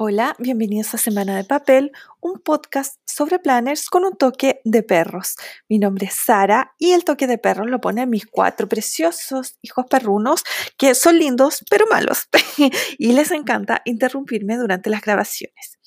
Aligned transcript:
Hola, 0.00 0.36
bienvenidos 0.38 0.94
a 0.94 0.98
Semana 0.98 1.36
de 1.36 1.42
Papel, 1.42 1.90
un 2.20 2.38
podcast 2.38 3.00
sobre 3.04 3.40
planners 3.40 3.90
con 3.90 4.04
un 4.04 4.16
toque 4.16 4.60
de 4.62 4.84
perros. 4.84 5.34
Mi 5.68 5.80
nombre 5.80 6.06
es 6.06 6.14
Sara 6.14 6.72
y 6.78 6.92
el 6.92 7.02
toque 7.02 7.26
de 7.26 7.36
perros 7.36 7.68
lo 7.68 7.80
ponen 7.80 8.08
mis 8.08 8.24
cuatro 8.24 8.68
preciosos 8.68 9.58
hijos 9.60 9.86
perrunos 9.90 10.44
que 10.76 10.94
son 10.94 11.18
lindos 11.18 11.64
pero 11.68 11.84
malos 11.90 12.28
y 12.96 13.12
les 13.12 13.32
encanta 13.32 13.82
interrumpirme 13.86 14.56
durante 14.56 14.88
las 14.88 15.00
grabaciones. 15.00 15.80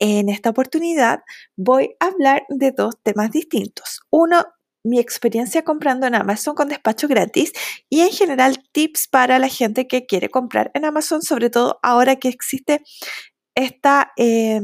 En 0.00 0.28
esta 0.28 0.50
oportunidad 0.50 1.20
voy 1.56 1.96
a 1.98 2.08
hablar 2.08 2.44
de 2.50 2.72
dos 2.72 2.96
temas 3.02 3.30
distintos. 3.30 4.02
Uno, 4.10 4.44
mi 4.84 5.00
experiencia 5.00 5.64
comprando 5.64 6.06
en 6.06 6.14
Amazon 6.14 6.54
con 6.54 6.68
despacho 6.68 7.08
gratis 7.08 7.52
y 7.88 8.02
en 8.02 8.10
general 8.10 8.62
tips 8.72 9.08
para 9.08 9.38
la 9.38 9.48
gente 9.48 9.86
que 9.86 10.04
quiere 10.04 10.28
comprar 10.28 10.70
en 10.74 10.84
Amazon, 10.84 11.22
sobre 11.22 11.48
todo 11.48 11.80
ahora 11.82 12.16
que 12.16 12.28
existe 12.28 12.82
esta, 13.56 14.12
eh, 14.16 14.60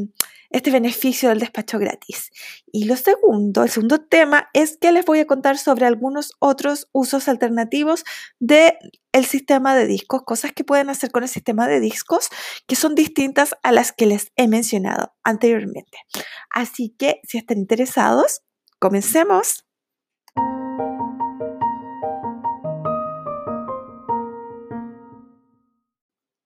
este 0.51 0.71
beneficio 0.71 1.31
del 1.31 1.41
despacho 1.41 1.79
gratis. 1.79 2.31
Y 2.71 2.85
lo 2.85 2.95
segundo, 2.97 3.65
el 3.65 3.71
segundo 3.71 3.99
tema 3.99 4.51
es 4.53 4.77
que 4.77 4.93
les 4.93 5.05
voy 5.05 5.19
a 5.19 5.27
contar 5.27 5.59
sobre 5.59 5.87
algunos 5.87 6.33
otros 6.39 6.89
usos 6.93 7.27
alternativos 7.27 8.05
del 8.39 8.75
el 9.13 9.25
sistema 9.25 9.75
de 9.75 9.87
discos, 9.87 10.23
cosas 10.23 10.53
que 10.53 10.63
pueden 10.63 10.91
hacer 10.91 11.11
con 11.11 11.23
el 11.23 11.29
sistema 11.29 11.67
de 11.67 11.81
discos 11.81 12.29
que 12.67 12.77
son 12.77 12.95
distintas 12.95 13.57
a 13.63 13.73
las 13.73 13.93
que 13.93 14.07
les 14.07 14.31
he 14.37 14.47
mencionado 14.47 15.15
anteriormente. 15.25 15.99
Así 16.51 16.95
que 16.97 17.21
si 17.25 17.39
están 17.39 17.59
interesados, 17.59 18.43
comencemos. 18.79 19.65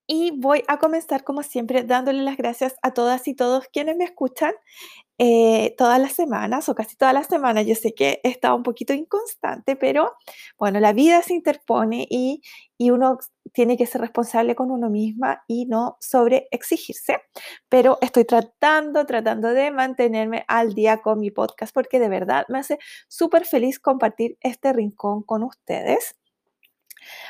Y 0.06 0.33
voy 0.38 0.62
a 0.69 0.78
comenzar, 0.78 1.24
como 1.24 1.42
siempre, 1.42 1.83
dándole 1.83 2.23
las 2.23 2.37
gracias 2.37 2.77
a 2.83 2.92
todas 2.92 3.27
y 3.27 3.34
todos 3.34 3.66
quienes 3.73 3.97
me 3.97 4.05
escuchan 4.05 4.55
eh, 5.19 5.74
todas 5.78 5.98
las 5.98 6.12
semanas 6.12 6.69
o 6.69 6.75
casi 6.75 6.97
todas 6.97 7.14
las 7.14 7.27
semanas. 7.27 7.67
Yo 7.67 7.75
sé 7.75 7.94
que 7.94 8.20
he 8.22 8.39
un 8.53 8.62
poquito 8.62 8.92
inconstante, 8.92 9.75
pero 9.75 10.12
bueno, 10.58 10.78
la 10.78 10.92
vida 10.92 11.22
se 11.22 11.34
interpone 11.34 12.06
y, 12.11 12.42
y 12.78 12.91
uno 12.91 13.19
tiene 13.53 13.77
que 13.77 13.86
ser 13.86 14.03
responsable 14.03 14.55
con 14.55 14.70
uno 14.70 14.91
misma 14.91 15.42
y 15.48 15.67
no 15.67 15.97
sobre 16.00 16.48
exigirse. 16.50 17.19
Pero 17.69 17.98
estoy 18.02 18.25
tratando, 18.25 19.06
tratando 19.06 19.48
de 19.48 19.70
mantenerme 19.70 20.45
al 20.48 20.75
día 20.75 20.98
con 20.98 21.19
mi 21.19 21.30
podcast 21.30 21.75
porque 21.75 21.98
de 21.98 22.08
verdad 22.08 22.45
me 22.48 22.58
hace 22.58 22.78
súper 23.08 23.47
feliz 23.47 23.80
compartir 23.80 24.36
este 24.41 24.73
rincón 24.73 25.23
con 25.23 25.42
ustedes. 25.42 26.17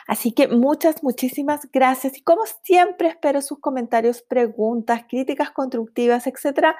Así 0.06 0.32
que 0.32 0.48
muchas, 0.48 1.02
muchísimas 1.02 1.68
gracias 1.72 2.16
y 2.18 2.22
como 2.22 2.42
siempre 2.62 3.08
espero 3.08 3.42
sus 3.42 3.58
comentarios, 3.60 4.22
preguntas, 4.22 5.02
críticas 5.08 5.50
constructivas, 5.50 6.26
etcétera, 6.26 6.76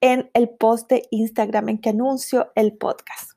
en 0.00 0.30
el 0.34 0.48
post 0.50 0.90
de 0.90 1.02
Instagram 1.10 1.70
en 1.70 1.78
que 1.78 1.90
anuncio 1.90 2.52
el 2.54 2.76
podcast. 2.76 3.32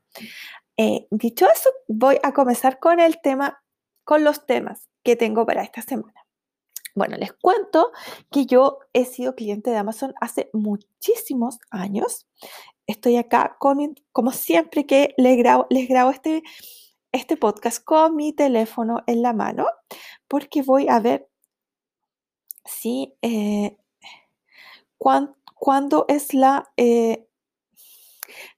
Eh, 0.78 1.08
dicho 1.12 1.46
eso, 1.46 1.70
voy 1.88 2.18
a 2.24 2.34
comenzar 2.34 2.80
con 2.80 3.00
el 3.00 3.20
tema, 3.22 3.62
con 4.04 4.24
los 4.24 4.46
temas 4.46 4.88
que 5.04 5.16
tengo 5.16 5.46
para 5.46 5.64
esta 5.64 5.82
semana. 5.82 6.14
Bueno, 6.96 7.18
les 7.18 7.34
cuento 7.34 7.92
que 8.32 8.46
yo 8.46 8.80
he 8.94 9.06
sido 9.06 9.36
cliente 9.36 9.70
de 9.70 9.78
Amazon 9.78 10.14
hace 10.20 10.50
muchísimos 10.54 11.60
años. 11.70 12.28
Estoy 12.88 13.18
acá 13.18 13.58
como 13.60 14.32
siempre 14.32 14.86
que 14.86 15.14
les 15.18 15.38
grabo, 15.38 15.68
les 15.70 15.88
grabo 15.88 16.12
este 16.12 16.44
este 17.12 17.38
podcast 17.38 17.84
con 17.84 18.16
mi 18.16 18.34
teléfono 18.34 19.04
en 19.08 19.22
la 19.22 19.34
mano 19.34 19.66
porque 20.28 20.62
voy 20.62 20.88
a 20.88 21.00
ver 21.00 21.30
si 22.66 23.16
eh, 23.22 23.78
cuándo 24.98 26.06
es 26.08 26.34
la... 26.34 26.72
Eh, 26.78 27.28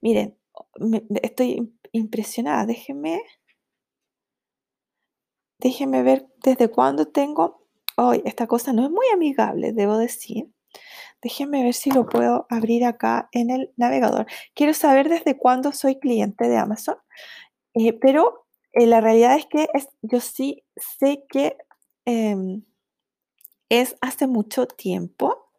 miren, 0.00 0.38
estoy 1.22 1.74
impresionada, 1.92 2.66
déjenme... 2.66 3.22
Déjenme 5.58 6.02
ver 6.02 6.28
desde 6.42 6.68
cuándo 6.68 7.06
tengo... 7.06 7.62
Hoy, 7.96 8.22
esta 8.24 8.46
cosa 8.46 8.72
no 8.72 8.84
es 8.84 8.90
muy 8.90 9.06
amigable, 9.12 9.72
debo 9.72 9.98
decir. 9.98 10.50
Déjenme 11.20 11.62
ver 11.62 11.74
si 11.74 11.90
lo 11.90 12.06
puedo 12.06 12.46
abrir 12.48 12.84
acá 12.84 13.28
en 13.32 13.50
el 13.50 13.72
navegador. 13.76 14.26
Quiero 14.54 14.74
saber 14.74 15.08
desde 15.08 15.36
cuándo 15.36 15.72
soy 15.72 15.98
cliente 15.98 16.48
de 16.48 16.56
Amazon. 16.56 16.96
Eh, 17.74 17.92
pero 17.92 18.41
eh, 18.72 18.86
la 18.86 19.00
realidad 19.00 19.36
es 19.36 19.46
que 19.46 19.68
yo 20.02 20.20
sí 20.20 20.64
sé 20.76 21.24
que 21.28 21.56
em, 22.04 22.64
es 23.68 23.96
hace 24.00 24.26
mucho 24.26 24.66
tiempo. 24.66 25.50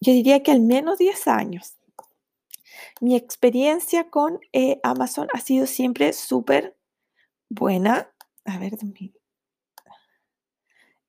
Yo 0.00 0.12
diría 0.12 0.42
que 0.42 0.52
al 0.52 0.60
menos 0.60 0.98
10 0.98 1.26
años. 1.28 1.76
Mi 3.00 3.16
experiencia 3.16 4.10
con 4.10 4.40
eh, 4.52 4.80
Amazon 4.82 5.28
ha 5.32 5.40
sido 5.40 5.66
siempre 5.66 6.12
súper 6.12 6.76
buena. 7.48 8.12
A 8.44 8.58
ver, 8.58 8.74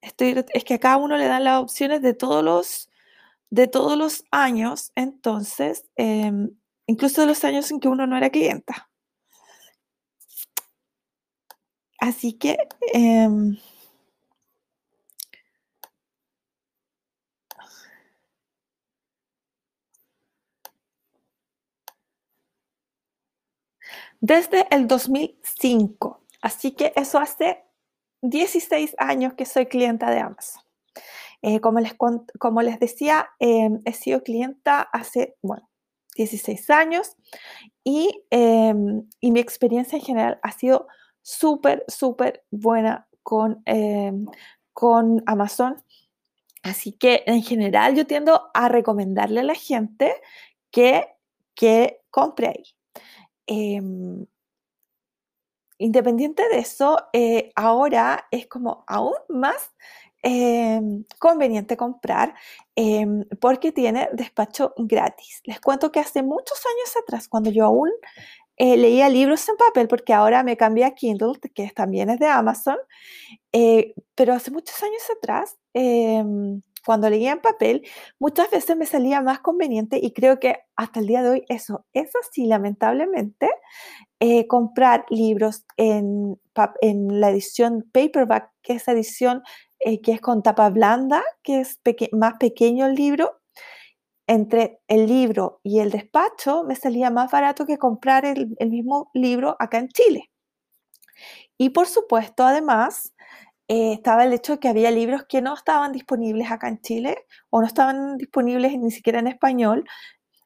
estoy, 0.01 0.45
es 0.53 0.63
que 0.63 0.73
a 0.75 0.79
cada 0.79 0.97
uno 0.97 1.17
le 1.17 1.25
dan 1.25 1.43
las 1.43 1.61
opciones 1.61 2.01
de 2.01 2.13
todos 2.13 2.43
los, 2.43 2.89
de 3.49 3.67
todos 3.67 3.97
los 3.97 4.25
años, 4.31 4.91
entonces, 4.95 5.85
em, 5.95 6.51
incluso 6.87 7.21
de 7.21 7.27
los 7.27 7.43
años 7.43 7.71
en 7.71 7.79
que 7.79 7.87
uno 7.87 8.07
no 8.07 8.17
era 8.17 8.29
clienta. 8.29 8.88
Así 11.99 12.33
que 12.33 12.57
em, 12.93 13.57
desde 24.21 24.67
el 24.71 24.87
2005. 24.87 26.21
Así 26.41 26.71
que 26.71 26.93
eso 26.95 27.19
hace 27.19 27.63
16 28.21 28.95
años 28.97 29.33
que 29.33 29.45
soy 29.45 29.65
clienta 29.65 30.09
de 30.11 30.19
Amazon. 30.19 30.63
Eh, 31.41 31.61
como, 31.61 31.79
les, 31.79 31.95
como 32.37 32.61
les 32.61 32.79
decía, 32.79 33.29
em, 33.39 33.79
he 33.85 33.93
sido 33.93 34.23
clienta 34.23 34.81
hace, 34.81 35.37
bueno, 35.41 35.69
16 36.15 36.69
años 36.69 37.15
y, 37.83 38.23
em, 38.29 39.07
y 39.21 39.31
mi 39.31 39.39
experiencia 39.39 39.97
en 39.97 40.03
general 40.03 40.39
ha 40.43 40.51
sido 40.51 40.87
súper, 41.21 41.83
súper 41.87 42.43
buena 42.51 43.07
con, 43.23 43.61
em, 43.65 44.25
con 44.73 45.23
Amazon. 45.25 45.83
Así 46.63 46.91
que 46.93 47.23
en 47.25 47.41
general 47.43 47.95
yo 47.95 48.05
tiendo 48.05 48.49
a 48.53 48.69
recomendarle 48.69 49.41
a 49.41 49.43
la 49.43 49.55
gente 49.55 50.13
que, 50.71 51.07
que 51.55 52.01
compre 52.11 52.47
ahí. 52.49 52.63
Em, 53.47 54.25
independiente 55.77 56.43
de 56.49 56.59
eso, 56.59 56.97
eh, 57.13 57.51
ahora 57.55 58.27
es 58.31 58.47
como 58.47 58.83
aún 58.87 59.15
más 59.29 59.73
em, 60.21 61.05
conveniente 61.17 61.77
comprar 61.77 62.35
porque 63.39 63.71
tiene 63.71 64.09
despacho 64.13 64.73
gratis. 64.77 65.41
Les 65.45 65.59
cuento 65.61 65.91
que 65.91 65.99
hace 65.99 66.23
muchos 66.23 66.61
años 66.65 66.95
atrás, 67.01 67.27
cuando 67.27 67.49
yo 67.49 67.65
aún 67.65 67.89
eh, 68.61 68.75
leía 68.75 69.07
libros 69.07 69.47
en 69.47 69.55
papel 69.55 69.87
porque 69.87 70.13
ahora 70.13 70.43
me 70.43 70.57
cambié 70.57 70.83
a 70.83 70.93
Kindle, 70.93 71.39
que 71.55 71.69
también 71.73 72.09
es 72.09 72.19
de 72.19 72.27
Amazon, 72.27 72.75
eh, 73.53 73.93
pero 74.15 74.33
hace 74.33 74.51
muchos 74.51 74.83
años 74.83 75.01
atrás, 75.17 75.57
em, 75.73 76.61
cuando 76.85 77.09
leía 77.09 77.31
en 77.31 77.39
papel, 77.39 77.87
muchas 78.19 78.51
veces 78.51 78.75
me 78.75 78.85
salía 78.85 79.21
más 79.21 79.39
conveniente 79.39 79.97
y 80.01 80.11
creo 80.11 80.39
que 80.39 80.57
hasta 80.75 80.99
el 80.99 81.07
día 81.07 81.23
de 81.23 81.29
hoy 81.29 81.45
eso 81.47 81.85
es 81.93 82.11
así, 82.17 82.47
lamentablemente, 82.47 83.49
eh, 84.19 84.45
comprar 84.47 85.05
libros 85.09 85.65
en, 85.77 86.37
en 86.81 87.21
la 87.21 87.29
edición 87.29 87.89
paperback, 87.93 88.51
que 88.61 88.73
es 88.73 88.87
edición 88.89 89.41
que 90.03 90.11
es 90.11 90.19
con 90.19 90.43
tapa 90.43 90.69
blanda, 90.69 91.23
que 91.41 91.61
es 91.61 91.79
más 92.11 92.33
pequeño 92.37 92.87
el 92.87 92.95
libro, 92.95 93.38
entre 94.29 94.79
el 94.87 95.07
libro 95.07 95.59
y 95.63 95.79
el 95.79 95.89
despacho 95.89 96.63
me 96.63 96.75
salía 96.75 97.09
más 97.09 97.31
barato 97.31 97.65
que 97.65 97.79
comprar 97.79 98.25
el, 98.25 98.55
mismo 98.59 99.09
libro 99.15 99.55
acá 99.57 99.79
en 99.79 99.89
Chile. 99.89 100.29
Y 101.57 101.69
por 101.71 101.87
supuesto, 101.87 102.45
además, 102.45 103.15
eh, 103.67 103.93
estaba 103.93 104.23
el 104.25 104.33
hecho 104.33 104.53
de 104.53 104.59
que 104.59 104.67
había 104.69 104.91
libros 104.91 105.25
que 105.27 105.41
no 105.41 105.55
estaban 105.55 105.91
disponibles 105.93 106.51
acá 106.51 106.67
en 106.69 106.79
Chile 106.79 107.25
o 107.49 107.59
no 107.59 107.65
estaban 107.65 108.17
disponibles 108.17 108.77
ni 108.77 108.91
siquiera 108.91 109.17
en 109.17 109.25
español. 109.25 109.83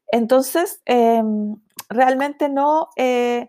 Entonces, 0.07 0.81
em, 0.85 1.57
realmente 1.89 2.47
no, 2.47 2.87
eh, 2.95 3.47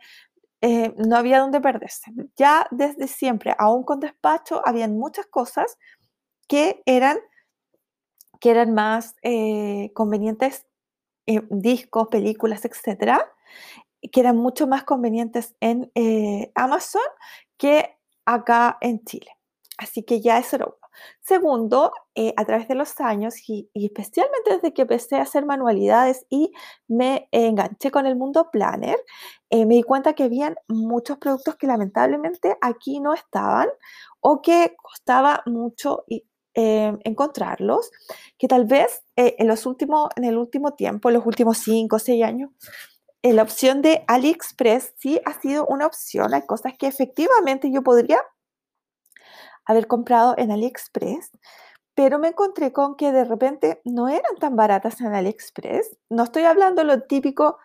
eh, 0.63 0.93
no 0.97 1.17
había 1.17 1.39
dónde 1.39 1.61
perderse. 1.61 2.11
Ya 2.37 2.67
desde 2.73 3.07
siempre, 3.07 3.55
aún 3.57 3.85
con 3.85 4.01
despacho, 4.01 4.63
habían 4.65 4.99
muchas 4.99 5.27
cosas 5.27 5.79
que 6.49 6.83
eran 6.87 7.19
que 8.45 8.51
eran 8.51 8.75
más 8.75 9.17
eh, 9.23 9.91
convenientes, 9.95 10.67
en 11.25 11.49
discos, 11.49 12.09
películas, 12.09 12.67
etcétera, 12.67 13.27
que 14.13 14.21
eran 14.21 14.37
mucho 14.37 14.67
más 14.67 14.85
convenientes 14.85 15.55
en 15.61 15.91
eh, 15.95 16.53
Amazon 16.55 17.01
que 17.57 17.97
acá 18.27 18.77
en 18.83 19.03
Chile. 19.07 19.31
Así 19.79 20.03
que 20.03 20.21
ya 20.21 20.37
eso 20.37 20.57
era 20.57 20.67
uno. 20.67 20.77
Segundo, 21.23 21.93
eh, 22.15 22.35
a 22.37 22.45
través 22.45 22.69
de 22.69 22.75
los 22.75 23.01
años 23.01 23.35
y, 23.49 23.71
especialmente 23.73 24.57
desde 24.57 24.75
que 24.75 24.83
empecé 24.83 25.17
a 25.17 25.23
hacer 25.23 25.47
manualidades 25.47 26.27
y 26.29 26.53
me 26.87 27.31
enganché 27.33 27.91
con 27.91 28.05
el 28.05 28.15
mundo 28.15 28.51
planner, 28.53 28.99
eh, 29.49 29.65
me 29.65 29.77
di 29.77 29.83
cuenta 29.83 30.13
que 30.13 30.25
habían 30.25 30.55
muchos 30.69 31.17
productos 31.17 31.57
que 31.57 31.67
lamentablemente 31.67 32.59
aquí 32.61 33.01
no 33.01 33.15
estaban 33.15 33.69
o 34.21 34.43
que 34.43 34.77
costaba 34.77 35.43
mucho 35.47 36.05
encontrarlos, 36.55 37.91
que 38.39 38.47
tal 38.47 38.65
vez 38.65 39.03
en, 39.17 39.49
los 39.49 39.67
últimos, 39.67 40.09
en 40.17 40.25
el 40.25 40.37
último 40.37 40.75
tiempo, 40.75 41.11
los 41.11 41.27
últimos 41.27 41.59
5 41.59 41.97
o 41.97 41.99
6 41.99 42.23
años, 42.25 42.51
la 43.23 43.43
opción 43.43 43.81
de 43.81 44.05
AliExpress 44.07 44.95
sí 44.99 45.21
ha 45.25 45.41
sido 45.41 45.67
una 45.67 45.87
opción. 45.87 46.35
Hay 46.35 46.47
cosas 46.47 46.75
que 46.79 46.87
efectivamente 46.87 47.71
yo 47.73 47.83
podría 47.83 48.21
haber 49.65 49.87
comprado 49.87 50.35
en 50.37 50.51
AliExpress, 50.51 51.31
pero 51.95 52.19
me 52.19 52.29
encontré 52.29 52.73
con 52.73 52.97
que 52.97 53.13
de 53.13 53.25
repente 53.25 53.81
no 53.85 54.09
eran 54.09 54.37
tan 54.39 54.57
baratas 54.57 55.01
en 55.01 55.15
AliExpress. 55.15 55.97
No 56.11 56.25
estoy 56.25 56.43
hablando 56.43 56.85
lo 56.85 57.03
típico 57.03 57.59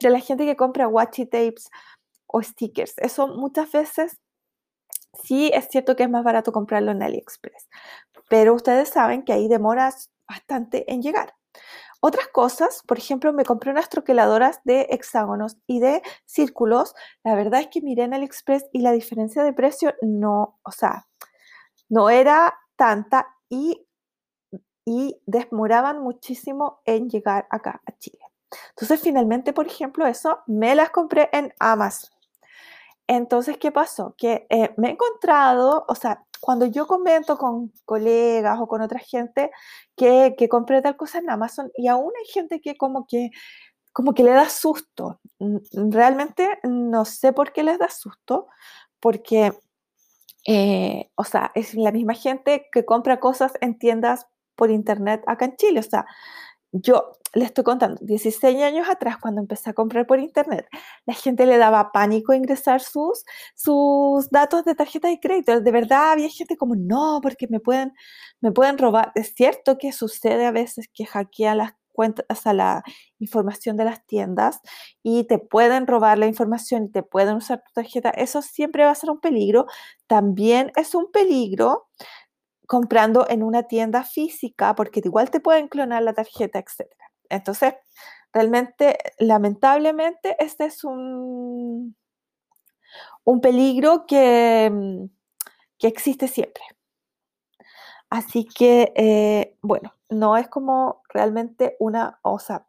de 0.00 0.10
la 0.10 0.18
gente 0.18 0.44
que 0.44 0.56
compra 0.56 0.88
washi 0.88 1.26
tapes 1.26 1.70
o 2.26 2.42
stickers. 2.42 2.94
Eso 2.98 3.28
muchas 3.28 3.70
veces 3.70 4.18
sí 5.22 5.50
es 5.52 5.68
cierto 5.68 5.96
que 5.96 6.04
es 6.04 6.10
más 6.10 6.24
barato 6.24 6.52
comprarlo 6.52 6.90
en 6.90 7.02
AliExpress, 7.02 7.68
pero 8.30 8.54
ustedes 8.54 8.88
saben 8.90 9.24
que 9.24 9.32
ahí 9.32 9.48
demoras 9.48 10.12
bastante 10.28 10.90
en 10.90 11.02
llegar. 11.02 11.34
Otras 12.00 12.28
cosas, 12.28 12.84
por 12.86 12.96
ejemplo, 12.96 13.32
me 13.32 13.44
compré 13.44 13.72
unas 13.72 13.88
troqueladoras 13.88 14.60
de 14.62 14.86
hexágonos 14.90 15.58
y 15.66 15.80
de 15.80 16.00
círculos. 16.26 16.94
La 17.24 17.34
verdad 17.34 17.60
es 17.60 17.66
que 17.66 17.82
miré 17.82 18.04
en 18.04 18.14
AliExpress 18.14 18.66
y 18.72 18.82
la 18.82 18.92
diferencia 18.92 19.42
de 19.42 19.52
precio 19.52 19.94
no, 20.00 20.60
o 20.62 20.70
sea, 20.70 21.08
no 21.88 22.08
era 22.08 22.56
tanta 22.76 23.26
y, 23.48 23.84
y 24.84 25.20
demoraban 25.26 26.00
muchísimo 26.00 26.82
en 26.84 27.10
llegar 27.10 27.48
acá 27.50 27.82
a 27.84 27.98
Chile. 27.98 28.24
Entonces, 28.70 29.00
finalmente, 29.00 29.52
por 29.52 29.66
ejemplo, 29.66 30.06
eso 30.06 30.38
me 30.46 30.76
las 30.76 30.90
compré 30.90 31.28
en 31.32 31.52
Amazon. 31.58 32.10
Entonces, 33.08 33.58
¿qué 33.58 33.72
pasó? 33.72 34.14
Que 34.16 34.46
eh, 34.50 34.72
me 34.76 34.88
he 34.88 34.92
encontrado, 34.92 35.84
o 35.88 35.94
sea, 35.96 36.24
cuando 36.40 36.66
yo 36.66 36.86
comento 36.86 37.36
con 37.38 37.72
colegas 37.84 38.58
o 38.60 38.66
con 38.66 38.80
otra 38.82 38.98
gente 38.98 39.50
que, 39.96 40.34
que 40.36 40.48
compré 40.48 40.82
tal 40.82 40.96
cosa 40.96 41.18
en 41.18 41.30
Amazon 41.30 41.70
y 41.76 41.88
aún 41.88 42.12
hay 42.18 42.26
gente 42.32 42.60
que 42.60 42.76
como 42.76 43.06
que 43.06 43.30
como 43.92 44.14
que 44.14 44.22
le 44.22 44.30
da 44.30 44.48
susto. 44.48 45.20
Realmente 45.72 46.58
no 46.62 47.04
sé 47.04 47.32
por 47.32 47.52
qué 47.52 47.62
les 47.62 47.78
da 47.78 47.88
susto, 47.90 48.48
porque, 49.00 49.52
eh, 50.46 51.10
o 51.16 51.24
sea, 51.24 51.52
es 51.54 51.74
la 51.74 51.92
misma 51.92 52.14
gente 52.14 52.68
que 52.72 52.84
compra 52.84 53.20
cosas 53.20 53.52
en 53.60 53.78
tiendas 53.78 54.26
por 54.56 54.70
internet 54.70 55.22
acá 55.26 55.46
en 55.46 55.56
Chile. 55.56 55.80
O 55.80 55.82
sea, 55.82 56.06
yo 56.72 57.12
le 57.34 57.44
estoy 57.44 57.64
contando, 57.64 57.98
16 58.02 58.62
años 58.62 58.88
atrás, 58.88 59.16
cuando 59.20 59.40
empecé 59.40 59.70
a 59.70 59.72
comprar 59.72 60.06
por 60.06 60.18
internet, 60.18 60.66
la 61.06 61.14
gente 61.14 61.46
le 61.46 61.58
daba 61.58 61.92
pánico 61.92 62.32
ingresar 62.34 62.80
sus, 62.80 63.24
sus 63.54 64.30
datos 64.30 64.64
de 64.64 64.74
tarjeta 64.74 65.08
de 65.08 65.20
crédito. 65.20 65.60
De 65.60 65.70
verdad 65.72 66.12
había 66.12 66.28
gente 66.28 66.56
como, 66.56 66.74
no, 66.76 67.20
porque 67.22 67.46
me 67.48 67.60
pueden, 67.60 67.92
me 68.40 68.52
pueden 68.52 68.78
robar. 68.78 69.12
Es 69.14 69.34
cierto 69.34 69.78
que 69.78 69.92
sucede 69.92 70.46
a 70.46 70.50
veces 70.50 70.88
que 70.92 71.06
hackean 71.06 71.58
las 71.58 71.72
cuentas, 71.92 72.24
la 72.54 72.82
información 73.18 73.76
de 73.76 73.84
las 73.84 74.06
tiendas 74.06 74.60
y 75.02 75.24
te 75.24 75.38
pueden 75.38 75.86
robar 75.86 76.18
la 76.18 76.26
información 76.26 76.84
y 76.84 76.90
te 76.90 77.02
pueden 77.02 77.36
usar 77.36 77.62
tu 77.62 77.72
tarjeta. 77.74 78.10
Eso 78.10 78.42
siempre 78.42 78.84
va 78.84 78.90
a 78.90 78.94
ser 78.94 79.10
un 79.10 79.20
peligro. 79.20 79.66
También 80.06 80.72
es 80.76 80.94
un 80.94 81.10
peligro 81.12 81.88
comprando 82.70 83.26
en 83.28 83.42
una 83.42 83.64
tienda 83.64 84.04
física, 84.04 84.76
porque 84.76 85.02
igual 85.04 85.28
te 85.28 85.40
pueden 85.40 85.66
clonar 85.66 86.04
la 86.04 86.12
tarjeta, 86.12 86.60
etc. 86.60 86.88
Entonces, 87.28 87.74
realmente, 88.32 88.96
lamentablemente, 89.18 90.36
este 90.38 90.66
es 90.66 90.84
un, 90.84 91.96
un 93.24 93.40
peligro 93.40 94.06
que, 94.06 94.70
mm, 94.72 95.06
que 95.80 95.88
existe 95.88 96.28
siempre. 96.28 96.62
Así 98.08 98.44
que, 98.44 98.92
eh, 98.94 99.56
bueno, 99.62 99.92
no 100.08 100.36
es 100.36 100.46
como 100.48 101.02
realmente 101.08 101.76
una, 101.80 102.20
o 102.22 102.38
sea, 102.38 102.68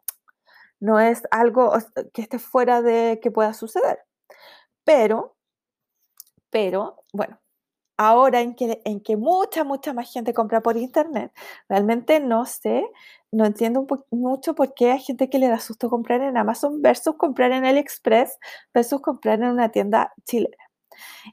no 0.80 0.98
es 0.98 1.22
algo 1.30 1.72
que 2.12 2.22
esté 2.22 2.40
fuera 2.40 2.82
de 2.82 3.20
que 3.22 3.30
pueda 3.30 3.54
suceder. 3.54 4.00
Pero, 4.84 5.36
pero, 6.50 7.04
bueno, 7.12 7.41
ahora 7.96 8.40
en 8.40 8.54
que, 8.54 8.80
en 8.84 9.00
que 9.00 9.16
mucha, 9.16 9.64
mucha 9.64 9.92
más 9.92 10.12
gente 10.12 10.34
compra 10.34 10.62
por 10.62 10.76
internet, 10.76 11.32
realmente 11.68 12.20
no 12.20 12.46
sé, 12.46 12.84
no 13.30 13.44
entiendo 13.46 13.86
mucho 14.10 14.54
por 14.54 14.74
qué 14.74 14.92
hay 14.92 15.00
gente 15.00 15.30
que 15.30 15.38
le 15.38 15.48
da 15.48 15.58
susto 15.58 15.88
comprar 15.88 16.20
en 16.22 16.36
Amazon 16.36 16.82
versus 16.82 17.16
comprar 17.16 17.52
en 17.52 17.64
AliExpress 17.64 18.38
versus 18.74 19.00
comprar 19.00 19.40
en 19.40 19.48
una 19.48 19.70
tienda 19.70 20.12
chilena. 20.24 20.56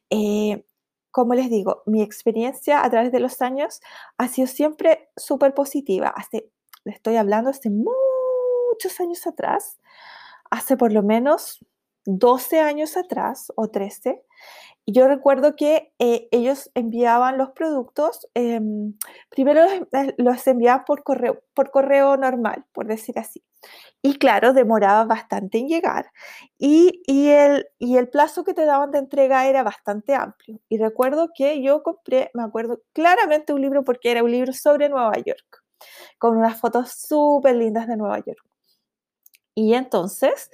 Eh, 0.10 0.64
como 1.12 1.34
les 1.34 1.50
digo, 1.50 1.84
mi 1.86 2.02
experiencia 2.02 2.84
a 2.84 2.90
través 2.90 3.12
de 3.12 3.20
los 3.20 3.42
años 3.42 3.82
ha 4.18 4.28
sido 4.28 4.48
siempre 4.48 5.10
súper 5.18 5.54
positiva. 5.54 6.10
Hace, 6.16 6.50
le 6.84 6.94
estoy 6.94 7.16
hablando 7.18 7.50
hace 7.50 7.70
muchos 7.70 9.00
años 9.00 9.26
atrás, 9.28 9.80
hace 10.50 10.78
por 10.78 10.94
lo 10.94 11.04
menos 11.04 11.60
12 12.06 12.60
años 12.60 12.96
atrás 12.98 13.52
o 13.56 13.70
13, 13.70 14.24
yo 14.92 15.08
recuerdo 15.08 15.56
que 15.56 15.94
eh, 16.00 16.28
ellos 16.32 16.72
enviaban 16.76 17.38
los 17.38 17.52
productos, 17.52 18.28
em, 18.34 18.94
primero 19.30 19.62
eh, 19.66 20.16
los 20.18 20.48
enviaban 20.48 20.86
por 20.86 21.04
correo, 21.04 21.44
por 21.54 21.72
correo 21.72 22.18
normal, 22.18 22.66
por 22.74 22.88
decir 22.88 23.20
así. 23.20 23.44
Y 24.02 24.18
claro, 24.18 24.54
demoraba 24.54 25.06
bastante 25.06 25.58
en 25.58 25.68
llegar. 25.68 26.12
Y, 26.58 27.02
el, 27.08 27.68
y 27.78 27.98
el 27.98 28.10
plazo 28.10 28.44
que 28.44 28.54
te 28.54 28.66
daban 28.66 28.92
de 28.92 29.00
entrega 29.00 29.48
era 29.48 29.64
bastante 29.64 30.16
amplio. 30.16 30.60
Y 30.70 30.78
recuerdo 30.78 31.30
que 31.36 31.62
yo 31.62 31.84
compré, 31.84 32.32
me 32.34 32.44
acuerdo 32.44 32.82
claramente 32.94 33.54
un 33.54 33.62
libro 33.62 33.84
porque 33.84 34.12
era 34.12 34.24
un 34.24 34.32
libro 34.32 34.54
sobre 34.54 34.90
Nueva 34.90 35.14
York, 35.18 35.64
con 36.18 36.38
unas 36.38 36.60
fotos 36.60 36.92
súper 36.94 37.56
lindas 37.56 37.88
de 37.88 37.98
Nueva 37.98 38.20
York. 38.20 38.44
Y 39.56 39.74
entonces 39.74 40.50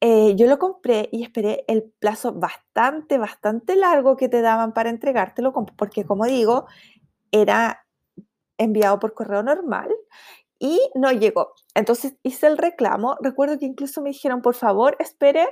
eh, 0.00 0.34
yo 0.36 0.46
lo 0.46 0.58
compré 0.58 1.08
y 1.12 1.22
esperé 1.22 1.64
el 1.68 1.84
plazo 1.98 2.32
bastante, 2.34 3.18
bastante 3.18 3.76
largo 3.76 4.16
que 4.16 4.28
te 4.28 4.42
daban 4.42 4.72
para 4.74 4.90
entregártelo, 4.90 5.52
porque 5.76 6.04
como 6.04 6.26
digo, 6.26 6.66
era 7.32 7.86
enviado 8.58 8.98
por 8.98 9.14
correo 9.14 9.42
normal 9.42 9.90
y 10.58 10.80
no 10.94 11.12
llegó. 11.12 11.54
Entonces 11.74 12.16
hice 12.22 12.46
el 12.46 12.58
reclamo. 12.58 13.16
Recuerdo 13.22 13.58
que 13.58 13.66
incluso 13.66 14.02
me 14.02 14.10
dijeron, 14.10 14.42
por 14.42 14.54
favor, 14.54 14.96
espere 15.00 15.48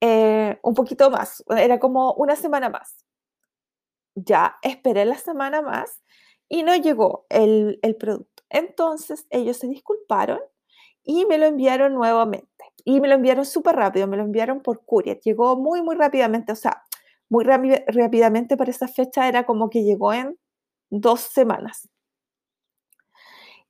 eh, 0.00 0.58
un 0.62 0.74
poquito 0.74 1.10
más. 1.10 1.44
Era 1.50 1.78
como 1.80 2.12
una 2.14 2.36
semana 2.36 2.68
más. 2.70 3.04
Ya 4.14 4.56
esperé 4.62 5.04
la 5.04 5.16
semana 5.18 5.62
más 5.62 6.02
y 6.48 6.62
no 6.62 6.74
llegó 6.76 7.26
el, 7.30 7.78
el 7.82 7.96
producto. 7.96 8.42
Entonces 8.50 9.26
ellos 9.30 9.58
se 9.58 9.68
disculparon 9.68 10.40
y 11.04 11.26
me 11.26 11.38
lo 11.38 11.46
enviaron 11.46 11.94
nuevamente. 11.94 12.47
Y 12.88 13.02
me 13.02 13.08
lo 13.08 13.16
enviaron 13.16 13.44
súper 13.44 13.76
rápido, 13.76 14.06
me 14.06 14.16
lo 14.16 14.22
enviaron 14.22 14.62
por 14.62 14.82
courier. 14.86 15.20
Llegó 15.20 15.56
muy, 15.56 15.82
muy 15.82 15.94
rápidamente, 15.94 16.52
o 16.52 16.56
sea, 16.56 16.84
muy 17.28 17.44
rápidamente 17.44 18.56
para 18.56 18.70
esa 18.70 18.88
fecha 18.88 19.28
era 19.28 19.44
como 19.44 19.68
que 19.68 19.84
llegó 19.84 20.14
en 20.14 20.38
dos 20.88 21.20
semanas. 21.20 21.90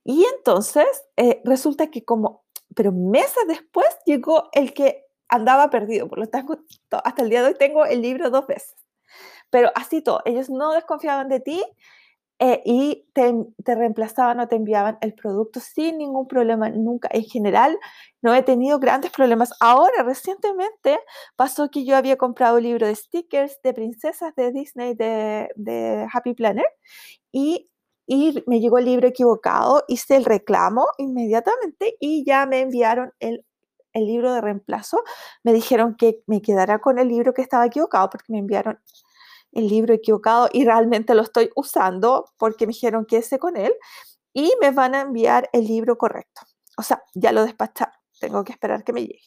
Y 0.05 0.23
entonces 0.37 0.85
eh, 1.17 1.41
resulta 1.43 1.91
que 1.91 2.05
como, 2.05 2.45
pero 2.73 2.93
meses 2.93 3.43
después 3.45 3.89
llegó 4.05 4.47
el 4.53 4.73
que 4.73 5.03
andaba 5.27 5.69
perdido, 5.69 6.07
por 6.07 6.19
lo 6.19 6.27
tanto, 6.27 6.63
hasta 7.03 7.21
el 7.21 7.29
día 7.29 7.41
de 7.41 7.49
hoy 7.49 7.55
tengo 7.59 7.83
el 7.83 8.01
libro 8.01 8.29
dos 8.29 8.47
veces. 8.47 8.77
Pero 9.49 9.69
así 9.75 10.01
todo, 10.01 10.21
ellos 10.23 10.49
no 10.49 10.71
desconfiaban 10.71 11.27
de 11.27 11.41
ti 11.41 11.61
eh, 12.41 12.61
y 12.65 13.05
te, 13.13 13.33
te, 13.65 13.75
reemplazaban 13.75 14.39
o 14.39 14.47
te 14.47 14.55
enviaban 14.55 14.97
el 15.01 15.13
producto 15.13 15.59
sin 15.59 15.97
ningún 15.97 16.25
problema 16.25 16.69
nunca. 16.69 17.09
En 17.11 17.25
general, 17.25 17.77
no 18.21 18.33
he 18.33 18.43
tenido 18.43 18.79
grandes 18.79 19.11
problemas. 19.11 19.53
Ahora, 19.59 20.03
recientemente, 20.03 20.99
pasó 21.35 21.69
que 21.69 21.83
yo 21.83 21.97
había 21.97 22.15
comprado 22.15 22.57
un 22.57 22.63
libro 22.63 22.87
de 22.87 22.95
stickers 22.95 23.61
de 23.61 23.73
princesas 23.73 24.33
de 24.35 24.53
Disney 24.53 24.93
de, 24.95 25.49
de 25.55 26.07
Happy 26.13 26.33
Planner 26.33 26.65
y, 27.31 27.69
y, 28.07 28.41
me 28.47 28.61
llegó 28.61 28.77
el 28.77 28.85
libro 28.85 29.07
equivocado, 29.09 29.83
hice 29.89 30.15
el 30.15 30.25
reclamo 30.25 30.87
inmediatamente 30.97 31.97
y 31.99 32.23
ya 32.25 32.45
me 32.45 32.61
enviaron 32.61 33.11
el, 33.19 33.45
el 33.93 34.05
libro 34.05 34.33
de 34.33 34.41
reemplazo. 34.41 35.03
Me 35.43 35.53
dijeron 35.53 35.95
que 35.95 36.21
me 36.27 36.41
quedara 36.41 36.79
con 36.79 36.99
el 36.99 37.09
libro 37.09 37.33
que 37.33 37.41
estaba 37.41 37.65
equivocado 37.65 38.09
porque 38.09 38.31
me 38.31 38.39
enviaron 38.39 38.79
el 39.51 39.67
libro 39.67 39.93
equivocado 39.93 40.49
y 40.51 40.65
realmente 40.65 41.15
lo 41.15 41.21
estoy 41.21 41.49
usando 41.55 42.25
porque 42.37 42.67
me 42.67 42.73
dijeron 42.73 43.05
que 43.05 43.17
ese 43.17 43.39
con 43.39 43.57
él 43.57 43.73
y 44.33 44.51
me 44.61 44.71
van 44.71 44.95
a 44.95 45.01
enviar 45.01 45.49
el 45.53 45.65
libro 45.65 45.97
correcto. 45.97 46.41
O 46.77 46.83
sea, 46.83 47.03
ya 47.13 47.31
lo 47.31 47.43
despacharon, 47.43 47.95
tengo 48.19 48.43
que 48.43 48.53
esperar 48.53 48.83
que 48.83 48.93
me 48.93 49.01
llegue. 49.01 49.25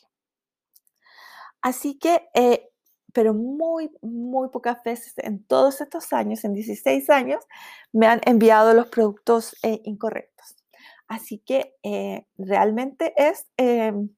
Así 1.60 1.98
que, 1.98 2.28
eh, 2.34 2.68
pero 3.12 3.34
muy, 3.34 3.90
muy 4.00 4.48
pocas 4.48 4.82
veces 4.84 5.14
en 5.18 5.44
todos 5.44 5.80
estos 5.80 6.12
años, 6.12 6.44
en 6.44 6.54
16 6.54 7.08
años, 7.10 7.44
me 7.92 8.06
han 8.06 8.20
enviado 8.24 8.74
los 8.74 8.88
productos 8.88 9.56
eh, 9.62 9.80
incorrectos. 9.84 10.56
Así 11.08 11.38
que 11.38 11.76
eh, 11.82 12.26
realmente 12.38 13.12
es, 13.16 13.46
em, 13.58 14.08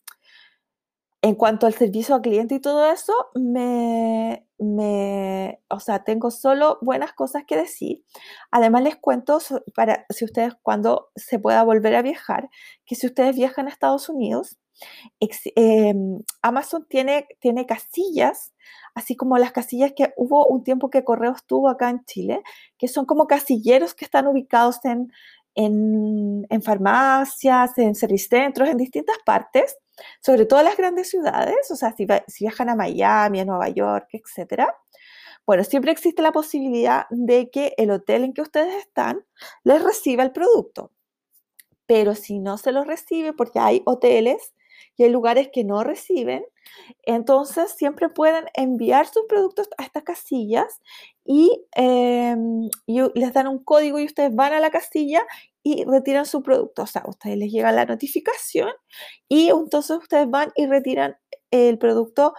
en 1.25 1.37
cuanto 1.37 1.67
al 1.67 1.73
servicio 1.73 2.15
al 2.15 2.21
cliente 2.21 2.57
y 2.57 2.61
todo 2.61 2.85
eso, 2.93 3.15
me, 3.35 4.47
me, 4.59 5.59
o 5.71 5.81
sea, 5.81 6.05
tengo 6.05 6.31
solo 6.31 6.77
buenas 6.83 7.15
cosas 7.15 7.45
que 7.47 7.57
decir. 7.57 8.05
Además 8.51 8.83
les 8.83 8.97
cuento 8.97 9.39
para 9.75 10.05
si 10.11 10.27
ustedes 10.27 10.53
cuando 10.61 11.09
se 11.17 11.39
pueda 11.39 11.63
volver 11.63 11.95
a 11.95 12.03
viajar, 12.03 12.51
que 12.85 12.95
si 12.95 13.07
ustedes 13.07 13.35
viajan 13.35 13.69
a 13.69 13.71
Estados 13.71 14.11
Unidos, 14.11 14.59
em, 15.57 16.19
Amazon 16.43 16.87
tiene, 16.91 17.27
tiene 17.41 17.65
casillas, 17.65 18.53
así 18.95 19.17
como 19.17 19.39
las 19.39 19.53
casillas 19.53 19.95
que 19.97 20.13
hubo 20.19 20.47
un 20.47 20.63
tiempo 20.63 20.91
que 20.91 21.05
Correos 21.05 21.47
tuvo 21.47 21.71
acá 21.71 21.89
en 21.89 22.05
Chile, 22.05 22.43
que 22.77 22.87
son 22.87 23.07
como 23.07 23.27
casilleros 23.27 23.95
que 23.95 24.05
están 24.05 24.27
ubicados 24.27 24.85
en, 24.85 25.11
en, 25.55 26.45
en 26.51 26.63
farmacias, 26.63 27.79
en 27.79 27.95
servicentros, 27.95 28.69
en 28.69 28.77
distintas 28.77 29.17
partes, 29.25 29.79
sobre 30.21 30.47
todo 30.47 30.63
las 30.63 30.77
grandes 30.77 31.11
ciudades, 31.11 31.71
o 31.71 31.77
sea, 31.77 31.95
si, 31.97 32.07
viajan 32.41 32.69
a 32.69 32.75
Miami, 32.75 33.41
a 33.41 33.45
Nueva 33.45 33.69
York, 33.69 34.09
etc. 34.13 34.65
Bueno, 35.47 35.65
siempre 35.65 35.93
existe 35.93 36.23
la 36.23 36.33
posibilidad 36.33 37.07
de 37.11 37.51
que 37.51 37.75
el 37.77 37.91
hotel 37.91 38.25
en 38.25 38.33
que 38.33 38.43
ustedes 38.43 38.75
están 38.75 39.25
les 39.63 39.83
reciba 39.83 40.23
el 40.23 40.33
producto. 40.33 40.91
Pero 41.87 42.15
si 42.15 42.39
no 42.39 42.57
se 42.57 42.73
lo 42.73 42.85
recibe, 42.85 43.35
porque 43.35 43.59
hay 43.59 43.83
hoteles 43.85 44.55
y 44.97 45.05
hay 45.05 45.11
lugares 45.11 45.51
que 45.53 45.65
no 45.65 45.85
reciben, 45.85 46.45
entonces 47.03 47.73
siempre 47.73 48.09
pueden 48.09 48.47
enviar 48.55 49.07
sus 49.07 49.25
productos 49.29 49.69
a 49.77 49.85
estas 49.85 50.03
casillas 50.05 50.81
y, 51.25 51.65
em, 51.73 52.69
les 52.87 53.33
dan 53.35 53.49
un 53.49 53.63
código 53.63 53.99
y 53.99 54.07
ustedes 54.07 54.35
van 54.35 54.53
a 54.55 54.61
la 54.61 54.71
casilla 54.71 55.27
y 55.65 55.85
retiran 55.85 56.27
su 56.27 56.43
producto. 56.43 56.83
O 56.83 56.87
sea, 56.87 57.03
a 57.03 57.11
ustedes 57.11 57.39
les 57.39 57.51
llega 57.51 57.73
la 57.73 57.87
notificación 57.87 58.71
y 59.29 59.49
entonces 59.49 59.97
ustedes 59.97 60.31
van 60.31 60.53
y 60.55 60.67
retiran 60.67 61.17
el 61.51 61.79
producto 61.79 62.35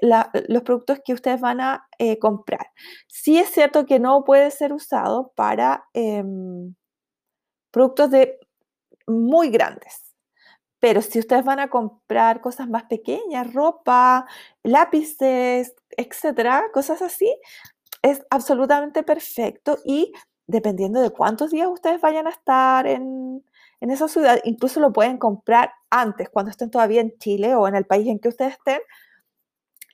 los 0.00 0.62
productos 0.62 1.00
que 1.04 1.12
ustedes 1.12 1.40
van 1.40 1.60
a 1.60 1.88
eh, 1.98 2.18
comprar. 2.20 2.70
Sí 3.08 3.38
es 3.38 3.50
cierto 3.50 3.86
que 3.86 3.98
no 3.98 4.22
puede 4.24 4.52
ser 4.52 4.72
usado 4.72 5.32
para 5.34 5.84
em, 5.94 6.76
productos 7.72 8.10
de 8.12 8.38
muy 9.08 9.50
grandes. 9.50 10.14
Pero 10.80 11.02
si 11.02 11.18
ustedes 11.18 11.44
van 11.44 11.60
a 11.60 11.68
comprar 11.70 12.40
cosas 12.40 12.68
más 12.68 12.84
pequeñas, 12.84 13.52
ropa, 13.52 14.26
lápices, 14.62 15.74
etcétera, 15.96 16.64
cosas 16.72 17.02
así, 17.02 17.36
es 18.02 18.22
absolutamente 18.30 19.02
perfecto 19.02 19.78
y 19.84 20.12
dependiendo 20.50 21.00
de 21.00 21.10
cuántos 21.10 21.50
días 21.50 21.68
ustedes 21.68 22.00
vayan 22.00 22.26
a 22.26 22.30
estar 22.30 22.86
en, 22.86 23.44
esa 23.80 24.08
ciudad, 24.08 24.38
incluso 24.44 24.78
lo 24.80 24.92
pueden 24.92 25.18
comprar 25.18 25.72
antes, 25.88 26.28
cuando 26.28 26.50
estén 26.50 26.70
todavía 26.70 27.00
en 27.00 27.16
Chile 27.18 27.54
o 27.54 27.66
en 27.66 27.74
el 27.74 27.86
país 27.86 28.06
en 28.08 28.18
que 28.18 28.28
ustedes 28.28 28.52
estén, 28.52 28.80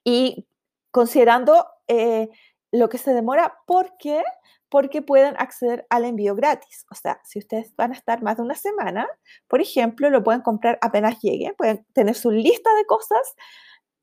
y 0.04 0.46
considerando 0.90 1.66
eh, 1.88 2.28
lo 2.72 2.88
que 2.88 2.98
se 2.98 3.14
demora, 3.14 3.58
¿por 3.66 3.96
qué? 3.98 4.22
porque 4.68 5.02
pueden 5.02 5.34
acceder 5.38 5.86
al 5.90 6.04
envío 6.04 6.34
gratis. 6.34 6.86
O 6.90 6.94
sea, 6.94 7.20
si 7.24 7.38
ustedes 7.38 7.74
van 7.76 7.92
a 7.92 7.94
estar 7.94 8.22
más 8.22 8.36
de 8.36 8.42
una 8.42 8.54
semana, 8.54 9.08
por 9.48 9.60
ejemplo, 9.60 10.10
lo 10.10 10.24
pueden 10.24 10.42
comprar 10.42 10.78
apenas 10.82 11.20
lleguen, 11.22 11.54
pueden 11.56 11.84
tener 11.92 12.14
su 12.14 12.30
lista 12.30 12.74
de 12.74 12.84
cosas, 12.86 13.36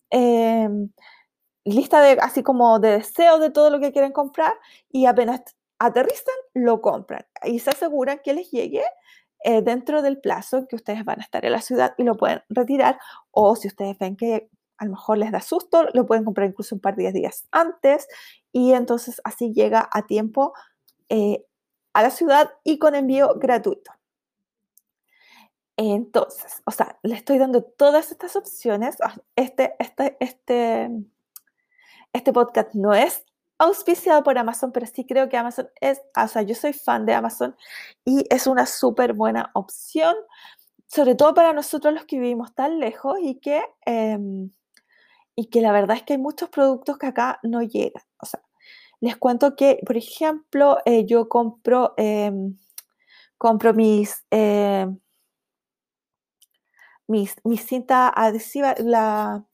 em, 0.10 0.90
lista 1.66 2.02
de 2.02 2.18
así 2.22 2.44
como 2.44 2.80
de 2.80 2.92
deseos 2.92 3.40
de 3.40 3.52
todo 3.52 3.70
lo 3.70 3.80
que 3.80 3.92
quieren 3.92 4.12
comprar 4.12 4.54
y 4.92 5.06
apenas 5.06 5.42
aterrizan, 5.80 6.36
lo 6.54 6.82
compran 6.82 7.26
y 7.44 7.60
se 7.60 7.72
aseguran 7.72 8.20
que 8.24 8.34
les 8.34 8.52
llegue 8.52 8.84
eh, 9.44 9.62
dentro 9.62 10.02
del 10.02 10.20
plazo 10.20 10.68
que 10.68 10.76
ustedes 10.76 11.04
van 11.04 11.20
a 11.20 11.24
estar 11.24 11.44
en 11.46 11.52
la 11.52 11.62
ciudad 11.62 11.94
y 11.98 12.04
lo 12.04 12.16
pueden 12.16 12.42
retirar 12.50 13.00
o 13.32 13.56
si 13.56 13.68
ustedes 13.68 13.98
ven 14.00 14.16
que 14.16 14.50
a 14.78 14.86
lo 14.86 14.92
mejor 14.92 15.18
les 15.18 15.32
da 15.32 15.42
susto, 15.42 15.86
lo 15.94 16.06
pueden 16.06 16.26
comprar 16.26 16.48
incluso 16.48 16.76
un 16.76 16.82
par 16.82 16.96
de 16.96 17.12
días 17.12 17.48
antes 17.52 18.08
y 18.52 18.74
entonces 18.74 19.22
así 19.24 19.54
llega 19.54 19.88
a 19.92 20.06
tiempo 20.08 20.54
eh, 21.10 21.46
a 21.94 22.02
la 22.02 22.10
ciudad 22.10 22.52
y 22.64 22.80
con 22.80 22.96
envío 22.96 23.36
gratuito. 23.36 23.92
Entonces, 25.78 26.62
o 26.66 26.72
sea, 26.72 27.00
le 27.02 27.16
estoy 27.16 27.38
dando 27.40 27.64
todas 27.64 28.12
estas 28.12 28.36
opciones. 28.36 28.98
Ah, 29.02 29.16
este, 29.36 29.76
este, 29.80 30.18
este, 30.20 30.90
este 32.14 32.34
podcast 32.34 32.74
no 32.76 32.94
es 32.94 33.26
auspiciado 33.64 34.24
por 34.24 34.38
Amazon, 34.38 34.72
pero 34.72 34.86
sí 34.86 35.06
creo 35.06 35.30
que 35.30 35.38
Amazon 35.38 35.70
es, 35.82 36.02
o 36.16 36.28
sea, 36.28 36.42
yo 36.44 36.56
soy 36.56 36.74
fan 36.74 37.06
de 37.06 37.14
Amazon 37.14 37.56
y 38.06 38.26
es 38.30 38.48
una 38.48 38.66
súper 38.66 39.14
buena 39.14 39.52
opción, 39.54 40.16
sobre 40.88 41.16
todo 41.16 41.34
para 41.34 41.54
nosotros 41.54 41.94
los 41.94 42.06
que 42.06 42.20
vivimos 42.20 42.54
tan 42.56 42.80
lejos 42.80 43.18
y 43.22 43.40
que 43.40 43.62
em, 43.86 44.52
y 45.36 45.48
que 45.50 45.62
la 45.62 45.72
verdad 45.72 45.98
es 45.98 46.04
que 46.04 46.14
hay 46.14 46.20
muchos 46.20 46.50
productos 46.50 46.98
que 46.98 47.08
acá 47.08 47.40
no 47.44 47.62
llegan. 47.62 48.04
O 48.20 48.26
sea, 48.26 48.42
les 49.02 49.18
cuento 49.18 49.56
que, 49.56 49.80
por 49.86 49.98
ejemplo, 49.98 50.78
eh, 50.86 51.06
yo 51.06 51.30
compro, 51.30 51.94
em, 51.98 52.58
compro 53.38 53.74
mis, 53.74 54.26
em, 54.32 55.00
mis, 57.08 57.36
cinta 57.66 58.10
adhesiva, 58.10 58.76
la, 58.80 59.46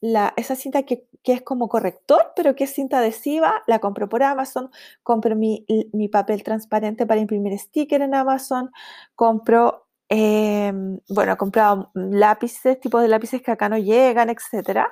la, 0.00 0.34
esa 0.36 0.56
cinta 0.56 0.82
que, 0.84 1.06
que, 1.24 1.32
es 1.32 1.42
como 1.42 1.68
corrector, 1.68 2.32
pero 2.36 2.54
que 2.54 2.64
es 2.64 2.74
cinta 2.74 2.98
adhesiva, 2.98 3.62
la 3.66 3.80
compro 3.80 4.08
por 4.08 4.22
Amazon, 4.22 4.70
compro 5.02 5.34
mi, 5.34 5.66
mi 5.92 6.08
papel 6.08 6.44
transparente 6.44 7.06
para 7.06 7.20
imprimir 7.20 7.58
sticker 7.58 8.02
en 8.02 8.14
Amazon, 8.14 8.70
compro 9.16 9.84
Em, 10.16 11.00
bueno, 11.08 11.32
he 11.32 11.36
comprado 11.36 11.90
lápices, 11.94 12.78
tipos 12.78 13.02
de 13.02 13.08
lápices 13.08 13.42
que 13.42 13.50
acá 13.50 13.68
no 13.68 13.78
llegan, 13.78 14.30
etc. 14.30 14.86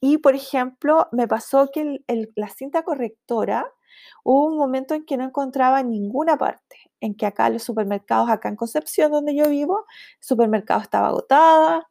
Y, 0.00 0.18
por 0.18 0.34
ejemplo, 0.34 1.08
me 1.12 1.28
pasó 1.28 1.70
que 1.72 2.02
la 2.34 2.48
cinta 2.48 2.82
correctora, 2.82 3.66
hubo 4.24 4.46
un 4.48 4.58
momento 4.58 4.94
en 4.94 5.04
que 5.06 5.16
no 5.16 5.24
encontraba 5.24 5.80
en 5.80 5.90
ninguna 5.90 6.36
parte, 6.36 6.87
en 7.00 7.14
que 7.14 7.26
acá 7.26 7.48
los 7.50 7.62
supermercados, 7.62 8.30
acá 8.30 8.48
en 8.48 8.56
Concepción, 8.56 9.12
donde 9.12 9.34
yo 9.34 9.48
vivo, 9.48 9.86
el 10.20 10.24
supermercado 10.24 10.80
estaba 10.80 11.08
agotada 11.08 11.88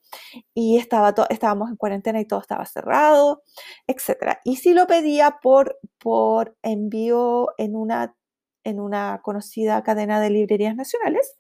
y 0.54 0.78
estaba 0.78 1.14
estábamos 1.30 1.70
en 1.70 1.78
cuarentena 1.78 2.20
y 2.20 2.26
todo 2.26 2.40
estaba 2.42 2.66
cerrado, 2.66 3.44
etc. 3.88 4.40
Y 4.44 4.58
si 4.58 4.74
lo 4.74 4.88
pedía 4.88 5.40
por, 5.42 5.78
por 6.00 6.56
envío 6.64 7.50
en 7.58 7.76
una, 7.76 8.16
en 8.64 8.80
una 8.80 9.22
conocida 9.24 9.84
cadena 9.84 10.20
de 10.20 10.30
librerías 10.30 10.76
nacionales, 10.76 11.36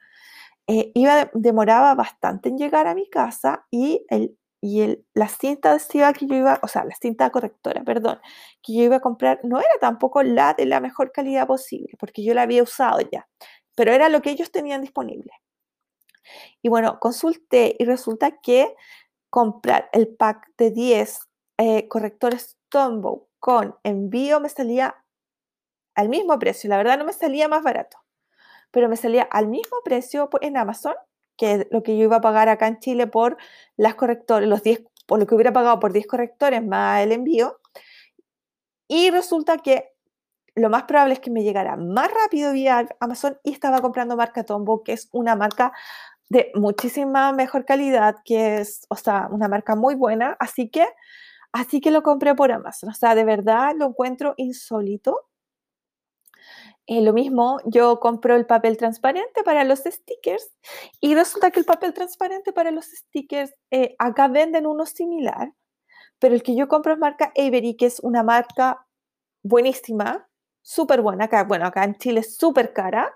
eh, 0.68 0.92
iba, 0.96 1.30
demoraba 1.34 1.96
bastante 1.96 2.50
en 2.50 2.58
llegar 2.58 2.88
a 2.88 2.96
mi 2.96 3.10
casa 3.10 3.66
y, 3.72 4.06
el, 4.10 4.38
y 4.62 4.82
el, 4.82 5.06
la 5.14 5.30
cinta 5.30 5.72
adhesiva 5.72 6.12
que 6.14 6.28
yo 6.28 6.36
iba, 6.36 6.60
o 6.62 6.68
sea, 6.68 6.84
la 6.84 6.96
cinta 6.96 7.30
correctora, 7.30 7.84
perdón, 7.86 8.20
que 8.62 8.74
yo 8.74 8.84
iba 8.84 8.98
a 8.98 9.00
comprar 9.00 9.40
no 9.44 9.60
era 9.60 9.70
tampoco 9.80 10.24
la 10.24 10.54
de 10.56 10.66
la 10.66 10.82
mejor 10.82 11.12
calidad 11.14 11.48
posible, 11.48 11.94
porque 12.00 12.24
yo 12.24 12.34
la 12.34 12.42
había 12.44 12.64
usado 12.64 13.00
ya, 13.12 13.28
pero 13.78 13.94
era 13.94 14.10
lo 14.10 14.22
que 14.22 14.32
ellos 14.32 14.52
tenían 14.52 14.82
disponible. 14.82 15.32
Y 16.62 16.70
bueno, 16.70 17.00
consulté 17.00 17.78
y 17.80 17.86
resulta 17.86 18.42
que 18.42 18.76
comprar 19.30 19.90
el 19.94 20.10
pack 20.10 20.52
de 20.58 20.72
10 20.72 21.20
eh, 21.60 21.88
correctores 21.88 22.58
Tombow 22.70 23.30
con 23.40 23.76
envío 23.84 24.42
me 24.42 24.50
salía 24.50 25.06
al 25.96 26.10
mismo 26.10 26.38
precio, 26.40 26.70
la 26.70 26.78
verdad 26.78 26.98
no 26.98 27.06
me 27.06 27.14
salía 27.14 27.48
más 27.48 27.64
barato 27.64 27.98
pero 28.72 28.90
me 28.90 28.98
salía 28.98 29.24
al 29.24 29.48
mismo 29.48 29.78
precio 29.84 30.30
en 30.42 30.58
Amazon 30.58 30.96
que 31.38 31.68
lo 31.72 31.84
que 31.84 31.98
yo 31.98 32.04
iba 32.04 32.18
a 32.18 32.22
pagar 32.22 32.50
acá 32.50 32.68
en 32.68 32.80
Chile 32.80 33.08
por 33.08 33.38
las 33.76 33.96
correctores, 33.96 34.50
los 34.50 34.64
10, 34.64 34.84
por 35.06 35.20
lo 35.20 35.28
que 35.28 35.36
hubiera 35.36 35.54
pagado 35.54 35.80
por 35.80 35.94
10 35.94 36.08
correctores 36.08 36.66
más 36.66 37.04
el 37.04 37.12
envío. 37.12 37.60
Y 38.88 39.12
resulta 39.12 39.58
que 39.58 39.94
lo 40.58 40.70
más 40.70 40.84
probable 40.84 41.14
es 41.14 41.20
que 41.20 41.32
me 41.32 41.44
llegara 41.44 41.78
más 41.78 42.10
rápido 42.12 42.52
vía 42.52 42.88
Amazon 43.00 43.38
y 43.44 43.54
estaba 43.54 43.82
comprando 43.82 44.18
marca 44.18 44.44
Tombow, 44.44 44.84
que 44.84 44.94
es 44.94 45.10
una 45.12 45.36
marca 45.36 45.72
de 46.30 46.52
muchísima 46.56 47.32
mejor 47.32 47.66
calidad, 47.66 48.18
que 48.26 48.58
es, 48.58 48.86
o 48.90 48.96
sea, 48.96 49.30
una 49.32 49.48
marca 49.48 49.76
muy 49.76 49.96
buena, 49.96 50.36
así 50.40 50.70
que, 50.70 50.86
así 51.54 51.80
que 51.80 51.92
lo 51.92 52.04
compré 52.04 52.36
por 52.36 52.52
Amazon. 52.52 52.90
O 52.90 52.94
sea, 52.94 53.16
de 53.16 53.24
verdad 53.24 53.74
lo 53.78 53.88
encuentro 53.88 54.34
insólito 54.38 55.28
eh, 56.90 57.02
lo 57.02 57.12
mismo, 57.12 57.60
yo 57.66 58.00
compro 58.00 58.38
el 58.38 58.46
papel 58.46 58.78
transparente 58.78 59.44
para 59.44 59.66
los 59.66 59.80
stickers 59.80 60.50
y 61.02 61.16
resulta 61.16 61.52
que 61.52 61.60
el 61.60 61.66
papel 61.66 61.94
transparente 61.94 62.54
para 62.54 62.72
los 62.72 62.86
stickers, 62.86 63.54
eh, 63.72 63.96
acá 64.00 64.30
venden 64.30 64.66
uno 64.66 64.86
similar, 64.86 65.52
pero 66.18 66.34
el 66.34 66.44
que 66.44 66.56
yo 66.56 66.70
compro 66.70 66.94
es 66.94 67.00
marca 67.00 67.34
Avery, 67.36 67.76
que 67.76 67.88
es 67.88 68.00
una 68.00 68.24
marca 68.24 68.88
buenísima, 69.44 70.30
súper 70.68 71.02
buena. 71.02 71.26
Acá, 71.26 71.44
bueno, 71.46 71.66
acá 71.66 71.86
en 71.86 71.96
Chile 71.96 72.20
es 72.20 72.36
súper 72.36 72.74
cara 72.74 73.14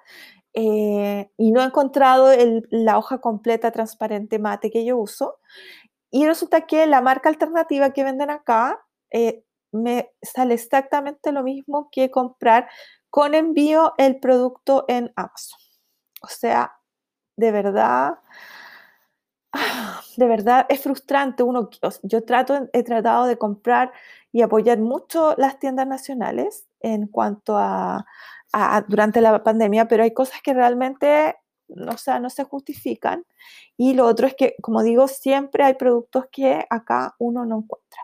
eh, 0.54 1.30
y 1.38 1.52
no 1.52 1.62
he 1.62 1.66
encontrado 1.66 2.32
la 2.70 2.98
hoja 2.98 3.20
completa 3.20 3.72
transparente 3.72 4.40
mate 4.40 4.72
que 4.72 4.86
yo 4.86 4.98
uso. 4.98 5.40
Y 6.10 6.26
resulta 6.26 6.62
que 6.62 6.88
la 6.88 7.02
marca 7.02 7.30
alternativa 7.30 7.92
que 7.92 8.04
venden 8.04 8.30
acá 8.30 8.80
me 9.72 10.12
sale 10.22 10.54
exactamente 10.54 11.32
lo 11.32 11.44
mismo 11.44 11.90
que 11.92 12.12
comprar 12.12 12.70
con 13.10 13.34
envío 13.34 13.94
el 13.98 14.20
producto 14.20 14.86
en 14.88 15.12
Amazon. 15.16 15.60
O 16.22 16.28
sea, 16.28 16.74
de 17.36 17.52
verdad, 17.52 18.20
de 20.18 20.28
verdad 20.28 20.66
es 20.70 20.82
frustrante. 20.82 21.44
Uno, 21.44 21.70
yo 22.04 22.24
trato, 22.24 22.70
he 22.72 22.84
tratado 22.84 23.26
de 23.26 23.38
comprar 23.38 23.92
y 24.32 24.42
apoyar 24.42 24.80
mucho 24.80 25.36
las 25.38 25.60
tiendas 25.60 25.88
nacionales 25.88 26.68
en 26.84 27.08
cuanto 27.08 27.58
a, 27.58 28.06
durante 28.88 29.22
la 29.22 29.44
pandemia, 29.44 29.88
pero 29.88 30.04
hay 30.04 30.14
cosas 30.14 30.42
que 30.42 30.54
realmente 30.54 31.36
o 31.90 31.98
sea, 31.98 32.20
no 32.20 32.30
se 32.30 32.44
justifican. 32.44 33.26
Y 33.78 33.94
lo 33.94 34.06
otro 34.06 34.28
es 34.28 34.36
que, 34.36 34.56
como 34.62 34.84
digo, 34.84 35.08
siempre 35.08 35.64
hay 35.64 35.76
productos 35.76 36.26
que 36.32 36.66
acá 36.70 37.16
uno 37.20 37.46
no 37.46 37.60
encuentra. 37.60 38.02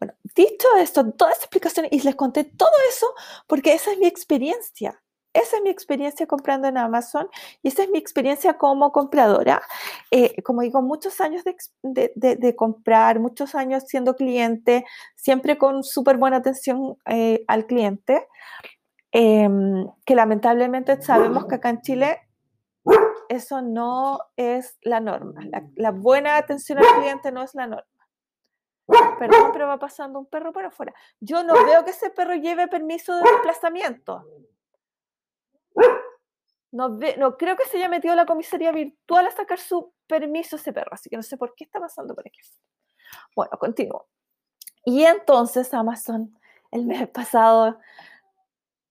Bueno, 0.00 0.14
dicho 0.34 0.68
esto, 0.78 1.12
toda 1.12 1.32
esta 1.32 1.44
explicación, 1.44 1.86
y 1.90 2.00
les 2.00 2.14
conté 2.14 2.44
todo 2.44 2.70
eso 2.88 3.06
porque 3.46 3.74
esa 3.74 3.92
es 3.92 3.98
mi 3.98 4.06
experiencia. 4.06 5.02
Esa 5.32 5.58
es 5.58 5.62
mi 5.62 5.70
experiencia 5.70 6.26
comprando 6.26 6.68
en 6.68 6.78
Amazon 6.78 7.28
y 7.62 7.68
esa 7.68 7.82
es 7.82 7.90
mi 7.90 7.98
experiencia 7.98 8.54
como 8.54 8.92
compradora. 8.92 9.62
Eh, 10.10 10.42
como 10.42 10.62
digo, 10.62 10.82
muchos 10.82 11.20
años 11.20 11.42
de, 11.44 12.56
comprar, 12.56 13.20
muchos 13.20 13.54
años 13.54 13.84
siendo 13.86 14.16
cliente, 14.16 14.84
siempre 15.14 15.58
con 15.58 15.84
súper 15.84 16.16
buena 16.16 16.38
atención 16.38 16.96
eh, 17.06 17.44
al 17.46 17.66
cliente, 17.66 18.26
em, 19.12 19.86
que 20.04 20.14
lamentablemente 20.14 21.00
sabemos 21.02 21.46
que 21.46 21.56
acá 21.56 21.70
en 21.70 21.82
Chile 21.82 22.18
eso 23.28 23.60
no 23.60 24.18
es 24.36 24.78
la 24.82 25.00
norma. 25.00 25.42
La, 25.76 25.90
buena 25.90 26.36
atención 26.36 26.78
al 26.78 26.86
cliente 26.98 27.30
no 27.30 27.42
es 27.42 27.54
la 27.54 27.66
norma. 27.66 27.84
Perdón, 29.18 29.50
pero 29.52 29.66
va 29.66 29.78
pasando 29.78 30.18
un 30.18 30.26
perro 30.26 30.52
por 30.52 30.64
afuera. 30.64 30.94
Yo 31.20 31.44
no 31.44 31.52
veo 31.52 31.84
que 31.84 31.90
ese 31.90 32.08
perro 32.10 32.34
lleve 32.34 32.68
permiso 32.68 33.14
de 33.16 33.22
desplazamiento. 33.22 34.24
No, 36.70 36.98
no 37.16 37.36
creo 37.38 37.56
que 37.56 37.64
se 37.64 37.78
haya 37.78 37.88
metido 37.88 38.12
a 38.12 38.16
la 38.16 38.26
comisaría 38.26 38.72
virtual 38.72 39.26
a 39.26 39.30
sacar 39.30 39.58
su 39.58 39.94
permiso 40.06 40.56
ese 40.56 40.72
perro, 40.72 40.92
así 40.92 41.08
que 41.08 41.16
no 41.16 41.22
sé 41.22 41.36
por 41.36 41.54
qué 41.54 41.64
está 41.64 41.80
pasando 41.80 42.14
por 42.14 42.26
aquí. 42.26 42.40
Bueno, 43.34 43.52
continúo. 43.58 44.06
Y 44.84 45.04
entonces 45.04 45.72
Amazon 45.72 46.38
el 46.70 46.84
mes 46.84 47.08
pasado 47.08 47.78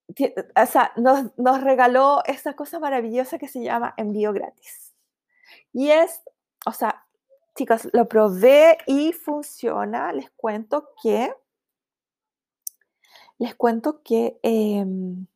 o 0.10 0.66
sea, 0.66 0.94
nos, 0.96 1.62
regaló 1.62 2.24
esa 2.26 2.56
cosa 2.56 2.80
maravillosa 2.80 3.38
que 3.38 3.48
se 3.48 3.62
llama 3.62 3.94
envío 3.98 4.34
gratis. 4.34 4.94
Y 5.74 5.90
es, 5.90 6.22
o 6.66 6.72
sea, 6.72 7.06
chicas, 7.56 7.90
lo 7.94 8.08
probé 8.08 8.78
y 8.88 9.12
funciona. 9.14 10.14
Les 10.14 10.30
cuento 10.32 10.90
que, 11.02 11.34
les 13.38 13.56
cuento 13.56 14.02
que, 14.02 14.40
em, 14.44 15.28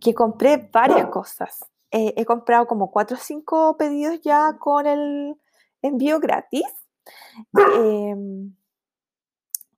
que 0.00 0.14
compré 0.14 0.68
varias 0.72 1.06
cosas. 1.08 1.64
Eh, 1.90 2.14
he 2.16 2.24
comprado 2.24 2.66
como 2.66 2.90
4 2.90 3.16
o 3.16 3.20
5 3.20 3.76
pedidos 3.76 4.20
ya 4.22 4.56
con 4.58 4.86
el 4.86 5.36
envío 5.82 6.20
gratis. 6.20 6.64
Em, 7.74 8.54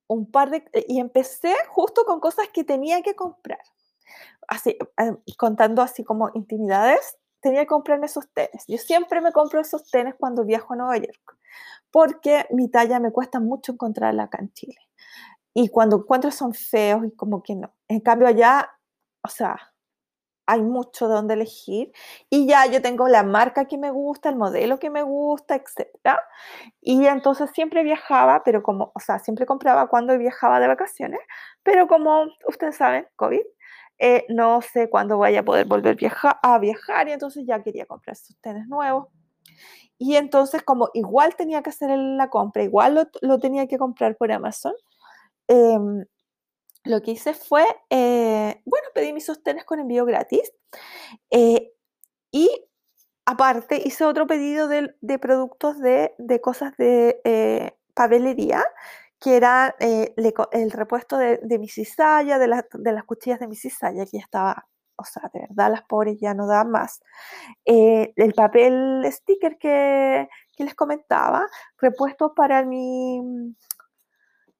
un 0.07 0.31
par 0.31 0.49
de, 0.49 0.63
y 0.87 0.99
empecé 0.99 1.53
justo 1.69 2.03
con 2.05 2.19
cosas 2.19 2.47
que 2.49 2.63
tenía 2.63 3.01
que 3.03 3.15
comprar 3.15 3.59
así, 4.49 4.77
eh, 4.97 5.35
contando 5.37 5.81
así 5.81 6.03
como 6.03 6.31
intimidades, 6.33 7.17
tenía 7.39 7.61
que 7.61 7.67
comprarme 7.67 8.07
sostenes. 8.07 8.65
Yo 8.67 8.77
siempre 8.77 9.21
me 9.21 9.31
compro 9.31 9.63
sostenes 9.63 10.15
cuando 10.15 10.43
viajo 10.43 10.73
a 10.73 10.77
Nueva 10.77 10.97
York, 10.97 11.37
porque 11.91 12.45
mi 12.49 12.69
talla 12.69 12.99
me 12.99 13.11
cuesta 13.11 13.39
mucho 13.39 13.71
encontrarla 13.71 14.23
acá 14.23 14.39
en 14.41 14.51
Chile. 14.53 14.77
Y 15.53 15.69
cuando 15.69 15.97
encuentro 15.97 16.31
son 16.31 16.53
feos 16.53 17.05
y 17.05 17.15
como 17.15 17.41
que 17.43 17.55
no. 17.55 17.73
En 17.87 18.01
cambio 18.01 18.27
allá, 18.27 18.69
o 19.23 19.29
sea, 19.29 19.73
hay 20.49 20.63
mucho 20.63 21.07
de 21.07 21.13
donde 21.13 21.35
elegir 21.35 21.91
y 22.27 22.47
ya 22.47 22.65
yo 22.65 22.81
tengo 22.81 23.07
la 23.07 23.21
marca 23.21 23.65
que 23.65 23.77
me 23.77 23.91
gusta, 23.91 24.29
el 24.29 24.35
modelo 24.35 24.79
que 24.79 24.89
me 24.89 25.03
gusta, 25.03 25.55
etc. 25.55 26.17
Y 26.81 27.05
entonces 27.05 27.51
siempre 27.53 27.83
viajaba, 27.83 28.41
pero 28.43 28.63
como, 28.63 28.91
o 28.95 28.99
sea, 28.99 29.19
siempre 29.19 29.45
compraba 29.45 29.87
cuando 29.89 30.17
viajaba 30.17 30.59
de 30.59 30.67
vacaciones, 30.67 31.19
pero 31.61 31.87
como 31.87 32.25
ustedes 32.47 32.77
saben, 32.77 33.05
COVID, 33.15 33.41
eh, 33.99 34.25
no 34.29 34.61
sé 34.63 34.89
cuándo 34.89 35.19
vaya 35.19 35.41
a 35.41 35.45
poder 35.45 35.67
volver 35.67 35.97
a 36.41 36.57
viajar 36.59 37.07
y 37.07 37.11
entonces 37.11 37.45
ya 37.45 37.61
quería 37.61 37.85
comprar 37.85 38.15
sostenes 38.15 38.67
nuevos. 38.67 39.07
Y 39.99 40.15
entonces 40.15 40.63
como 40.63 40.89
igual 40.95 41.35
tenía 41.35 41.61
que 41.61 41.69
hacer 41.69 41.91
la 41.95 42.29
compra, 42.31 42.63
igual 42.63 43.07
lo, 43.21 43.39
tenía 43.39 43.67
que 43.67 43.77
comprar 43.77 44.17
por 44.17 44.31
Amazon, 44.31 44.73
em, 45.47 46.05
lo 46.83 47.01
que 47.01 47.11
hice 47.11 47.33
fue, 47.33 47.65
eh, 47.89 48.61
bueno, 48.65 48.87
pedí 48.93 49.13
mis 49.13 49.25
sostenes 49.25 49.65
con 49.65 49.79
envío 49.79 50.05
gratis 50.05 50.53
eh, 51.29 51.73
y 52.31 52.49
aparte 53.25 53.81
hice 53.83 54.05
otro 54.05 54.27
pedido 54.27 54.67
de, 54.67 55.19
productos 55.19 55.79
de, 55.79 56.13
de, 56.17 56.41
cosas 56.41 56.75
de 56.77 57.73
papelería 57.93 58.63
que 59.19 59.35
era 59.35 59.75
eh, 59.79 60.13
el 60.51 60.71
repuesto 60.71 61.17
de, 61.17 61.59
mi 61.59 61.67
cizalla, 61.67 62.39
de, 62.39 62.47
las 62.47 63.03
cuchillas 63.05 63.39
de 63.39 63.47
mi 63.47 63.55
cizalla, 63.55 64.05
que 64.05 64.17
ya 64.17 64.23
estaba, 64.23 64.67
o 64.95 65.03
sea, 65.03 65.29
de 65.33 65.41
verdad 65.41 65.71
las 65.71 65.83
pobres 65.83 66.17
ya 66.19 66.33
no 66.33 66.47
daban 66.47 66.71
más. 66.71 67.01
Eh, 67.65 68.13
el 68.15 68.33
papel 68.33 69.05
sticker 69.11 69.57
que, 69.57 70.27
les 70.57 70.75
comentaba, 70.75 71.47
repuesto 71.77 72.33
para 72.33 72.63
mi, 72.63 73.21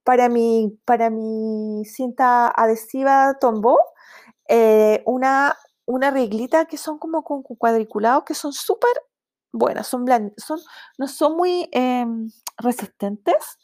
para 0.10 0.28
mi, 0.28 0.76
para 0.86 1.12
mi 1.12 1.86
cinta 1.86 2.48
adhesiva 2.48 3.38
Tombow, 3.40 3.78
eh, 4.48 5.04
una, 5.06 5.56
una 5.86 6.10
reglita 6.10 6.66
que 6.66 6.78
son 6.78 6.98
como 6.98 7.24
con 7.24 7.44
cuadriculados, 7.44 8.24
que 8.24 8.34
son 8.34 8.52
súper 8.52 8.90
buenas, 9.52 9.86
son, 9.86 10.08
son 10.36 10.60
no 10.98 11.08
son 11.08 11.38
muy 11.38 11.70
em, 11.74 12.28
resistentes, 12.58 13.60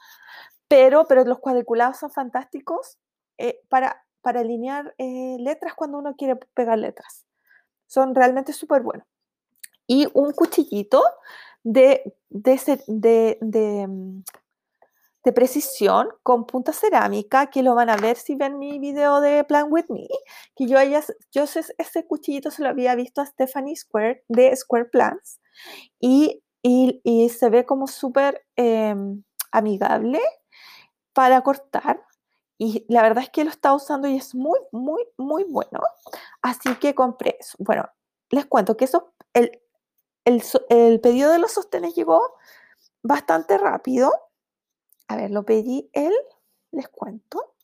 pero, 0.68 1.06
pero 1.08 1.24
los 1.26 1.40
cuadriculados 1.40 1.98
son 1.98 2.12
fantásticos 2.12 3.00
eh, 3.40 3.60
para, 3.68 4.06
para 4.22 4.42
alinear 4.42 4.94
eh, 5.00 5.38
letras 5.40 5.74
cuando 5.74 5.98
uno 5.98 6.16
quiere 6.16 6.36
pegar 6.54 6.78
letras. 6.78 7.26
Son 7.88 8.14
realmente 8.14 8.54
súper 8.54 8.84
buenos. 8.84 9.08
Y 9.88 10.08
un 10.14 10.32
cuchillito 10.32 11.04
de, 11.64 12.04
de, 12.30 13.88
mm, 13.88 14.24
de, 15.26 15.34
precisión 15.34 16.10
con 16.24 16.46
punta 16.46 16.72
cerámica, 16.72 17.48
que 17.48 17.64
lo 17.64 17.76
van 17.76 17.90
a 17.90 17.98
ver 17.98 18.18
si 18.18 18.36
ven 18.36 18.60
mi 18.60 18.80
video 18.80 19.22
de 19.22 19.44
Plan 19.44 19.68
With 19.70 19.86
Me, 19.90 20.08
que 20.56 20.68
yo, 20.68 20.80
ellas, 20.80 21.14
yo 21.32 21.44
ese, 21.44 22.08
cuchillito 22.08 22.52
se 22.52 22.64
lo 22.64 22.70
había 22.70 22.96
visto 22.96 23.22
a 23.22 23.26
Stephanie 23.26 23.76
Square 23.76 24.24
de 24.28 24.56
Square 24.56 24.86
Plans 24.86 25.40
y, 26.00 26.44
y, 26.62 27.02
y 27.04 27.30
se 27.30 27.50
ve 27.50 27.66
como 27.66 27.88
súper 27.88 28.46
em, 28.56 29.24
amigable 29.52 30.22
para 31.14 31.42
cortar. 31.42 32.04
Y 32.58 32.86
la 32.88 33.02
verdad 33.02 33.24
es 33.24 33.30
que 33.30 33.44
lo 33.44 33.50
está 33.50 33.74
usando 33.74 34.08
y 34.08 34.16
es 34.16 34.34
muy, 34.36 34.60
muy, 34.72 35.04
muy 35.18 35.44
bueno. 35.44 35.80
Así 36.42 36.74
que 36.76 36.96
compré 36.96 37.38
eso. 37.40 37.56
Bueno, 37.60 37.90
les 38.30 38.46
cuento 38.46 38.78
que 38.78 38.86
eso, 38.86 39.14
el, 39.34 39.60
el, 40.26 41.00
pedido 41.02 41.32
de 41.32 41.40
los 41.40 41.52
sostenes 41.54 41.96
llegó 41.96 42.22
bastante 43.04 43.58
rápido. 43.58 44.12
A 45.08 45.16
ver, 45.16 45.32
lo 45.32 45.46
pedí 45.46 45.90
el, 45.94 46.14
les 46.72 46.88
cuento. 46.88 47.56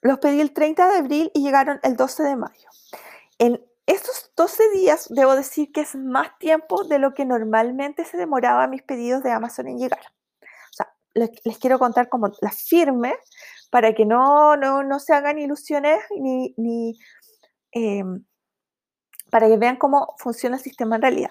Los 0.00 0.18
pedí 0.18 0.40
el 0.40 0.52
30 0.52 0.90
de 0.90 0.98
abril 0.98 1.30
y 1.34 1.42
llegaron 1.42 1.78
el 1.82 1.96
12 1.96 2.22
de 2.24 2.36
mayo. 2.36 2.68
En 3.38 3.64
estos 3.86 4.32
12 4.36 4.70
días, 4.70 5.06
debo 5.10 5.36
decir 5.36 5.72
que 5.72 5.82
es 5.82 5.94
más 5.94 6.38
tiempo 6.38 6.84
de 6.84 6.98
lo 6.98 7.14
que 7.14 7.24
normalmente 7.24 8.04
se 8.04 8.16
demoraba 8.16 8.66
mis 8.66 8.82
pedidos 8.82 9.22
de 9.22 9.30
Amazon 9.30 9.68
en 9.68 9.78
llegar 9.78 10.00
les, 11.14 11.58
quiero 11.58 11.78
contar 11.78 12.08
como 12.08 12.32
la 12.40 12.50
firme 12.50 13.14
para 13.70 13.94
que 13.94 14.04
no, 14.04 14.56
no, 14.56 14.98
se 14.98 15.14
hagan 15.14 15.38
ilusiones 15.38 15.98
ni, 16.18 16.54
ni 16.56 16.98
em, 17.72 18.24
para 19.30 19.48
que 19.48 19.56
vean 19.56 19.76
cómo 19.76 20.14
funciona 20.18 20.56
el 20.56 20.62
sistema 20.62 20.96
en 20.96 21.02
realidad. 21.02 21.30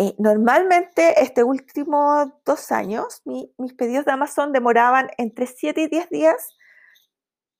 Eh, 0.00 0.14
normalmente, 0.16 1.22
este 1.22 1.44
último 1.44 2.40
dos 2.46 2.72
años, 2.72 3.20
mis 3.26 3.74
pedidos 3.74 4.06
de 4.06 4.12
Amazon 4.12 4.50
demoraban 4.50 5.10
entre 5.18 5.46
7 5.46 5.78
y 5.82 5.88
10 5.88 6.08
días 6.08 6.56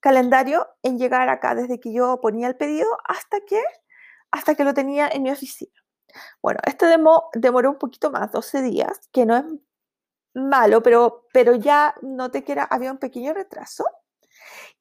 calendario 0.00 0.66
en 0.83 0.98
llegar 0.98 1.29
acá, 1.29 1.55
desde 1.55 1.79
que 1.81 1.92
yo 1.92 2.18
ponía 2.22 2.48
el 2.48 2.57
pedido 2.57 2.88
hasta 3.05 3.40
que, 3.42 3.62
hasta 4.31 4.55
que 4.55 4.64
lo 4.64 4.72
tenía 4.72 5.07
en 5.07 5.22
mi 5.22 5.31
oficina. 5.31 5.70
Bueno, 6.40 6.61
este 6.66 6.87
demo, 6.87 7.29
demoró 7.35 7.72
un 7.72 7.79
poquito 7.79 8.11
más, 8.11 8.33
12 8.33 8.62
días, 8.62 9.11
que 9.12 9.26
no 9.26 9.37
es 9.37 9.44
malo, 10.33 10.83
pero, 10.83 11.26
pero 11.35 11.55
ya 11.57 11.94
noté 12.00 12.42
que 12.42 12.53
era, 12.53 12.64
había 12.64 12.90
un 12.90 12.96
pequeño 12.96 13.35
retraso. 13.35 13.85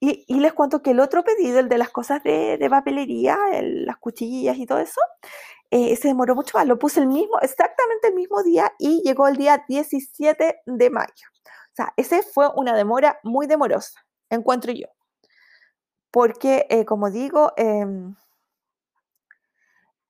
Y, 0.01 0.39
les 0.39 0.53
cuento 0.53 0.81
que 0.81 0.91
el 0.91 0.99
otro 1.01 1.23
pedido, 1.23 1.59
el 1.59 1.67
de 1.69 1.77
las 1.77 1.89
cosas 1.89 2.23
de, 2.23 2.65
papelería, 2.69 3.37
las 3.61 3.97
cuchillas 3.97 4.57
y 4.57 4.65
todo 4.65 4.79
eso, 4.79 5.01
eh, 5.71 5.95
se 5.97 6.07
demoró 6.07 6.35
mucho 6.35 6.57
más. 6.57 6.67
Lo 6.67 6.79
puse 6.79 7.01
el 7.01 7.07
mismo, 7.07 7.39
exactamente 7.41 8.07
el 8.09 8.15
mismo 8.15 8.41
día 8.43 8.71
y 8.79 9.01
llegó 9.03 9.27
el 9.27 9.37
día 9.37 9.65
17 9.67 10.61
de 10.65 10.89
mayo. 10.89 11.27
O 11.73 11.75
sea, 11.75 11.93
esa 11.97 12.21
fue 12.23 12.49
una 12.55 12.75
demora 12.75 13.19
muy 13.23 13.47
demorosa, 13.47 14.05
encuentro 14.29 14.71
yo. 14.71 14.87
Porque, 16.11 16.65
eh, 16.69 16.85
como 16.85 17.11
digo, 17.11 17.53
em, 17.57 18.15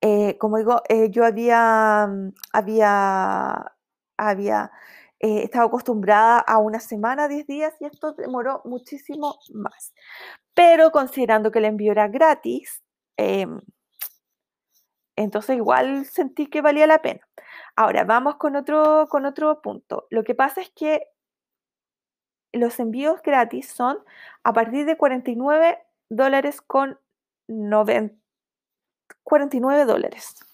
eh, 0.01 0.37
como 0.39 0.57
digo, 0.57 0.81
eh, 0.89 1.09
yo 1.11 1.25
había, 1.25 2.07
mm, 2.07 2.33
había, 2.53 3.75
había 5.21 5.43
estado 5.43 5.67
acostumbrada 5.67 6.39
a 6.39 6.57
una 6.59 6.79
semana, 6.79 7.27
10 7.27 7.47
días, 7.47 7.75
y 7.79 7.85
esto 7.85 8.13
demoró 8.13 8.61
muchísimo 8.65 9.39
más. 9.53 9.93
Pero 10.53 10.91
considerando 10.91 11.51
que 11.51 11.59
el 11.59 11.65
envío 11.65 11.91
era 11.91 12.07
gratis, 12.07 12.83
em, 13.17 13.61
entonces 15.15 15.57
igual 15.57 16.05
sentí 16.05 16.47
que 16.47 16.61
valía 16.61 16.87
la 16.87 17.01
pena. 17.01 17.21
Ahora, 17.75 18.03
vamos 18.05 18.37
con 18.37 18.55
otro, 18.55 19.07
con 19.09 19.25
otro 19.25 19.61
punto. 19.61 20.07
Lo 20.09 20.23
que 20.23 20.35
pasa 20.35 20.61
es 20.61 20.69
que 20.71 21.07
los 22.53 22.79
envíos 22.79 23.21
gratis 23.21 23.69
son 23.69 23.99
a 24.43 24.53
partir 24.53 24.85
de 24.85 24.97
49 24.97 25.79
dólares 26.09 26.61
con 26.61 26.99
90, 27.47 28.15
49 29.23 29.85
dólares. 29.85 30.48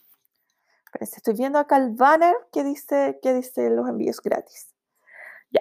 Estoy 1.01 1.33
viendo 1.35 1.59
acá 1.59 1.77
el 1.77 1.91
banner 1.91 2.35
que 2.51 2.63
dice, 2.63 3.19
que 3.21 3.33
dice 3.33 3.69
los 3.69 3.87
envíos 3.87 4.21
gratis. 4.21 4.73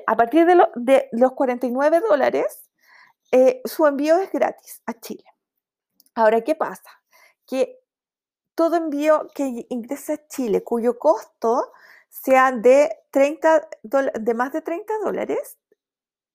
a 0.07 0.17
partir 0.17 0.47
de, 0.47 0.61
de, 0.77 1.09
los 1.13 1.33
49 1.33 2.01
dólares, 2.01 2.69
eh, 3.33 3.61
su 3.65 3.87
envío 3.87 4.19
es 4.19 4.31
gratis 4.33 4.83
a 4.87 4.95
Chile. 4.95 5.25
Ahora, 6.15 6.41
¿qué 6.43 6.55
pasa? 6.55 6.91
Que 7.47 7.81
todo 8.55 8.77
envío 8.77 9.29
que 9.35 9.67
ingrese 9.69 10.15
a 10.15 10.27
Chile 10.29 10.63
cuyo 10.63 10.99
costo 10.99 11.73
sea 12.09 12.53
de, 12.53 12.91
30 13.11 13.69
de 13.83 14.35
más 14.35 14.53
de 14.53 14.63
30 14.63 14.99
dólares, 15.03 15.59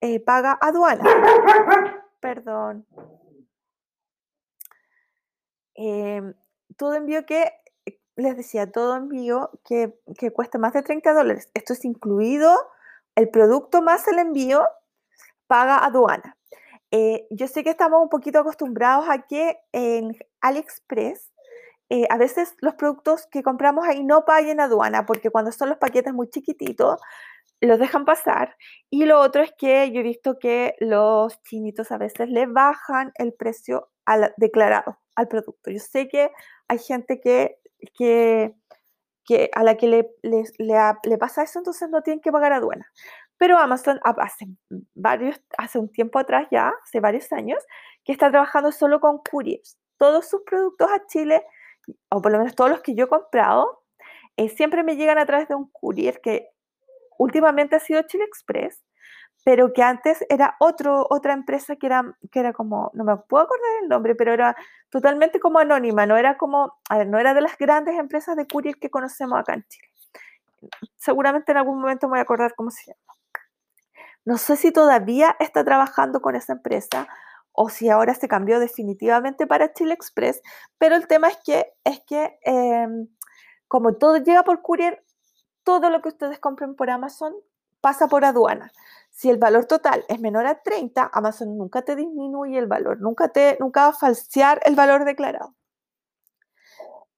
eh, 0.01 0.19
paga 0.19 0.57
aduana. 0.61 1.03
Perdón. 2.19 2.85
Em, 5.75 6.33
todo 6.75 6.95
envío 6.95 7.25
que, 7.25 7.49
les 8.19 8.37
decía, 8.37 8.71
todo 8.71 8.95
envío 8.95 9.51
que, 9.65 9.99
que 10.17 10.31
cuesta 10.31 10.57
más 10.57 10.73
de 10.73 10.83
30 10.83 11.13
dólares, 11.13 11.49
esto 11.53 11.73
es 11.73 11.85
incluido 11.85 12.55
el 13.15 13.29
producto 13.29 13.81
más 13.81 14.07
el 14.07 14.19
envío, 14.19 14.65
paga 15.47 15.83
aduana. 15.83 16.37
Eh, 16.91 17.27
yo 17.29 17.47
sé 17.47 17.63
que 17.63 17.69
estamos 17.69 18.01
un 18.01 18.09
poquito 18.09 18.39
acostumbrados 18.39 19.07
a 19.09 19.23
que 19.27 19.59
en 19.71 20.17
AliExpress 20.41 21.31
eh, 21.89 22.05
a 22.09 22.17
veces 22.17 22.55
los 22.61 22.75
productos 22.75 23.27
que 23.27 23.43
compramos 23.43 23.85
ahí 23.87 24.03
no 24.03 24.25
paguen 24.25 24.59
aduana, 24.59 25.05
porque 25.05 25.31
cuando 25.31 25.51
son 25.51 25.69
los 25.69 25.77
paquetes 25.79 26.13
muy 26.13 26.29
chiquititos, 26.29 27.01
los 27.61 27.79
dejan 27.79 28.05
pasar. 28.05 28.55
Y 28.89 29.05
lo 29.05 29.19
otro 29.19 29.43
es 29.43 29.51
que 29.57 29.91
yo 29.91 29.99
he 29.99 30.03
visto 30.03 30.39
que 30.39 30.75
los 30.79 31.41
chinitos 31.43 31.91
a 31.91 31.97
veces 31.97 32.29
le 32.29 32.45
bajan 32.45 33.11
el 33.15 33.33
precio 33.33 33.89
declarado 34.37 34.99
al 35.15 35.27
producto. 35.27 35.71
Yo 35.71 35.79
sé 35.79 36.07
que 36.07 36.31
hay 36.67 36.79
gente 36.79 37.19
que, 37.19 37.59
que, 37.97 38.53
que 39.25 39.49
a 39.53 39.63
la 39.63 39.75
que 39.75 39.87
le, 39.87 40.09
le, 40.21 40.43
le, 40.57 41.17
pasa 41.17 41.43
eso, 41.43 41.59
entonces 41.59 41.89
no 41.89 42.01
tienen 42.01 42.21
que 42.21 42.31
pagar 42.31 42.53
aduana. 42.53 42.91
Pero 43.37 43.57
Amazon 43.57 43.99
hace, 44.03 44.47
varios, 44.95 45.41
hace 45.57 45.79
un 45.79 45.89
tiempo 45.89 46.19
atrás 46.19 46.47
ya, 46.51 46.73
hace 46.83 46.99
varios 46.99 47.31
años, 47.31 47.63
que 48.03 48.11
está 48.11 48.29
trabajando 48.29 48.71
solo 48.71 48.99
con 48.99 49.19
couriers. 49.19 49.77
Todos 49.97 50.27
sus 50.29 50.41
productos 50.41 50.89
a 50.91 51.05
Chile 51.07 51.43
o 52.09 52.21
por 52.21 52.31
lo 52.31 52.39
menos 52.39 52.55
todos 52.55 52.69
los 52.69 52.81
que 52.81 52.95
yo 52.95 53.05
he 53.05 53.09
comprado, 53.09 53.83
eh, 54.37 54.49
siempre 54.49 54.83
me 54.83 54.95
llegan 54.95 55.17
a 55.17 55.25
través 55.25 55.47
de 55.47 55.55
un 55.55 55.69
courier 55.71 56.21
que 56.21 56.47
últimamente 57.17 57.75
ha 57.75 57.79
sido 57.79 58.01
Chile 58.03 58.23
Express, 58.23 58.81
pero 59.49 59.73
que 59.73 59.81
antes 59.81 60.23
era 60.29 60.55
otro, 60.59 61.07
otra 61.09 61.33
empresa 61.33 61.75
que 61.75 61.87
era, 61.87 62.15
que 62.31 62.39
era 62.39 62.53
como, 62.53 62.91
no 62.93 63.03
me 63.03 63.17
puedo 63.17 63.45
acordar 63.45 63.71
el 63.81 63.89
nombre, 63.89 64.13
pero 64.13 64.31
era 64.31 64.55
totalmente 64.91 65.39
como 65.39 65.57
anónima, 65.57 66.05
no 66.05 66.17
era 66.17 66.37
como, 66.37 66.77
a 66.87 66.99
ver, 66.99 67.07
no 67.07 67.17
era 67.17 67.33
de 67.33 67.41
las 67.41 67.57
grandes 67.57 67.97
empresas 67.97 68.35
de 68.35 68.45
courier 68.45 68.75
que 68.75 68.91
conocemos 68.91 69.39
acá 69.39 69.55
en 69.55 69.65
Chile. 69.67 69.89
Seguramente 70.97 71.51
en 71.51 71.57
algún 71.57 71.81
momento 71.81 72.05
me 72.05 72.11
voy 72.11 72.19
a 72.19 72.21
acordar 72.21 72.53
cómo 72.53 72.69
se 72.69 72.91
llama. 72.91 73.15
No 74.23 74.37
sé 74.37 74.55
si 74.55 74.71
todavía 74.71 75.35
está 75.39 75.63
trabajando 75.63 76.21
con 76.21 76.35
esa 76.35 76.53
empresa 76.53 77.07
o 77.51 77.69
si 77.69 77.89
ahora 77.89 78.13
se 78.13 78.27
cambió 78.27 78.59
definitivamente 78.59 79.47
para 79.47 79.73
Chile 79.73 79.95
Express, 79.95 80.43
pero 80.77 80.95
el 80.95 81.07
tema 81.07 81.29
es 81.29 81.39
que, 81.43 81.73
es 81.85 82.01
que 82.01 82.37
em, 82.43 83.07
como 83.67 83.95
todo 83.95 84.17
llega 84.17 84.43
por 84.43 84.61
courier, 84.61 85.03
todo 85.63 85.89
lo 85.89 86.03
que 86.03 86.09
ustedes 86.09 86.37
compren 86.37 86.75
por 86.75 86.91
Amazon 86.91 87.33
pasa 87.81 88.07
por 88.07 88.25
aduana. 88.25 88.71
Si 89.19 89.29
el 89.29 89.37
valor 89.37 89.65
total 89.65 90.05
es 90.07 90.21
menor 90.21 90.45
a 90.45 90.61
30, 90.61 91.11
Amazon 91.11 91.57
nunca 91.57 91.81
te 91.81 91.97
disminuye 91.97 92.57
el 92.57 92.67
valor, 92.67 93.01
nunca, 93.01 93.27
te, 93.27 93.57
nunca 93.59 93.81
va 93.81 93.87
a 93.89 93.91
falsear 93.93 94.61
el 94.63 94.75
valor 94.75 95.03
declarado. 95.03 95.57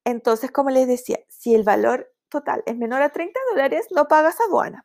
Entonces, 0.04 0.50
como 0.50 0.72
les 0.72 0.88
decía, 0.88 1.20
si 1.30 1.54
el 1.54 1.62
valor 1.62 2.12
total 2.28 2.64
es 2.66 2.76
menor 2.76 3.04
a 3.04 3.10
30 3.10 3.40
dólares, 3.52 3.86
no 3.92 4.08
pagas 4.08 4.42
aduana. 4.42 4.84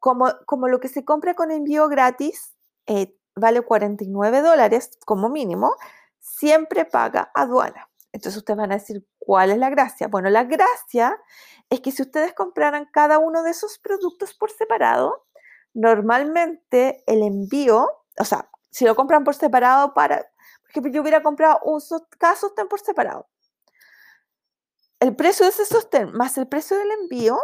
Como, 0.00 0.26
como 0.46 0.66
lo 0.66 0.80
que 0.80 0.88
se 0.88 1.04
compra 1.04 1.34
con 1.34 1.52
envío 1.52 1.86
gratis, 1.86 2.56
eh, 2.88 3.16
vale 3.36 3.60
49 3.60 4.40
dólares 4.40 4.98
como 5.06 5.28
mínimo, 5.28 5.76
siempre 6.18 6.84
paga 6.84 7.30
aduana. 7.36 7.88
Entonces 8.10 8.38
ustedes 8.38 8.58
van 8.58 8.72
a 8.72 8.78
decir, 8.78 9.06
¿cuál 9.20 9.52
es 9.52 9.58
la 9.58 9.70
gracia? 9.70 10.08
Bueno, 10.08 10.28
la 10.28 10.42
gracia 10.42 11.22
es 11.70 11.80
que 11.82 11.92
si 11.92 12.02
ustedes 12.02 12.32
compraran 12.32 12.88
cada 12.92 13.20
uno 13.20 13.44
de 13.44 13.50
esos 13.52 13.78
productos 13.78 14.34
por 14.34 14.50
separado, 14.50 15.25
normalmente 15.76 17.04
el 17.06 17.22
envío, 17.22 17.88
o 18.18 18.24
sea, 18.24 18.48
si 18.70 18.86
lo 18.86 18.96
compran 18.96 19.24
por 19.24 19.34
separado 19.34 19.92
para, 19.92 20.16
por 20.62 20.70
ejemplo, 20.70 20.90
yo 20.90 21.02
hubiera 21.02 21.22
comprado 21.22 21.60
un 21.64 21.80
cada 22.18 22.34
sostén 22.34 22.66
por 22.66 22.80
separado. 22.80 23.28
El 25.00 25.14
precio 25.14 25.44
de 25.44 25.50
ese 25.50 25.66
sostén 25.66 26.12
más 26.12 26.38
el 26.38 26.48
precio 26.48 26.78
del 26.78 26.90
envío, 26.92 27.38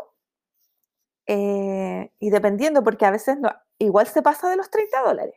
eh, 1.27 2.11
y 2.19 2.31
dependiendo, 2.31 2.83
porque 2.83 3.05
a 3.05 3.11
veces 3.11 3.39
no, 3.39 3.51
igual 3.79 4.07
se 4.07 4.23
pasa 4.23 4.49
de 4.49 4.57
los 4.57 4.71
30 4.71 5.03
dólares 5.03 5.35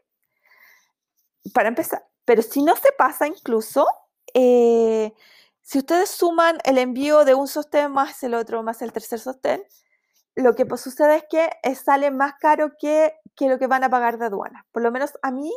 para 1.53 1.67
empezar. 1.67 2.08
Pero 2.23 2.41
si 2.41 2.63
no 2.63 2.75
se 2.77 2.91
pasa 2.93 3.27
incluso, 3.27 3.86
eh, 4.34 5.13
si 5.62 5.79
ustedes 5.79 6.10
suman 6.10 6.60
el 6.63 6.77
envío 6.77 7.25
de 7.25 7.36
un 7.36 7.47
sostén 7.47 7.91
más 7.91 8.23
el 8.23 8.34
otro, 8.34 8.63
más 8.63 8.81
el 8.81 8.93
tercer 8.93 9.19
sostén, 9.19 9.63
lo 10.36 10.56
que 10.56 10.65
sucede 10.78 11.17
es 11.17 11.24
que 11.30 11.50
eh, 11.63 11.76
sale 11.76 12.12
más 12.12 12.34
caro 12.39 12.74
que, 12.80 13.13
que, 13.36 13.50
lo 13.50 13.58
que 13.58 13.67
van 13.67 13.84
a 13.84 13.89
pagar 13.89 14.17
de 14.17 14.26
aduana. 14.26 14.65
Por 14.71 14.84
lo 14.84 14.91
menos 14.91 15.13
a 15.21 15.32
mí, 15.32 15.52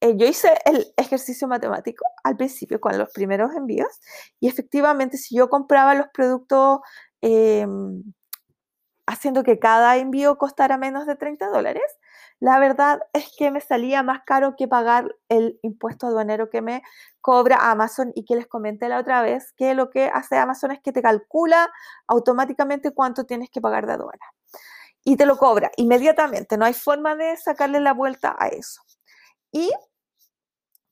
eh, 0.00 0.16
yo 0.16 0.26
hice 0.26 0.52
el 0.64 0.92
ejercicio 0.96 1.48
matemático 1.48 2.04
al 2.24 2.36
principio 2.36 2.80
con 2.80 2.98
los 2.98 3.10
primeros 3.10 3.54
envíos 3.54 4.00
y 4.40 4.48
efectivamente 4.48 5.16
si 5.16 5.36
yo 5.36 5.48
compraba 5.48 5.94
los 5.94 6.08
productos 6.12 6.80
em, 7.20 8.02
haciendo 9.12 9.42
que 9.42 9.58
cada 9.58 9.96
envío 9.98 10.38
costara 10.38 10.78
menos 10.78 11.06
de 11.06 11.16
30 11.16 11.48
dólares, 11.48 11.84
la 12.40 12.58
verdad 12.58 13.00
es 13.12 13.30
que 13.36 13.50
me 13.50 13.60
salía 13.60 14.02
más 14.02 14.22
caro 14.24 14.56
que 14.56 14.66
pagar 14.66 15.14
el 15.28 15.58
impuesto 15.62 16.06
aduanero 16.06 16.48
que 16.48 16.62
me 16.62 16.82
cobra 17.20 17.70
Amazon 17.70 18.10
y 18.14 18.24
que 18.24 18.36
les 18.36 18.46
comenté 18.46 18.88
la 18.88 18.98
otra 18.98 19.22
vez 19.22 19.52
que 19.52 19.74
lo 19.74 19.90
que 19.90 20.06
hace 20.06 20.38
Amazon 20.38 20.72
es 20.72 20.80
que 20.80 20.92
te 20.92 21.02
calcula 21.02 21.70
automáticamente 22.06 22.92
cuánto 22.92 23.24
tienes 23.24 23.50
que 23.50 23.60
pagar 23.60 23.86
de 23.86 23.92
aduana. 23.92 24.24
Y 25.04 25.16
te 25.16 25.26
lo 25.26 25.36
cobra 25.36 25.70
inmediatamente, 25.76 26.56
no 26.56 26.64
hay 26.64 26.74
forma 26.74 27.14
de 27.14 27.36
sacarle 27.36 27.80
la 27.80 27.92
vuelta 27.92 28.34
a 28.38 28.48
eso. 28.48 28.82
Y 29.50 29.70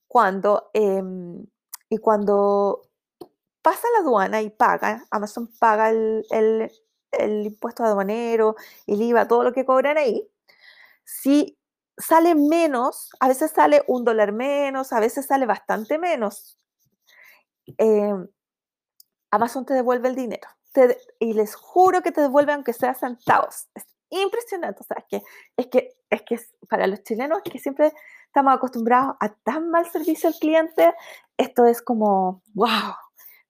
cuando, 0.07 0.69
em, 0.73 1.45
y 1.89 1.97
cuando 1.97 2.81
pasa 3.61 3.87
la 3.95 4.03
aduana 4.05 4.41
y 4.41 4.49
paga, 4.49 5.05
Amazon 5.09 5.49
paga 5.59 5.89
el, 5.89 6.23
el 6.29 6.71
impuesto 7.45 7.83
aduanero, 7.83 8.55
el 8.87 9.01
IVA, 9.01 9.27
todo 9.27 9.43
lo 9.43 9.53
que 9.53 9.65
cobran 9.65 9.97
ahí, 9.97 10.27
si 11.03 11.57
sale 11.97 12.35
menos, 12.35 13.09
a 13.19 13.27
veces 13.27 13.51
sale 13.51 13.83
un 13.87 14.03
dólar 14.03 14.31
menos, 14.31 14.93
a 14.93 14.99
veces 14.99 15.25
sale 15.27 15.45
bastante 15.45 15.97
menos, 15.97 16.57
em, 17.77 18.27
Amazon 19.31 19.65
te 19.65 19.73
devuelve 19.73 20.09
el 20.09 20.15
dinero. 20.15 20.47
y 21.19 21.33
les 21.33 21.53
juro 21.53 22.01
que 22.01 22.13
te 22.13 22.21
devuelve 22.21 22.53
aunque 22.53 22.71
sea 22.71 22.93
centavos. 22.93 23.67
Es 23.75 23.85
impresionante. 24.09 24.81
O 24.81 24.85
sea, 24.85 24.97
es 24.99 25.05
que, 25.09 25.21
es 25.57 25.67
que, 25.67 25.89
es 26.09 26.21
que 26.21 26.39
para 26.69 26.87
los 26.87 27.03
chilenos 27.03 27.41
que 27.41 27.59
siempre 27.59 27.91
estamos 28.27 28.53
acostumbrados 28.53 29.17
a 29.19 29.29
tan 29.43 29.69
mal 29.69 29.89
servicio 29.91 30.29
al 30.29 30.35
cliente, 30.35 30.93
esto 31.37 31.65
es 31.65 31.81
como, 31.81 32.41
wow, 32.53 32.93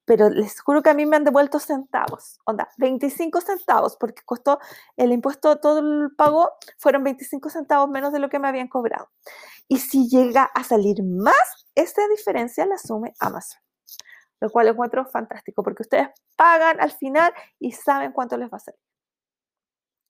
pero 0.05 0.29
les 0.29 0.59
juro 0.61 0.81
que 0.81 0.89
a 0.89 0.93
mí 0.93 1.05
me 1.05 1.15
han 1.17 1.23
devuelto 1.23 1.59
centavos, 1.59 2.39
onda, 2.45 2.69
25 2.77 3.41
centavos, 3.41 3.97
porque 3.97 4.23
costó 4.25 4.59
el 4.97 5.11
impuesto, 5.11 5.57
todo 5.59 5.79
el 5.79 6.11
pago, 6.15 6.51
fueron 6.77 7.03
25 7.03 7.49
centavos 7.49 7.89
menos 7.89 8.11
de 8.11 8.19
lo 8.19 8.29
que 8.29 8.39
me 8.39 8.47
habían 8.47 8.67
cobrado. 8.67 9.09
Y 9.67 9.77
si 9.79 10.07
llega 10.09 10.43
a 10.43 10.63
salir 10.63 11.03
más, 11.03 11.67
esa 11.75 12.07
diferencia 12.09 12.65
la 12.65 12.75
asume 12.75 13.13
Amazon, 13.19 13.61
lo 14.41 14.49
cual 14.49 14.67
encuentro 14.69 15.05
fantástico, 15.05 15.63
porque 15.63 15.83
ustedes 15.83 16.09
pagan 16.35 16.79
al 16.81 16.91
final 16.91 17.33
y 17.59 17.71
saben 17.73 18.11
cuánto 18.11 18.37
les 18.37 18.51
va 18.51 18.57
a 18.57 18.59
salir. 18.61 18.79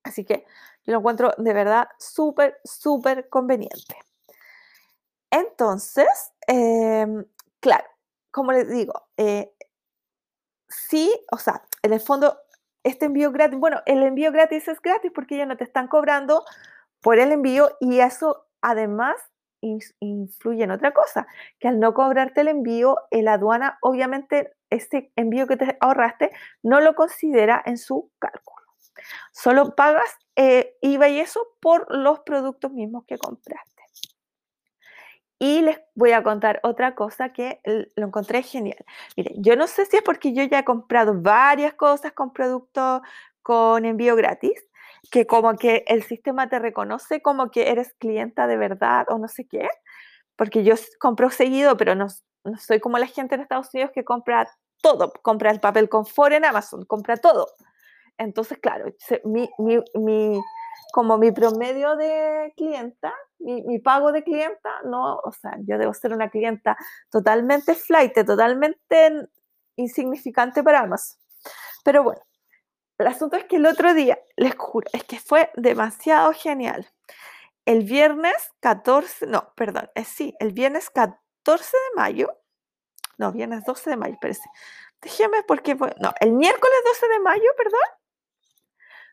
Así 0.03 0.25
que 0.25 0.45
Yo 0.83 0.93
lo 0.93 0.99
encuentro 0.99 1.33
de 1.37 1.53
verdad 1.53 1.87
súper, 1.99 2.59
súper 2.63 3.29
conveniente. 3.29 3.95
Entonces, 5.29 6.07
em, 6.47 7.25
claro, 7.59 7.85
como 8.31 8.51
les 8.51 8.69
digo, 8.69 8.93
eh, 9.17 9.53
sí, 10.71 11.13
o 11.31 11.37
sea, 11.37 11.63
en 11.83 11.93
el 11.93 11.99
fondo, 11.99 12.37
este 12.83 13.05
envío 13.05 13.31
gratis, 13.31 13.59
bueno, 13.59 13.81
el 13.85 14.01
envío 14.03 14.31
gratis 14.31 14.67
es 14.67 14.81
gratis 14.81 15.11
porque 15.13 15.35
ellos 15.35 15.47
no 15.47 15.57
te 15.57 15.63
están 15.63 15.87
cobrando 15.87 16.43
por 17.01 17.19
el 17.19 17.31
envío 17.31 17.77
y 17.79 17.99
eso 17.99 18.47
además 18.61 19.15
influye 19.99 20.63
en 20.63 20.71
otra 20.71 20.91
cosa, 20.91 21.27
que 21.59 21.67
al 21.67 21.79
no 21.79 21.93
cobrarte 21.93 22.41
el 22.41 22.47
envío, 22.47 22.97
la 23.11 23.33
aduana 23.33 23.77
obviamente 23.81 24.53
este 24.71 25.11
envío 25.15 25.45
que 25.45 25.57
te 25.57 25.77
ahorraste 25.79 26.31
no 26.63 26.81
lo 26.81 26.95
considera 26.95 27.61
en 27.65 27.77
su 27.77 28.09
cálculo. 28.17 28.65
Solo 29.31 29.75
pagas 29.75 30.17
eh, 30.35 30.77
IVA 30.81 31.09
y 31.09 31.19
eso 31.19 31.45
por 31.59 31.85
los 31.95 32.21
productos 32.21 32.71
mismos 32.71 33.05
que 33.05 33.17
compraste. 33.17 33.70
Y 35.43 35.63
les 35.63 35.81
voy 35.95 36.11
a 36.11 36.21
contar 36.21 36.59
otra 36.61 36.93
cosa 36.93 37.33
que 37.33 37.61
lo 37.95 38.05
encontré 38.05 38.43
genial. 38.43 38.85
Miren, 39.17 39.41
yo 39.41 39.55
no 39.55 39.65
sé 39.65 39.87
si 39.87 39.97
es 39.97 40.03
porque 40.03 40.33
yo 40.33 40.43
ya 40.43 40.59
he 40.59 40.63
comprado 40.63 41.15
varias 41.19 41.73
cosas 41.73 42.11
con 42.11 42.31
productos 42.31 43.01
con 43.41 43.83
envío 43.85 44.15
gratis, 44.15 44.63
que 45.09 45.25
como 45.25 45.57
que 45.57 45.83
el 45.87 46.03
sistema 46.03 46.47
te 46.47 46.59
reconoce 46.59 47.23
como 47.23 47.49
que 47.49 47.71
eres 47.71 47.95
clienta 47.97 48.45
de 48.45 48.55
verdad 48.55 49.07
o 49.09 49.17
no 49.17 49.27
sé 49.27 49.47
qué, 49.47 49.67
porque 50.35 50.63
yo 50.63 50.75
compro 50.99 51.31
seguido, 51.31 51.75
pero 51.75 51.95
no, 51.95 52.05
soy 52.59 52.79
como 52.79 52.99
la 52.99 53.07
gente 53.07 53.33
en 53.33 53.41
Estados 53.41 53.73
Unidos 53.73 53.89
que 53.95 54.05
compra 54.05 54.47
todo, 54.83 55.11
compra 55.23 55.49
el 55.49 55.59
papel 55.59 55.89
confort 55.89 56.33
en 56.33 56.45
Amazon, 56.45 56.85
compra 56.85 57.17
todo. 57.17 57.47
Entonces, 58.19 58.59
claro, 58.59 58.93
mi, 59.25 59.49
como 60.91 61.17
mi 61.17 61.31
promedio 61.31 61.95
de 61.95 62.53
clienta, 62.55 63.13
mi, 63.39 63.79
pago 63.79 64.11
de 64.11 64.23
clienta, 64.23 64.69
no, 64.83 65.15
o 65.17 65.31
sea, 65.31 65.57
yo 65.65 65.77
debo 65.77 65.93
ser 65.93 66.13
una 66.13 66.29
clienta 66.29 66.77
totalmente 67.09 67.75
flight, 67.75 68.13
totalmente 68.25 69.27
insignificante 69.75 70.63
para 70.63 70.81
Amazon. 70.81 71.19
Pero 71.83 72.03
bueno, 72.03 72.21
el 72.97 73.07
asunto 73.07 73.37
es 73.37 73.45
que 73.45 73.55
el 73.55 73.65
otro 73.65 73.93
día, 73.93 74.19
les 74.35 74.55
juro, 74.55 74.87
es 74.93 75.03
que 75.03 75.19
fue 75.19 75.49
demasiado 75.55 76.33
genial. 76.33 76.87
El 77.65 77.83
viernes 77.83 78.35
14, 78.59 79.27
no, 79.27 79.53
perdón, 79.55 79.89
es 79.95 80.07
sí, 80.07 80.35
el 80.39 80.51
viernes 80.51 80.89
14 80.89 81.77
de 81.77 81.95
mayo, 81.95 82.37
no, 83.17 83.31
viernes 83.31 83.63
12 83.65 83.91
de 83.91 83.97
mayo, 83.97 84.17
parece. 84.19 84.47
Déjeme 85.01 85.43
porque, 85.47 85.75
no, 85.75 86.13
el 86.19 86.33
miércoles 86.33 86.77
12 86.85 87.07
de 87.07 87.19
mayo, 87.19 87.49
perdón, 87.57 87.79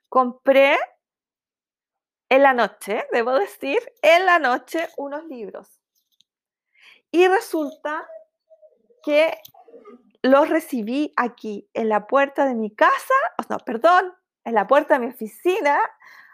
compré 0.09 0.79
en 2.29 2.43
la 2.43 2.53
noche, 2.53 3.07
debo 3.13 3.39
decir, 3.39 3.79
en 4.03 4.27
la 4.27 4.39
noche 4.39 4.89
unos 4.97 5.25
libros. 5.25 5.81
Y 7.11 7.27
resulta 7.27 8.07
que 9.03 9.39
los 10.23 10.49
recibí 10.49 11.13
aquí, 11.17 11.69
en 11.75 11.89
la 11.89 12.07
puerta 12.07 12.45
de 12.45 12.55
mi 12.55 12.75
casa, 12.75 13.15
no, 13.49 13.59
perdón, 13.59 14.13
en 14.45 14.55
la 14.55 14.67
puerta 14.67 14.95
de 14.95 15.07
mi 15.07 15.13
oficina, 15.13 15.79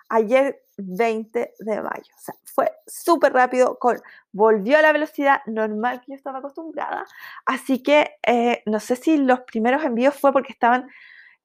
ayer 0.09 0.65
20 0.77 1.55
de 1.59 1.83
mayo. 1.83 2.13
O 2.17 2.21
sea, 2.21 2.35
fue 2.45 2.73
súper 2.87 3.33
rápido, 3.33 3.79
con, 3.79 4.01
volvió 4.33 4.79
a 4.79 4.83
la 4.83 4.93
velocidad 4.93 5.41
normal 5.47 6.01
que 6.01 6.13
yo 6.13 6.17
estaba 6.17 6.39
acostumbrada. 6.39 7.05
Así 7.47 7.83
que 7.83 8.17
eh, 8.27 8.63
no 8.67 8.81
sé 8.81 8.97
si 8.97 9.17
los 9.19 9.41
primeros 9.41 9.85
envíos 9.85 10.15
fue 10.15 10.33
porque 10.33 10.53
estaban, 10.53 10.89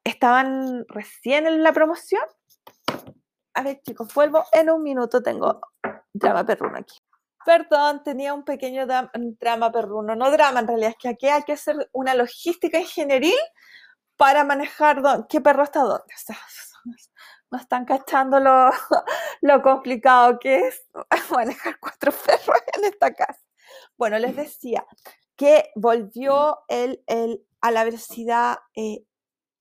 estaban 0.04 0.86
recién 0.88 1.46
en 1.46 1.62
la 1.64 1.74
promoción 1.74 2.24
a 3.60 3.62
ver, 3.62 3.82
chicos, 3.82 4.14
vuelvo 4.14 4.46
en 4.54 4.70
un 4.70 4.82
minuto. 4.82 5.22
Tengo 5.22 5.60
drama 6.14 6.46
perruno 6.46 6.78
aquí. 6.78 6.98
Perdón, 7.46 8.04
tenía 8.04 8.34
un 8.34 8.44
pequeño 8.46 8.88
drama 8.88 9.72
perruno. 9.72 10.16
No 10.16 10.32
drama, 10.32 10.62
en 10.62 10.68
realidad, 10.68 10.92
es 10.92 10.98
que 10.98 11.10
aquí 11.10 11.28
hay 11.28 11.44
que 11.44 11.54
hacer 11.54 11.90
una 11.92 12.14
logística 12.14 12.80
ingenieril 12.80 13.36
para 14.16 14.46
manejar 14.46 15.02
qué 15.28 15.42
perro 15.42 15.64
está 15.64 15.82
dónde. 15.82 16.14
O 16.16 16.18
sea, 16.18 16.38
no 17.52 17.58
están 17.58 17.84
cachando 17.84 18.40
lo, 18.40 18.70
lo 19.42 19.62
complicado 19.62 20.40
que 20.40 20.68
es 20.68 20.86
manejar 21.32 21.80
cuatro 21.82 22.14
perros 22.14 22.62
en 22.78 22.86
esta 22.86 23.14
casa. 23.14 23.44
Bueno, 23.98 24.20
les 24.20 24.38
decía 24.38 24.86
que 25.36 25.70
volvió 25.76 26.60
el, 26.70 27.04
el, 27.08 27.46
a 27.60 27.72
la 27.72 27.84
velocidad 27.84 28.60
eh, 28.74 29.04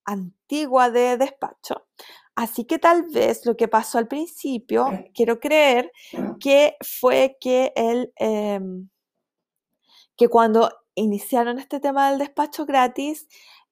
antigua 0.05 0.91
de 0.91 1.17
despacho. 1.17 1.89
Así 2.39 2.67
que 2.67 2.79
tal 2.79 3.03
vez 3.03 3.45
lo 3.47 3.57
que 3.57 3.67
pasó 3.67 3.99
al 3.99 4.07
principio, 4.07 4.87
quiero 5.13 5.41
creer 5.41 5.91
que 6.39 6.77
fue 7.01 7.37
que 7.41 7.73
él, 7.75 8.13
em, 8.15 8.89
que 10.17 10.29
cuando 10.29 10.71
iniciaron 10.95 11.59
este 11.59 11.81
tema 11.81 12.11
del 12.11 12.21
despacho 12.21 12.65
gratis, 12.65 13.27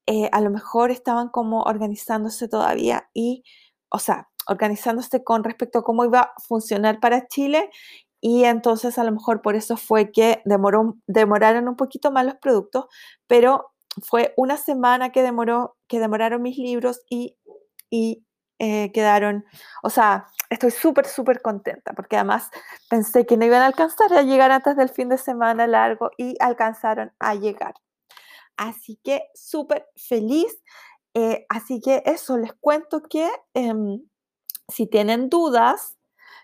eh, 0.06 0.28
a 0.32 0.40
lo 0.40 0.50
mejor 0.50 0.90
estaban 0.90 1.28
como 1.28 1.62
organizándose 1.62 2.48
todavía 2.48 3.08
y, 3.14 3.44
o 3.88 4.00
sea, 4.00 4.30
organizándose 4.48 5.22
con 5.22 5.44
respecto 5.44 5.78
a 5.78 5.84
cómo 5.84 6.04
iba 6.04 6.22
a 6.22 6.32
funcionar 6.48 6.98
para 6.98 7.28
Chile 7.28 7.70
y 8.20 8.46
entonces 8.46 8.98
a 8.98 9.04
lo 9.04 9.12
mejor 9.12 9.42
por 9.42 9.54
eso 9.54 9.76
fue 9.76 10.10
que 10.10 10.42
demoró, 10.44 10.96
demoraron 11.06 11.68
un 11.68 11.76
poquito 11.76 12.10
más 12.10 12.26
los 12.26 12.34
productos, 12.34 12.86
pero 13.28 13.70
fue 14.02 14.34
una 14.36 14.56
semana 14.56 15.12
que 15.12 15.22
demoró, 15.22 15.76
que 15.86 16.00
demoraron 16.00 16.42
mis 16.42 16.58
libros 16.58 17.02
y, 17.08 17.36
y 17.90 18.25
eh, 18.58 18.90
quedaron, 18.92 19.44
o 19.82 19.90
sea, 19.90 20.28
estoy 20.48 20.70
súper, 20.70 21.06
súper 21.06 21.42
contenta 21.42 21.92
porque 21.92 22.16
además 22.16 22.50
pensé 22.88 23.26
que 23.26 23.36
no 23.36 23.44
iban 23.44 23.62
a 23.62 23.66
alcanzar 23.66 24.12
a 24.14 24.22
llegar 24.22 24.50
antes 24.50 24.76
del 24.76 24.88
fin 24.88 25.08
de 25.08 25.18
semana 25.18 25.66
largo 25.66 26.10
y 26.16 26.36
alcanzaron 26.40 27.12
a 27.18 27.34
llegar. 27.34 27.74
Así 28.56 28.98
que 29.04 29.28
súper 29.34 29.86
feliz. 29.96 30.62
Eh, 31.14 31.46
así 31.48 31.80
que 31.80 32.02
eso, 32.06 32.38
les 32.38 32.52
cuento 32.54 33.02
que 33.02 33.30
em, 33.54 34.02
si 34.68 34.86
tienen 34.86 35.28
dudas, 35.28 35.96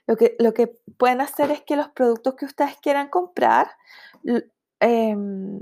lo 0.06 0.16
que, 0.16 0.36
lo 0.38 0.52
que 0.52 0.68
pueden 0.98 1.20
hacer 1.20 1.50
es 1.50 1.62
que 1.62 1.76
los 1.76 1.88
productos 1.90 2.34
que 2.34 2.44
ustedes 2.46 2.76
quieran 2.78 3.08
comprar, 3.08 3.70
em, 4.80 5.60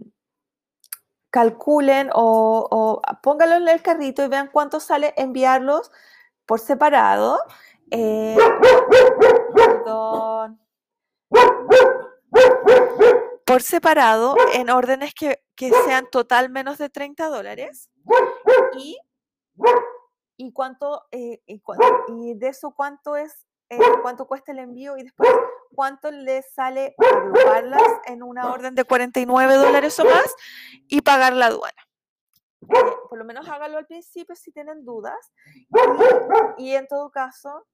calculen 1.31 2.11
o, 2.15 2.67
o 2.71 3.03
en 3.41 3.69
el 3.69 3.83
carrito 3.83 4.25
y 4.25 4.29
vean 4.29 4.49
cuánto 4.53 4.81
sale 4.81 5.15
enviarlos 5.17 5.93
por 6.51 6.59
separado. 6.59 7.39
Eh, 7.93 8.37
por 13.47 13.63
separado 13.63 14.35
en 14.55 14.69
órdenes 14.69 15.15
que, 15.15 15.45
sean 15.85 16.09
total 16.11 16.51
menos 16.51 16.79
de 16.79 16.91
30 16.91 17.29
dólares. 17.29 17.89
Y, 18.77 18.99
y 20.37 20.53
cuánto, 20.53 21.05
eh, 21.13 21.41
y, 21.47 22.35
de 22.35 22.49
eso 22.49 22.75
cuánto 22.77 23.15
es, 23.15 23.47
eh, 23.69 23.79
cuánto 24.03 24.27
cuesta 24.27 24.51
el 24.51 24.59
envío 24.59 24.99
y 24.99 25.05
después 25.05 25.31
cuánto 25.77 26.11
les 26.11 26.53
sale 26.53 26.97
agruparlas 26.99 28.01
en 28.07 28.25
una 28.25 28.51
orden 28.51 28.75
de 28.75 28.83
49 28.83 29.55
dólares 29.55 30.01
o 30.01 30.05
más 30.05 30.35
y 30.89 31.03
pagar 31.03 31.33
la 31.35 31.47
aduana. 31.47 31.90
Eh, 32.63 32.93
por 33.09 33.19
lo 33.19 33.25
menos 33.25 33.49
hágalo 33.49 33.79
al 33.79 33.87
principio 33.87 34.35
si 34.35 34.53
tienen 34.53 34.85
dudas. 34.85 35.33
Y, 36.59 36.75
en 36.75 36.87
todo 36.87 37.11
caso, 37.11 37.67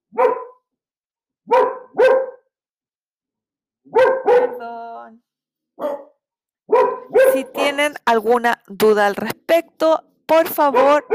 perdón. 4.25 5.23
Si 7.33 7.45
tienen 7.45 7.95
alguna 8.05 8.63
duda 8.67 9.07
al 9.07 9.17
respecto, 9.17 10.05
por 10.27 10.49
favor, 10.49 11.07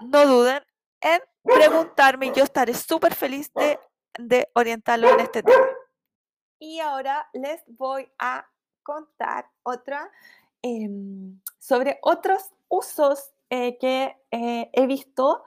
no 0.00 0.26
duden 0.26 0.62
en 1.00 1.20
preguntarme. 1.42 2.32
Yo 2.32 2.44
estaré 2.44 2.74
súper 2.74 3.14
feliz 3.14 3.52
de, 3.54 3.78
de 4.18 4.48
orientarlo 4.54 5.08
en 5.08 5.20
este 5.20 5.42
tema. 5.42 5.66
Y 6.58 6.80
ahora 6.80 7.28
les 7.32 7.62
voy 7.66 8.10
a 8.18 8.46
contar 8.82 9.50
otra 9.64 10.10
em, 10.62 11.40
sobre 11.58 11.98
otros 12.02 12.52
usos 12.74 13.32
eh, 13.50 13.78
que 13.78 14.16
eh, 14.30 14.70
he 14.72 14.86
visto 14.86 15.44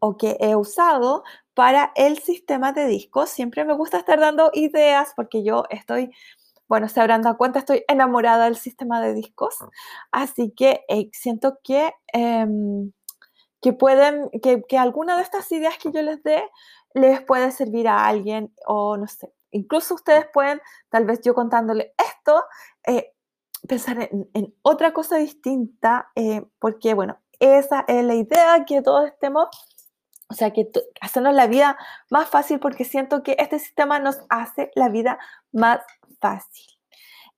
o 0.00 0.16
que 0.16 0.36
he 0.40 0.54
usado 0.54 1.24
para 1.54 1.92
el 1.96 2.18
sistema 2.18 2.72
de 2.72 2.86
discos. 2.86 3.30
Siempre 3.30 3.64
me 3.64 3.74
gusta 3.74 3.98
estar 3.98 4.20
dando 4.20 4.50
ideas 4.54 5.12
porque 5.16 5.42
yo 5.42 5.64
estoy, 5.70 6.12
bueno, 6.68 6.88
se 6.88 7.00
habrán 7.00 7.22
dado 7.22 7.36
cuenta, 7.36 7.58
estoy 7.58 7.84
enamorada 7.88 8.44
del 8.44 8.56
sistema 8.56 9.00
de 9.00 9.14
discos. 9.14 9.56
Así 10.12 10.52
que 10.56 10.84
eh, 10.88 11.10
siento 11.12 11.58
que, 11.64 11.92
em, 12.12 12.92
que 13.60 13.72
pueden, 13.72 14.30
que, 14.42 14.62
que 14.68 14.78
alguna 14.78 15.16
de 15.16 15.22
estas 15.22 15.50
ideas 15.50 15.78
que 15.78 15.90
yo 15.90 16.02
les 16.02 16.22
dé 16.22 16.42
les 16.94 17.20
puede 17.22 17.50
servir 17.50 17.88
a 17.88 18.06
alguien 18.06 18.52
o 18.66 18.96
no 18.96 19.06
sé. 19.08 19.32
Incluso 19.50 19.94
ustedes 19.94 20.26
pueden, 20.32 20.60
tal 20.90 21.06
vez 21.06 21.20
yo 21.22 21.34
contándole 21.34 21.94
esto, 21.98 22.44
pensar 23.68 24.08
en, 24.10 24.54
otra 24.62 24.92
cosa 24.92 25.16
distinta, 25.16 26.10
eh, 26.16 26.44
porque 26.58 26.94
bueno, 26.94 27.20
esa 27.38 27.84
es 27.86 28.04
la 28.04 28.14
idea, 28.14 28.64
que 28.66 28.82
todos 28.82 29.06
estemos 29.06 29.48
O 30.30 30.34
sea, 30.34 30.52
que 30.52 30.68
hacernos 31.00 31.34
la 31.34 31.46
vida 31.46 31.78
más 32.10 32.28
fácil 32.28 32.58
porque 32.58 32.84
siento 32.84 33.22
que 33.22 33.36
este 33.38 33.58
sistema 33.58 33.98
nos 33.98 34.18
hace 34.28 34.70
la 34.74 34.88
vida 34.88 35.18
más 35.52 35.80
fácil. 36.20 36.66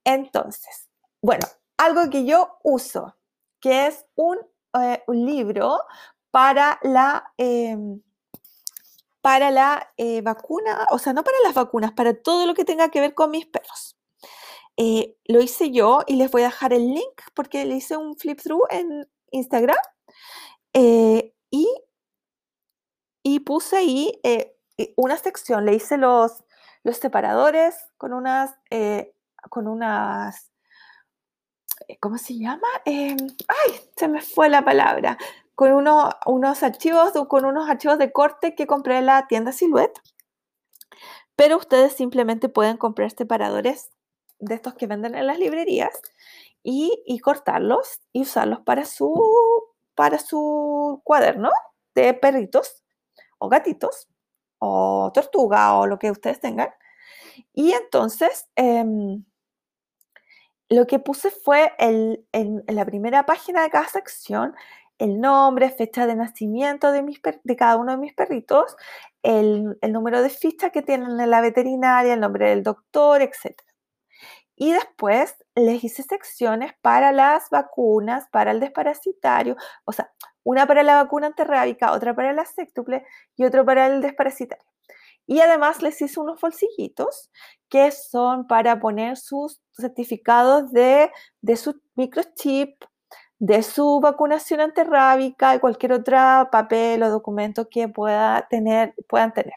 Entonces, 0.04 0.88
bueno, 1.22 1.46
algo 1.76 2.10
que 2.10 2.24
yo 2.24 2.58
uso, 2.62 3.16
que 3.60 3.86
es 3.86 4.06
un, 4.16 4.38
eh, 4.80 5.02
libro 5.08 5.78
para 6.30 6.78
la, 6.82 7.32
em, 7.36 8.00
para 9.20 9.50
la 9.50 9.92
eh, 9.96 10.22
vacuna, 10.22 10.86
o 10.90 10.98
sea, 10.98 11.12
no 11.12 11.22
para 11.24 11.36
las 11.44 11.54
vacunas, 11.54 11.92
para 11.92 12.14
todo 12.14 12.46
lo 12.46 12.54
que 12.54 12.64
tenga 12.64 12.90
que 12.90 13.00
ver 13.00 13.14
con 13.14 13.30
mis 13.30 13.46
perros. 13.46 13.99
Eh, 14.76 15.16
lo 15.26 15.42
hice 15.42 15.70
yo 15.70 16.00
y 16.06 16.16
les 16.16 16.30
voy 16.30 16.42
a 16.42 16.46
dejar 16.46 16.72
el 16.72 16.94
link 16.94 17.22
porque 17.34 17.64
le 17.64 17.76
hice 17.76 17.96
un 17.96 18.16
flip 18.16 18.40
through 18.40 18.64
en 18.70 19.08
Instagram 19.30 19.76
y 20.72 21.68
y 23.22 23.40
puse 23.40 23.76
ahí 23.76 24.20
eh, 24.22 24.56
una 24.96 25.16
sección, 25.16 25.66
le 25.66 25.74
hice 25.74 25.96
los, 25.96 26.44
los 26.82 26.96
separadores 26.96 27.76
con 27.96 28.12
unas, 28.12 28.54
eh, 28.70 29.14
con 29.50 29.68
unas, 29.68 30.50
eh, 31.88 31.98
¿cómo 32.00 32.18
se 32.18 32.38
llama? 32.38 32.68
Em, 32.84 33.16
ay, 33.48 33.80
se 33.96 34.08
me 34.08 34.22
fue 34.22 34.48
la 34.48 34.64
palabra, 34.64 35.18
con 35.54 35.72
unos 35.72 36.62
archivos, 36.62 37.12
con 37.28 37.44
unos 37.44 37.68
archivos 37.68 37.98
de 37.98 38.12
corte 38.12 38.54
que 38.54 38.66
compré 38.66 38.98
en 38.98 39.06
la 39.06 39.26
tienda 39.26 39.52
Silhouette. 39.52 40.00
Pero 41.36 41.56
ustedes 41.58 41.92
simplemente 41.94 42.48
pueden 42.48 42.76
comprar 42.76 43.10
separadores 43.10 43.90
de 44.40 44.54
estos 44.54 44.74
que 44.74 44.86
venden 44.86 45.14
en 45.14 45.26
las 45.26 45.38
librerías 45.38 46.00
y, 46.62 47.02
y 47.06 47.18
cortarlos 47.20 48.00
y 48.12 48.22
usarlos 48.22 48.60
para 48.60 48.84
su, 48.84 49.14
para 49.94 50.18
su 50.18 51.00
cuaderno 51.04 51.50
de 51.94 52.14
perritos 52.14 52.82
o 53.38 53.48
gatitos 53.48 54.08
o 54.58 55.10
tortuga 55.12 55.74
o 55.74 55.86
lo 55.86 55.98
que 55.98 56.10
ustedes 56.10 56.40
tengan. 56.40 56.70
Y 57.52 57.72
entonces 57.72 58.48
em, 58.56 59.24
lo 60.68 60.86
que 60.86 60.98
puse 60.98 61.30
fue 61.30 61.72
en, 61.78 62.24
la 62.68 62.84
primera 62.86 63.26
página 63.26 63.62
de 63.62 63.70
cada 63.70 63.88
sección 63.88 64.54
el 64.98 65.18
nombre, 65.18 65.70
fecha 65.70 66.06
de 66.06 66.14
nacimiento 66.14 66.92
de, 66.92 67.02
mis 67.02 67.20
de 67.42 67.56
cada 67.56 67.76
uno 67.76 67.92
de 67.92 67.98
mis 67.98 68.12
perritos, 68.12 68.76
el, 69.22 69.78
el, 69.80 69.92
número 69.92 70.22
de 70.22 70.28
ficha 70.28 70.68
que 70.70 70.82
tienen 70.82 71.18
en 71.18 71.30
la 71.30 71.40
veterinaria, 71.40 72.12
el 72.12 72.20
nombre 72.20 72.50
del 72.50 72.62
doctor, 72.62 73.22
etc. 73.22 73.62
Y 74.60 74.72
después 74.72 75.36
les 75.54 75.82
hice 75.82 76.02
secciones 76.02 76.72
para 76.82 77.12
las 77.12 77.48
vacunas, 77.48 78.28
para 78.30 78.50
el 78.50 78.60
desparasitario, 78.60 79.56
o 79.86 79.92
sea, 79.92 80.12
una 80.44 80.66
para 80.66 80.82
la 80.82 81.02
vacuna 81.02 81.28
antirrábica, 81.28 81.92
otra 81.92 82.14
para 82.14 82.34
la 82.34 82.44
sextuple 82.44 83.06
y 83.36 83.44
otro 83.46 83.64
para 83.64 83.86
el 83.86 84.02
desparasitario. 84.02 84.62
Y 85.26 85.40
además 85.40 85.80
les 85.80 86.02
hice 86.02 86.20
unos 86.20 86.38
bolsillitos 86.42 87.30
que 87.70 87.90
son 87.90 88.46
para 88.46 88.78
poner 88.80 89.16
sus 89.16 89.62
certificados 89.72 90.70
de, 90.72 91.10
de 91.40 91.56
su 91.56 91.80
microchip, 91.94 92.84
de 93.38 93.62
su 93.62 93.98
vacunación 94.00 94.60
antirrábica 94.60 95.54
y 95.54 95.60
cualquier 95.60 95.94
otro 95.94 96.18
papel 96.52 97.02
o 97.02 97.08
documento 97.08 97.66
que 97.70 97.88
pueda 97.88 98.46
tener, 98.50 98.94
puedan 99.08 99.32
tener. 99.32 99.54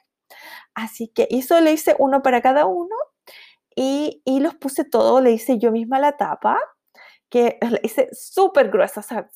Así 0.73 1.09
que 1.09 1.27
eso 1.29 1.59
le 1.59 1.73
hice 1.73 1.93
uno 1.99 2.21
para 2.21 2.41
cada 2.41 2.65
uno 2.67 2.95
y, 3.75 4.21
y 4.25 4.39
los 4.39 4.55
puse 4.55 4.83
todos, 4.85 5.21
le 5.21 5.31
hice 5.31 5.59
yo 5.59 5.71
misma 5.71 5.99
la 5.99 6.17
tapa 6.17 6.59
que 7.33 7.57
la 7.67 7.79
hice 7.81 8.09
súper 8.11 8.69
gruesa, 8.69 8.99
o 8.99 9.03
sea, 9.03 9.27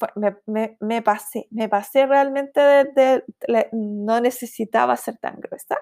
me, 0.45 0.77
me, 0.79 1.01
pasé, 1.01 1.47
me 1.49 1.67
pasé 1.67 2.05
realmente 2.05 2.61
de, 2.61 3.23
no 3.71 4.21
necesitaba 4.21 4.95
ser 4.97 5.17
tan 5.17 5.39
gruesa. 5.39 5.77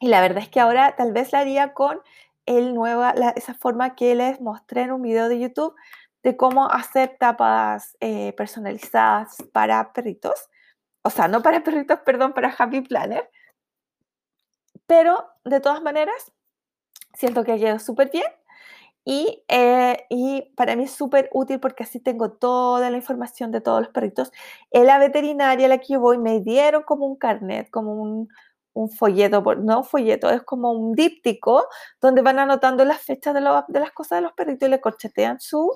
Y 0.00 0.08
la 0.08 0.20
verdad 0.20 0.42
es 0.42 0.48
que 0.48 0.58
ahora 0.58 0.96
tal 0.96 1.12
vez 1.12 1.30
la 1.30 1.38
haría 1.38 1.74
con 1.74 2.00
el 2.44 2.74
nueva, 2.74 3.14
esa 3.36 3.54
forma 3.54 3.94
que 3.94 4.16
les 4.16 4.40
mostré 4.40 4.82
en 4.82 4.90
un 4.90 5.02
video 5.02 5.28
de 5.28 5.38
YouTube 5.38 5.76
de 6.24 6.36
cómo 6.36 6.68
hacer 6.68 7.16
tapas 7.20 7.96
eh, 8.00 8.32
personalizadas 8.32 9.36
para 9.52 9.92
perritos. 9.92 10.48
O 11.02 11.10
sea, 11.10 11.28
no 11.28 11.40
para 11.40 11.62
perritos, 11.62 12.00
perdón, 12.00 12.32
para 12.32 12.52
Happy 12.52 12.80
Planner. 12.80 13.30
Pero 14.86 15.24
de 15.44 15.60
todas 15.60 15.82
maneras, 15.82 16.32
siento 17.14 17.44
que 17.44 17.56
quedado 17.58 17.78
súper 17.78 18.10
bien 18.10 18.26
y, 19.04 19.44
eh, 19.48 20.06
y, 20.08 20.42
para 20.56 20.76
mí 20.76 20.84
es 20.84 20.92
súper 20.92 21.28
útil 21.32 21.60
porque 21.60 21.82
así 21.82 22.00
tengo 22.00 22.32
toda 22.32 22.90
la 22.90 22.96
información 22.96 23.50
de 23.52 23.60
todos 23.60 23.82
los 23.82 23.90
perritos. 23.90 24.32
En 24.70 24.86
la 24.86 24.98
veterinaria 24.98 25.66
a 25.66 25.68
la 25.68 25.78
que 25.78 25.94
yo 25.94 26.00
voy 26.00 26.16
me 26.18 26.40
dieron 26.40 26.82
como 26.84 27.06
un 27.06 27.16
carnet, 27.16 27.70
como 27.70 27.94
un, 27.94 28.28
un 28.72 28.90
folleto, 28.90 29.42
no 29.56 29.78
un 29.78 29.84
folleto, 29.84 30.30
es 30.30 30.42
como 30.42 30.72
un 30.72 30.94
díptico 30.94 31.66
donde 32.00 32.22
van 32.22 32.38
anotando 32.38 32.84
las 32.84 33.00
fechas 33.02 33.34
de, 33.34 33.40
de 33.40 33.80
las 33.80 33.92
cosas 33.92 34.18
de 34.18 34.22
los 34.22 34.32
perritos 34.32 34.68
y 34.68 34.70
le 34.70 34.80
corchetean 34.80 35.38
su, 35.38 35.70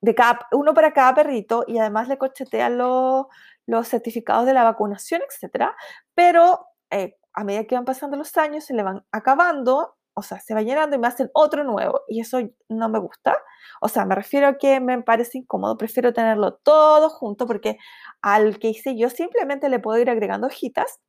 de 0.00 0.14
cada, 0.14 0.40
uno 0.52 0.74
para 0.74 0.92
cada 0.92 1.14
perrito 1.14 1.64
y 1.66 1.78
además 1.78 2.08
le 2.08 2.18
corchetean 2.18 2.78
los, 2.78 3.26
los 3.66 3.88
certificados 3.88 4.46
de 4.46 4.54
la 4.54 4.64
vacunación, 4.64 5.22
etc. 5.22 5.70
Pero 6.14 6.66
eh, 6.90 7.16
a 7.32 7.44
medida 7.44 7.64
que 7.64 7.76
van 7.76 7.84
pasando 7.84 8.16
los 8.16 8.36
años 8.36 8.64
se 8.64 8.74
le 8.74 8.82
van 8.82 9.04
acabando 9.12 9.96
o 10.20 10.22
sea, 10.22 10.38
se 10.40 10.54
va 10.54 10.62
llenando 10.62 10.96
y 10.96 10.98
me 10.98 11.08
hacen 11.08 11.30
otro 11.34 11.64
nuevo 11.64 12.02
y 12.08 12.20
eso 12.20 12.38
no 12.68 12.88
me 12.88 12.98
gusta. 12.98 13.36
O 13.80 13.88
sea, 13.88 14.04
me 14.04 14.14
refiero 14.14 14.46
a 14.48 14.58
que 14.58 14.80
me 14.80 15.02
parece 15.02 15.38
incómodo, 15.38 15.76
prefiero 15.76 16.12
tenerlo 16.12 16.54
todo 16.54 17.10
junto 17.10 17.46
porque 17.46 17.78
al 18.22 18.58
que 18.58 18.68
hice 18.68 18.96
yo 18.96 19.10
simplemente 19.10 19.68
le 19.68 19.80
puedo 19.80 19.98
ir 19.98 20.10
agregando 20.10 20.46
hojitas 20.46 21.00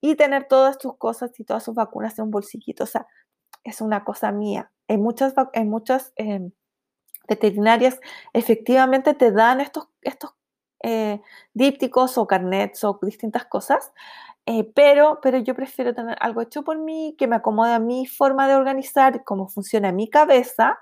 y 0.00 0.16
tener 0.16 0.46
todas 0.48 0.76
sus 0.80 0.96
cosas 0.98 1.32
y 1.38 1.44
todas 1.44 1.64
sus 1.64 1.74
vacunas 1.74 2.18
en 2.18 2.26
un 2.26 2.30
bolsillito. 2.30 2.84
O 2.84 2.86
sea, 2.86 3.06
es 3.64 3.80
una 3.80 4.04
cosa 4.04 4.32
mía. 4.32 4.72
En 4.88 5.02
muchas, 5.02 5.34
en 5.54 5.70
muchas 5.70 6.12
em, 6.16 6.52
veterinarias 7.28 8.00
efectivamente 8.32 9.14
te 9.14 9.32
dan 9.32 9.60
estos, 9.60 9.88
estos 10.02 10.34
eh, 10.82 11.20
dípticos 11.54 12.18
o 12.18 12.26
carnets 12.26 12.82
o 12.84 12.98
distintas 13.02 13.44
cosas 13.46 13.92
eh, 14.46 14.70
pero, 14.74 15.20
pero 15.22 15.38
yo 15.38 15.54
prefiero 15.54 15.94
tener 15.94 16.16
algo 16.20 16.40
hecho 16.40 16.62
por 16.64 16.78
mí, 16.78 17.14
que 17.18 17.28
me 17.28 17.36
acomode 17.36 17.72
a 17.72 17.78
mi 17.78 18.06
forma 18.06 18.48
de 18.48 18.56
organizar, 18.56 19.22
cómo 19.24 19.48
funciona 19.48 19.92
mi 19.92 20.10
cabeza. 20.10 20.78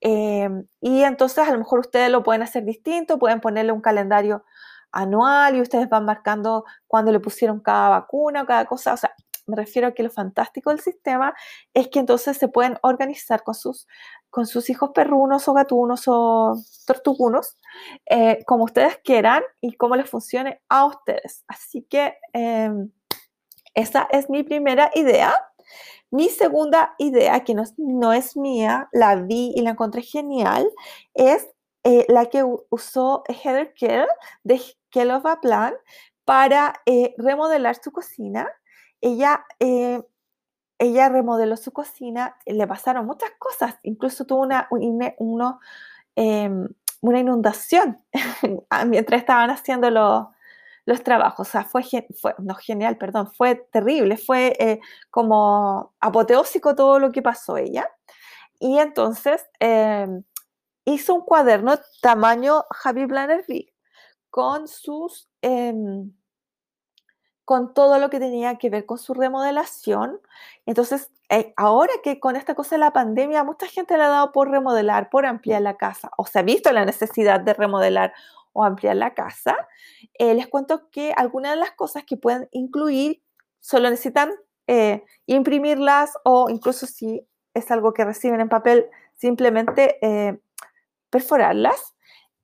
Eh, 0.00 0.48
y 0.80 1.02
entonces 1.02 1.46
a 1.46 1.52
lo 1.52 1.58
mejor 1.58 1.80
ustedes 1.80 2.10
lo 2.10 2.22
pueden 2.22 2.42
hacer 2.42 2.64
distinto, 2.64 3.18
pueden 3.18 3.40
ponerle 3.40 3.72
un 3.72 3.82
calendario 3.82 4.44
anual 4.92 5.56
y 5.56 5.60
ustedes 5.60 5.88
van 5.88 6.04
marcando 6.06 6.64
cuándo 6.86 7.12
le 7.12 7.20
pusieron 7.20 7.60
cada 7.60 7.90
vacuna, 7.90 8.46
cada 8.46 8.64
cosa. 8.66 8.94
O 8.94 8.96
sea, 8.96 9.14
me 9.46 9.56
refiero 9.56 9.88
a 9.88 9.92
que 9.92 10.02
lo 10.02 10.10
fantástico 10.10 10.70
del 10.70 10.80
sistema 10.80 11.34
es 11.74 11.88
que 11.88 11.98
entonces 11.98 12.38
se 12.38 12.48
pueden 12.48 12.78
organizar 12.82 13.42
con 13.42 13.54
sus, 13.54 13.86
con 14.34 14.48
sus 14.48 14.68
hijos 14.68 14.90
perrunos 14.92 15.46
o 15.46 15.52
gatunos 15.52 16.08
o 16.08 16.56
tortugunos, 16.88 17.56
eh, 18.04 18.42
como 18.46 18.64
ustedes 18.64 18.98
quieran 19.04 19.44
y 19.60 19.76
cómo 19.76 19.94
les 19.94 20.10
funcione 20.10 20.60
a 20.68 20.86
ustedes. 20.86 21.44
Así 21.46 21.82
que 21.88 22.16
em, 22.32 22.90
esa 23.74 24.08
es 24.10 24.28
mi 24.28 24.42
primera 24.42 24.90
idea. 24.96 25.32
Mi 26.10 26.30
segunda 26.30 26.96
idea, 26.98 27.44
que 27.44 27.54
no 27.54 28.12
es, 28.12 28.36
mía, 28.36 28.88
la 28.92 29.14
vi 29.14 29.52
y 29.54 29.62
la 29.62 29.70
encontré 29.70 30.02
genial, 30.02 30.68
es 31.14 31.48
eh, 31.84 32.04
la 32.08 32.26
que 32.26 32.44
usó 32.70 33.22
Heather 33.28 33.72
Kell 33.74 34.08
de 34.42 34.60
Kell 34.90 35.12
of 35.12 35.26
a 35.26 35.40
Plan 35.40 35.74
para 36.24 36.74
eh, 36.86 37.14
remodelar 37.18 37.76
su 37.80 37.92
cocina 37.92 38.48
ella, 39.00 39.44
ella 40.78 41.08
remodeló 41.08 41.56
su 41.56 41.72
cocina, 41.72 42.36
le 42.46 42.66
pasaron 42.66 43.06
muchas 43.06 43.30
cosas, 43.38 43.76
incluso 43.82 44.24
tuvo 44.26 44.40
una, 44.42 44.68
em, 46.16 46.68
una 47.00 47.18
inundación 47.18 48.02
mientras 48.86 49.20
estaban 49.20 49.50
haciendo 49.50 49.90
los 49.90 51.02
trabajos. 51.02 51.48
O 51.48 51.50
sea, 51.50 51.64
fue, 51.64 51.82
fue, 52.20 52.34
no 52.38 52.54
genial, 52.54 52.98
perdón, 52.98 53.32
fue 53.32 53.56
terrible, 53.72 54.16
fue 54.16 54.56
eh, 54.58 54.80
como 55.10 55.94
apoteósico 56.00 56.74
todo 56.74 56.98
lo 56.98 57.12
que 57.12 57.22
pasó 57.22 57.56
ella. 57.56 57.88
Y 58.58 58.78
entonces 58.78 59.46
em, 59.60 60.24
hizo 60.84 61.14
un 61.14 61.22
cuaderno 61.22 61.78
tamaño 62.00 62.64
Javi 62.70 63.06
Planner 63.06 63.44
con 64.30 64.68
sus... 64.68 65.28
Con 67.44 67.74
todo 67.74 67.98
lo 67.98 68.10
que 68.10 68.18
tenía 68.18 68.56
que 68.56 68.70
ver 68.70 68.86
con 68.86 68.98
su 68.98 69.14
remodelación. 69.14 70.20
Entonces, 70.66 71.10
eh, 71.28 71.52
ahora 71.56 71.92
que 72.02 72.20
con 72.20 72.36
esta 72.36 72.54
cosa 72.54 72.76
de 72.76 72.80
la 72.80 72.92
pandemia, 72.92 73.44
mucha 73.44 73.66
gente 73.66 73.96
le 73.96 74.04
ha 74.04 74.08
dado 74.08 74.32
por 74.32 74.50
remodelar, 74.50 75.10
por 75.10 75.26
ampliar 75.26 75.62
la 75.62 75.76
casa, 75.76 76.10
o 76.16 76.26
se 76.26 76.38
ha 76.38 76.42
visto 76.42 76.72
la 76.72 76.84
necesidad 76.84 77.40
de 77.40 77.54
remodelar 77.54 78.14
o 78.52 78.64
ampliar 78.64 78.96
la 78.96 79.14
casa, 79.14 79.56
eh, 80.18 80.34
les 80.34 80.46
cuento 80.46 80.88
que 80.90 81.12
algunas 81.16 81.52
de 81.52 81.58
las 81.58 81.72
cosas 81.72 82.04
que 82.04 82.16
pueden 82.16 82.48
incluir 82.52 83.22
solo 83.60 83.90
necesitan 83.90 84.30
eh, 84.66 85.04
imprimirlas 85.26 86.12
o 86.24 86.48
incluso 86.48 86.86
si 86.86 87.26
es 87.52 87.70
algo 87.70 87.92
que 87.92 88.04
reciben 88.04 88.40
en 88.40 88.48
papel, 88.48 88.86
simplemente 89.16 89.98
perforarlas. 91.10 91.93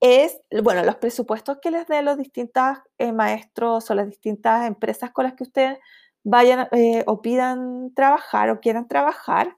Es, 0.01 0.41
bueno, 0.63 0.83
los 0.83 0.97
presupuestos 0.97 1.59
que 1.61 1.71
les 1.71 1.87
den 1.87 2.07
los 2.07 2.17
distintos 2.17 2.79
eh, 2.99 3.13
maestros 3.13 3.91
o 3.91 3.95
las 3.95 4.07
distintas 4.09 4.67
empresas 4.67 5.11
con 5.13 5.25
las 5.25 5.35
que 5.35 5.45
ustedes 5.45 5.79
vayan 6.25 6.69
eh, 6.73 7.05
o 7.07 7.21
pidan 7.23 7.93
trabajar 7.95 8.51
o 8.51 8.61
quieran 8.61 8.89
trabajar. 8.89 9.57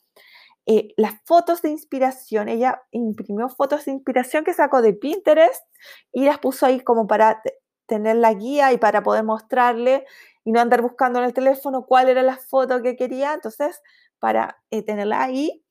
Eh, 0.67 0.95
las 0.97 1.15
fotos 1.25 1.63
de 1.63 1.71
inspiración, 1.71 2.49
ella 2.49 2.83
imprimió 2.91 3.49
fotos 3.49 3.85
de 3.85 3.93
inspiración 3.93 4.45
que 4.45 4.55
sacó 4.55 4.83
de 4.83 4.95
Pinterest 4.95 5.65
y 6.13 6.25
las 6.25 6.39
puso 6.39 6.67
ahí 6.67 6.81
como 6.81 7.07
para 7.07 7.43
tener 7.87 8.17
la 8.17 8.33
guía 8.35 8.73
y 8.73 8.79
para 8.79 9.03
poder 9.03 9.25
mostrarle 9.25 10.07
y 10.45 10.53
no 10.53 10.61
andar 10.61 10.83
buscando 10.83 11.19
en 11.21 11.27
el 11.27 11.35
teléfono 11.35 11.87
cuál 11.87 12.09
era 12.09 12.23
la 12.23 12.37
foto 12.37 12.83
que 12.83 12.97
quería. 12.97 13.35
Entonces, 13.35 13.81
para 14.19 14.63
tenerla 14.71 15.23
ahí, 15.23 15.65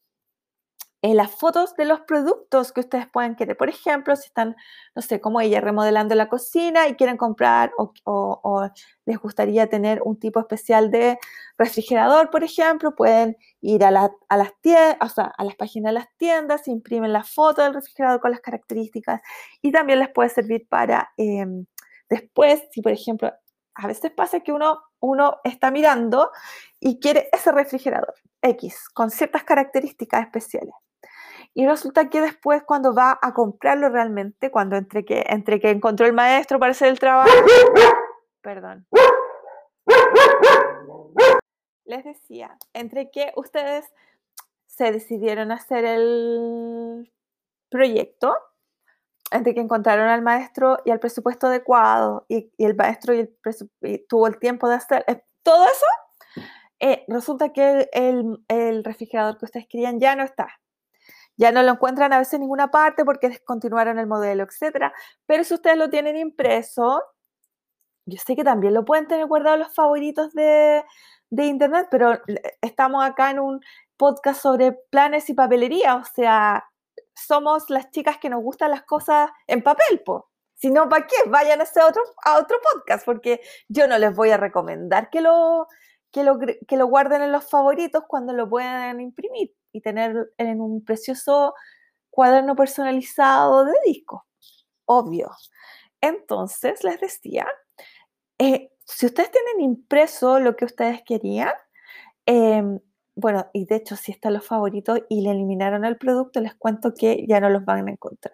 las 1.01 1.31
fotos 1.31 1.75
de 1.75 1.85
los 1.85 2.01
productos 2.01 2.71
que 2.71 2.81
ustedes 2.81 3.07
pueden 3.07 3.35
querer. 3.35 3.57
Por 3.57 3.69
ejemplo, 3.69 4.15
si 4.15 4.27
están, 4.27 4.55
no 4.95 5.01
sé, 5.01 5.19
como 5.19 5.41
ella, 5.41 5.59
remodelando 5.59 6.13
la 6.13 6.29
cocina 6.29 6.87
y 6.87 6.95
quieren 6.95 7.17
comprar 7.17 7.71
o, 7.77 8.69
les 9.05 9.17
gustaría 9.17 9.67
tener 9.67 10.01
un 10.03 10.19
tipo 10.19 10.39
especial 10.39 10.91
de 10.91 11.17
refrigerador, 11.57 12.29
por 12.29 12.43
ejemplo, 12.43 12.95
pueden 12.95 13.35
ir 13.61 13.83
a, 13.83 13.91
las 13.91 14.11
tiendas, 14.61 14.97
o 15.01 15.09
sea, 15.09 15.33
a 15.35 15.43
las 15.43 15.55
páginas 15.55 15.89
de 15.89 15.99
las 15.99 16.07
tiendas, 16.17 16.67
imprimen 16.67 17.11
la 17.11 17.23
foto 17.23 17.63
del 17.63 17.73
refrigerador 17.73 18.21
con 18.21 18.31
las 18.31 18.41
características 18.41 19.21
y 19.61 19.71
también 19.71 19.99
les 19.99 20.09
puede 20.09 20.29
servir 20.29 20.67
para 20.69 21.11
em, 21.17 21.65
después, 22.09 22.61
si 22.71 22.81
por 22.81 22.91
ejemplo, 22.91 23.31
a 23.73 23.87
veces 23.87 24.11
pasa 24.11 24.41
que 24.41 24.51
uno, 24.51 24.81
uno 24.99 25.37
está 25.43 25.71
mirando 25.71 26.29
y 26.79 26.99
quiere 26.99 27.29
ese 27.31 27.51
refrigerador 27.51 28.13
X 28.41 28.89
con 28.93 29.09
ciertas 29.09 29.43
características 29.43 30.21
especiales. 30.21 30.73
Y 31.53 31.67
resulta 31.67 32.09
que 32.09 32.21
después 32.21 32.63
cuando 32.63 32.93
va 32.93 33.19
a 33.21 33.33
comprarlo 33.33 33.89
realmente, 33.89 34.51
cuando 34.51 34.77
entre 34.77 35.03
que, 35.03 35.25
entre 35.27 35.59
que 35.59 35.69
encontró 35.69 36.05
el 36.05 36.13
maestro 36.13 36.59
para 36.59 36.71
hacer 36.71 36.87
el 36.87 36.99
trabajo, 36.99 37.29
perdón, 38.41 38.87
les 41.83 42.05
decía, 42.05 42.57
entre 42.73 43.11
que 43.11 43.33
ustedes 43.35 43.91
se 44.67 44.93
decidieron 44.93 45.51
hacer 45.51 45.83
el 45.83 47.11
proyecto, 47.69 48.33
entre 49.29 49.53
que 49.53 49.59
encontraron 49.59 50.07
al 50.07 50.21
maestro 50.21 50.77
y 50.85 50.91
el 50.91 50.99
presupuesto 50.99 51.47
adecuado 51.47 52.25
y, 52.29 52.49
el 52.59 52.75
maestro 52.75 53.13
y 53.13 53.19
el 53.19 54.05
tuvo 54.07 54.27
el 54.27 54.39
tiempo 54.39 54.69
de 54.69 54.75
hacer 54.75 55.03
eh, 55.07 55.21
todo 55.43 55.65
eso, 55.65 55.85
eh, 56.79 57.03
resulta 57.09 57.51
que 57.51 57.89
el, 57.91 58.41
el 58.47 58.85
refrigerador 58.85 59.37
que 59.37 59.45
ustedes 59.45 59.67
querían 59.67 59.99
ya 59.99 60.15
no 60.15 60.23
está 60.23 60.61
ya 61.41 61.51
no 61.51 61.63
lo 61.63 61.71
encuentran 61.71 62.13
a 62.13 62.19
veces 62.19 62.35
en 62.35 62.41
ninguna 62.41 62.69
parte 62.69 63.03
porque 63.03 63.29
descontinuaron 63.29 63.97
el 63.97 64.05
modelo, 64.05 64.43
etc. 64.43 64.93
Pero 65.25 65.43
si 65.43 65.55
ustedes 65.55 65.75
lo 65.75 65.89
tienen 65.89 66.15
impreso, 66.15 67.03
yo 68.05 68.19
sé 68.23 68.35
que 68.35 68.43
también 68.43 68.75
lo 68.75 68.85
pueden 68.85 69.07
tener 69.07 69.25
guardado 69.25 69.57
los 69.57 69.73
favoritos 69.73 70.33
de, 70.33 70.85
internet, 71.31 71.87
pero 71.89 72.19
estamos 72.61 73.03
acá 73.03 73.31
en 73.31 73.39
un 73.39 73.59
podcast 73.97 74.39
sobre 74.39 74.73
planes 74.91 75.31
y 75.31 75.33
papelería, 75.33 75.95
o 75.95 76.03
sea, 76.03 76.63
somos 77.15 77.71
las 77.71 77.89
chicas 77.89 78.19
que 78.19 78.29
nos 78.29 78.43
gustan 78.43 78.69
las 78.69 78.83
cosas 78.83 79.31
en 79.47 79.63
papel, 79.63 80.01
po. 80.05 80.29
Si 80.55 80.69
no, 80.69 80.89
¿para 80.89 81.07
qué? 81.07 81.15
Vayan 81.27 81.59
a 81.59 81.63
ese 81.63 81.81
otro, 81.81 82.03
a 82.23 82.37
otro 82.37 82.57
podcast, 82.71 83.03
porque 83.03 83.41
yo 83.67 83.87
no 83.87 83.97
les 83.97 84.15
voy 84.15 84.29
a 84.29 84.37
recomendar 84.37 85.09
que 85.09 85.21
lo, 85.21 85.65
que 86.11 86.23
lo, 86.23 86.37
que 86.37 86.77
lo 86.77 86.85
guarden 86.85 87.23
en 87.23 87.31
los 87.31 87.49
favoritos 87.49 88.03
cuando 88.07 88.33
lo 88.33 88.47
pueden 88.47 89.01
imprimir 89.01 89.55
y 89.71 89.81
tener 89.81 90.31
en 90.37 90.61
un 90.61 90.83
precioso 90.83 91.53
cuaderno 92.09 92.55
personalizado 92.55 93.65
de 93.65 93.73
disco. 93.85 94.25
Obvio. 94.85 95.31
Entonces, 96.01 96.83
les 96.83 96.99
decía, 96.99 97.47
eh, 98.39 98.71
si 98.85 99.05
ustedes 99.05 99.31
tienen 99.31 99.61
impreso 99.61 100.39
lo 100.39 100.55
que 100.55 100.65
ustedes 100.65 101.01
querían, 101.03 101.53
em, 102.25 102.79
bueno, 103.15 103.49
y 103.53 103.65
de 103.65 103.75
hecho, 103.77 103.95
si 103.95 104.11
están 104.11 104.33
los 104.33 104.45
favoritos 104.45 104.99
y 105.09 105.21
le 105.21 105.31
eliminaron 105.31 105.85
el 105.85 105.97
producto, 105.97 106.39
les 106.41 106.55
cuento 106.55 106.93
que 106.93 107.25
ya 107.27 107.39
no 107.39 107.49
los 107.49 107.65
van 107.65 107.87
a 107.87 107.91
encontrar. 107.91 108.33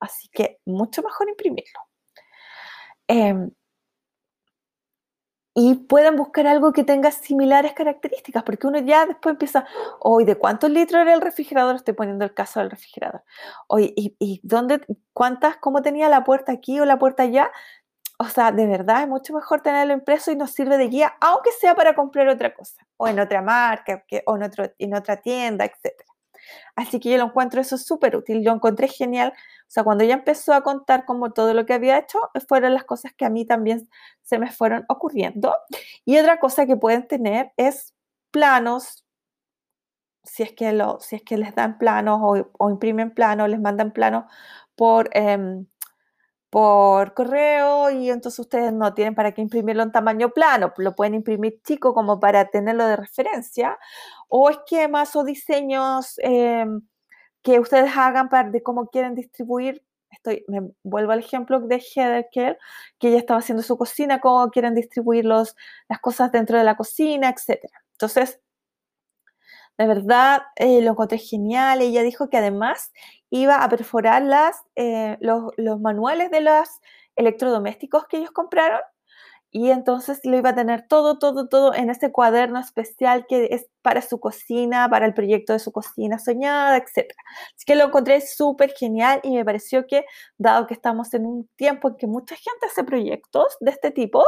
Así 0.00 0.28
que 0.32 0.60
mucho 0.66 1.02
mejor 1.02 1.28
imprimirlo. 1.28 1.80
Em, 3.08 3.50
y 5.54 5.74
puedan 5.74 6.16
buscar 6.16 6.48
algo 6.48 6.72
que 6.72 6.82
tenga 6.82 7.12
similares 7.12 7.72
características, 7.74 8.42
porque 8.42 8.66
uno 8.66 8.78
ya 8.80 9.06
después 9.06 9.34
empieza, 9.34 9.64
hoy, 10.00 10.24
¿de 10.24 10.34
cuántos 10.36 10.68
litros 10.70 11.02
era 11.02 11.14
el 11.14 11.20
refrigerador? 11.20 11.76
Estoy 11.76 11.94
poniendo 11.94 12.24
el 12.24 12.34
caso 12.34 12.58
del 12.58 12.70
refrigerador. 12.70 13.22
Hoy, 13.68 13.94
¿y, 13.96 14.16
¿y, 14.18 14.40
dónde, 14.42 14.80
cuántas, 15.12 15.56
cómo 15.58 15.80
tenía 15.80 16.08
la 16.08 16.24
puerta 16.24 16.50
aquí 16.50 16.80
o 16.80 16.84
la 16.84 16.98
puerta 16.98 17.22
allá? 17.22 17.52
O 18.18 18.24
sea, 18.24 18.50
de 18.52 18.66
verdad 18.66 19.02
es 19.02 19.08
mucho 19.08 19.32
mejor 19.32 19.60
tenerlo 19.60 19.92
impreso 19.92 20.32
y 20.32 20.36
nos 20.36 20.50
sirve 20.50 20.76
de 20.76 20.88
guía, 20.88 21.14
aunque 21.20 21.50
sea 21.52 21.74
para 21.76 21.94
comprar 21.94 22.28
otra 22.28 22.52
cosa, 22.52 22.84
o 22.96 23.06
en 23.06 23.20
otra 23.20 23.40
marca, 23.40 24.04
o 24.26 24.36
en, 24.36 24.42
otro, 24.42 24.64
en 24.78 24.94
otra 24.94 25.16
tienda, 25.18 25.64
etc. 25.64 25.92
Así 26.76 27.00
que 27.00 27.10
yo 27.10 27.18
lo 27.18 27.24
encuentro 27.24 27.60
eso 27.60 27.78
súper 27.78 28.16
útil, 28.16 28.42
lo 28.44 28.52
encontré 28.52 28.88
genial. 28.88 29.32
O 29.36 29.70
sea, 29.70 29.84
cuando 29.84 30.04
ella 30.04 30.14
empezó 30.14 30.52
a 30.54 30.62
contar 30.62 31.04
como 31.04 31.32
todo 31.32 31.54
lo 31.54 31.66
que 31.66 31.74
había 31.74 31.98
hecho, 31.98 32.18
fueron 32.48 32.74
las 32.74 32.84
cosas 32.84 33.12
que 33.14 33.24
a 33.24 33.30
mí 33.30 33.44
también 33.46 33.88
se 34.22 34.38
me 34.38 34.50
fueron 34.50 34.84
ocurriendo. 34.88 35.54
Y 36.04 36.18
otra 36.18 36.40
cosa 36.40 36.66
que 36.66 36.76
pueden 36.76 37.06
tener 37.06 37.52
es 37.56 37.94
planos, 38.30 39.04
si 40.24 40.42
es 40.42 40.52
que, 40.52 40.78
si 41.00 41.16
es 41.16 41.22
que 41.22 41.38
les 41.38 41.54
dan 41.54 41.78
planos 41.78 42.20
o, 42.58 42.70
imprimen 42.70 43.12
planos, 43.14 43.48
les 43.48 43.60
mandan 43.60 43.92
planos 43.92 44.24
por... 44.76 45.10
Em, 45.12 45.66
por 46.54 47.14
correo 47.14 47.90
y 47.90 48.10
entonces 48.10 48.38
ustedes 48.38 48.72
no 48.72 48.94
tienen 48.94 49.16
para 49.16 49.32
qué 49.32 49.42
imprimirlo 49.42 49.82
en 49.82 49.90
tamaño 49.90 50.30
plano, 50.30 50.72
lo 50.76 50.94
pueden 50.94 51.14
imprimir 51.14 51.60
chico 51.64 51.92
como 51.94 52.20
para 52.20 52.44
tenerlo 52.44 52.86
de 52.86 52.94
referencia, 52.94 53.76
o 54.28 54.50
esquemas 54.50 55.14
o 55.16 55.24
diseños 55.24 56.14
em, 56.18 56.80
que 57.42 57.60
ustedes 57.60 57.96
hagan 57.96 58.28
para 58.28 58.50
de 58.50 58.62
cómo 58.62 58.88
quieren 58.88 59.14
distribuir. 59.14 59.84
Estoy, 60.10 60.44
me 60.48 60.70
vuelvo 60.82 61.12
al 61.12 61.18
ejemplo 61.20 61.60
de 61.60 61.80
Heather 61.80 62.28
que 62.32 62.56
ella 63.00 63.18
estaba 63.18 63.40
haciendo 63.40 63.62
su 63.62 63.76
cocina, 63.76 64.20
cómo 64.20 64.50
quieren 64.50 64.74
distribuir 64.74 65.24
los, 65.24 65.56
las 65.88 66.00
cosas 66.00 66.32
dentro 66.32 66.56
de 66.58 66.64
la 66.64 66.76
cocina, 66.76 67.30
etc. 67.30 67.60
Entonces, 67.92 68.40
de 69.78 69.86
verdad 69.86 70.42
eh, 70.56 70.80
lo 70.82 70.92
encontré 70.92 71.18
genial. 71.18 71.82
Ella 71.82 72.02
dijo 72.02 72.28
que 72.30 72.38
además 72.38 72.92
iba 73.30 73.62
a 73.62 73.68
perforar 73.68 74.22
las, 74.22 74.56
eh, 74.76 75.16
los, 75.20 75.52
los, 75.56 75.80
manuales 75.80 76.30
de 76.30 76.40
los 76.40 76.68
electrodomésticos 77.16 78.06
que 78.06 78.18
ellos 78.18 78.30
compraron 78.30 78.80
y 79.56 79.70
entonces 79.70 80.18
lo 80.24 80.36
iba 80.36 80.50
a 80.50 80.54
tener 80.56 80.88
todo, 80.88 81.16
todo, 81.20 81.46
todo 81.48 81.74
en 81.74 81.88
ese 81.88 82.10
cuaderno 82.10 82.58
especial 82.58 83.24
que 83.28 83.46
es 83.52 83.68
para 83.82 84.02
su 84.02 84.18
cocina, 84.18 84.88
para 84.90 85.06
el 85.06 85.14
proyecto 85.14 85.52
de 85.52 85.60
su 85.60 85.70
cocina 85.70 86.18
soñada, 86.18 86.76
etc. 86.76 87.14
Así 87.54 87.64
que 87.64 87.76
lo 87.76 87.84
encontré 87.84 88.20
súper 88.20 88.72
genial 88.76 89.20
y 89.22 89.36
me 89.36 89.44
pareció 89.44 89.86
que, 89.86 90.06
dado 90.38 90.66
que 90.66 90.74
estamos 90.74 91.14
en 91.14 91.24
un 91.24 91.48
tiempo 91.54 91.90
en 91.90 91.96
que 91.98 92.08
mucha 92.08 92.34
gente 92.34 92.66
hace 92.66 92.82
proyectos 92.82 93.56
de 93.60 93.70
este 93.70 93.92
tipo, 93.92 94.24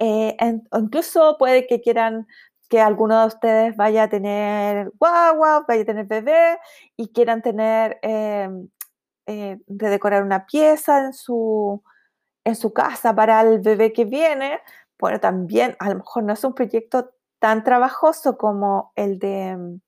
eh, 0.00 0.34
incluso 0.72 1.36
puede 1.38 1.66
que 1.66 1.82
quieran 1.82 2.26
que 2.70 2.80
alguno 2.80 3.20
de 3.20 3.26
ustedes 3.26 3.76
vaya 3.76 4.04
a 4.04 4.08
tener 4.08 4.90
guagua, 4.98 5.66
vaya 5.68 5.82
a 5.82 5.84
tener 5.84 6.06
bebé 6.06 6.58
y 6.96 7.08
quieran 7.12 7.42
tener, 7.42 7.98
em, 8.00 8.70
eh, 9.26 9.58
de 9.66 9.88
decorar 9.90 10.22
una 10.22 10.46
pieza 10.46 11.04
en 11.04 11.12
su, 11.12 11.82
en 12.48 12.56
su 12.56 12.72
casa 12.72 13.14
para 13.14 13.40
el 13.42 13.60
bebé 13.60 13.92
que 13.92 14.04
viene, 14.04 14.60
bueno, 14.98 15.20
también 15.20 15.76
a 15.78 15.88
lo 15.90 15.96
mejor 15.96 16.24
no 16.24 16.32
es 16.32 16.44
un 16.44 16.54
proyecto 16.54 17.10
tan 17.38 17.62
trabajoso 17.64 18.36
como 18.36 18.92
el 18.96 19.18
de, 19.18 19.48
em, 19.48 19.80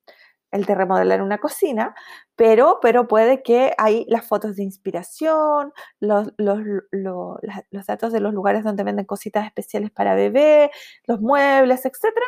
el 0.53 0.65
de 0.65 0.75
remodelar 0.75 1.23
una 1.23 1.39
cocina, 1.39 1.95
pero, 2.37 2.79
pero 2.83 3.09
puede 3.09 3.43
que 3.43 3.73
hay 3.79 4.05
las 4.09 4.27
fotos 4.27 4.57
de 4.57 4.63
inspiración, 4.63 5.73
los, 6.01 6.33
los, 6.39 6.61
los 6.93 7.87
datos 7.87 8.13
de 8.13 8.21
los 8.21 8.35
lugares 8.35 8.65
donde 8.65 8.85
venden 8.85 9.05
cositas 9.05 9.47
especiales 9.47 9.91
para 9.91 10.15
bebé, 10.15 10.71
los 11.07 11.21
muebles, 11.21 11.85
etcétera, 11.87 12.27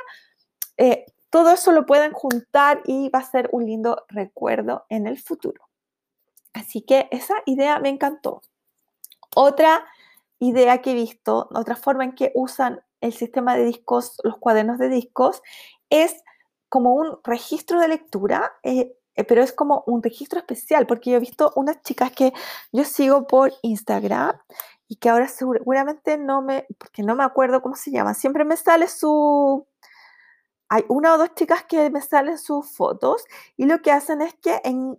eh, 0.76 1.07
todo 1.30 1.53
eso 1.53 1.72
lo 1.72 1.87
pueden 1.87 2.12
juntar 2.12 2.83
y 2.85 3.09
va 3.11 3.20
a 3.20 3.24
ser 3.24 3.49
un 3.53 3.66
lindo 3.66 4.05
recuerdo 4.09 4.87
en 4.89 5.07
el 5.07 5.18
futuro. 5.18 5.68
Así 6.53 6.83
que 6.83 7.09
esa 7.11 7.35
idea 7.47 7.78
me 7.80 7.89
encantó. 7.89 8.43
Otra 9.35 9.87
idea 10.43 10.82
que 10.82 10.90
he 10.90 10.95
visto, 10.95 11.49
otra 11.55 11.76
forma 11.76 12.05
en 12.05 12.14
que 12.14 12.32
usan 12.34 12.82
el 13.01 13.12
sistema 13.12 13.55
de 13.57 13.64
discos, 13.64 14.16
los 14.24 14.38
cuadernos 14.38 14.78
de 14.78 14.88
discos, 14.88 15.40
es 15.88 16.22
como 16.68 16.95
un 16.95 17.18
registro 17.22 17.78
de 17.80 17.88
lectura, 17.88 18.53
eh, 18.62 18.97
eh, 19.14 19.24
pero 19.24 19.43
es 19.43 19.53
como 19.53 19.84
un 19.86 20.03
registro 20.03 20.40
especial, 20.40 20.86
porque 20.86 21.11
yo 21.11 21.16
he 21.16 21.20
visto 21.20 21.53
unas 21.55 21.80
chicas 21.82 22.12
que 22.12 22.32
yo 22.72 22.84
sigo 22.84 23.26
por 23.26 23.53
Instagram 23.62 24.36
y 24.88 24.97
que 24.97 25.09
ahora 25.11 25.28
seguramente 25.28 26.18
no 26.18 26.43
me, 26.43 26.66
porque 26.78 27.03
no 27.03 27.14
me 27.14 27.24
acuerdo 27.24 27.62
cómo 27.62 27.76
se 27.76 27.93
llama, 27.93 28.14
siempre 28.14 28.45
me 28.45 28.57
sale 28.57 28.88
su, 28.88 29.66
hay 30.68 30.84
una 30.88 31.14
o 31.14 31.18
dos 31.18 31.34
chicas 31.34 31.64
que 31.64 31.90
me 31.90 32.01
salen 32.01 32.38
sus 32.38 32.68
fotos 32.74 33.24
y 33.57 33.66
lo 33.66 33.80
que 33.80 33.93
hacen 33.93 34.22
es 34.22 34.34
que 34.34 34.61
en, 34.64 34.99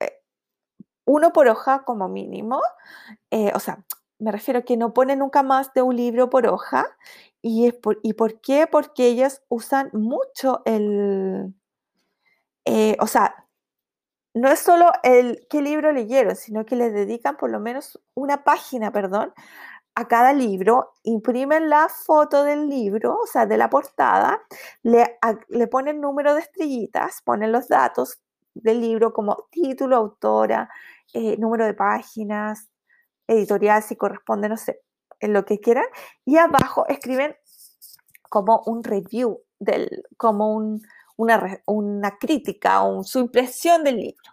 eh, 0.00 0.22
uno 1.06 1.32
por 1.32 1.48
hoja 1.48 1.84
como 1.84 2.08
mínimo. 2.08 2.60
O 3.54 3.60
sea, 3.60 3.84
me 4.20 4.32
refiero 4.32 4.60
a 4.60 4.62
que 4.62 4.76
no 4.76 4.94
pone 4.94 5.16
nunca 5.16 5.42
más 5.42 5.72
de 5.74 5.82
un 5.82 5.96
libro 5.96 6.30
por 6.30 6.46
hoja. 6.46 6.86
¿Y, 7.42 7.66
es 7.66 7.74
por, 7.74 7.98
¿y 8.02 8.12
por 8.14 8.40
qué? 8.40 8.66
Porque 8.66 9.06
ellas 9.06 9.42
usan 9.48 9.90
mucho 9.92 10.62
el... 10.66 11.54
Eh, 12.66 12.96
o 13.00 13.06
sea, 13.06 13.46
no 14.34 14.48
es 14.48 14.60
solo 14.60 14.92
el 15.02 15.46
qué 15.50 15.62
libro 15.62 15.92
leyeron, 15.92 16.36
sino 16.36 16.64
que 16.66 16.76
le 16.76 16.90
dedican 16.90 17.36
por 17.36 17.50
lo 17.50 17.60
menos 17.60 18.00
una 18.14 18.44
página, 18.44 18.92
perdón, 18.92 19.32
a 19.94 20.08
cada 20.08 20.32
libro, 20.32 20.92
imprimen 21.02 21.68
la 21.68 21.88
foto 21.88 22.44
del 22.44 22.68
libro, 22.68 23.18
o 23.22 23.26
sea, 23.26 23.46
de 23.46 23.56
la 23.58 23.70
portada, 23.70 24.40
le, 24.82 25.18
le 25.48 25.66
ponen 25.66 26.00
número 26.00 26.34
de 26.34 26.40
estrellitas, 26.40 27.22
ponen 27.22 27.52
los 27.52 27.68
datos 27.68 28.20
del 28.54 28.80
libro 28.80 29.12
como 29.12 29.48
título, 29.50 29.96
autora, 29.96 30.70
eh, 31.12 31.36
número 31.38 31.66
de 31.66 31.74
páginas, 31.74 32.68
editorial, 33.30 33.82
si 33.82 33.96
corresponde, 33.96 34.48
no 34.48 34.56
sé, 34.56 34.80
en 35.20 35.32
lo 35.32 35.44
que 35.44 35.60
quieran, 35.60 35.86
y 36.24 36.36
abajo 36.36 36.86
escriben 36.88 37.36
como 38.28 38.62
un 38.66 38.84
review, 38.84 39.40
del, 39.58 40.04
como 40.16 40.54
una, 41.16 41.60
una, 41.66 42.18
crítica 42.18 42.82
o 42.82 43.04
su 43.04 43.18
impresión 43.18 43.84
del 43.84 43.96
libro. 43.98 44.30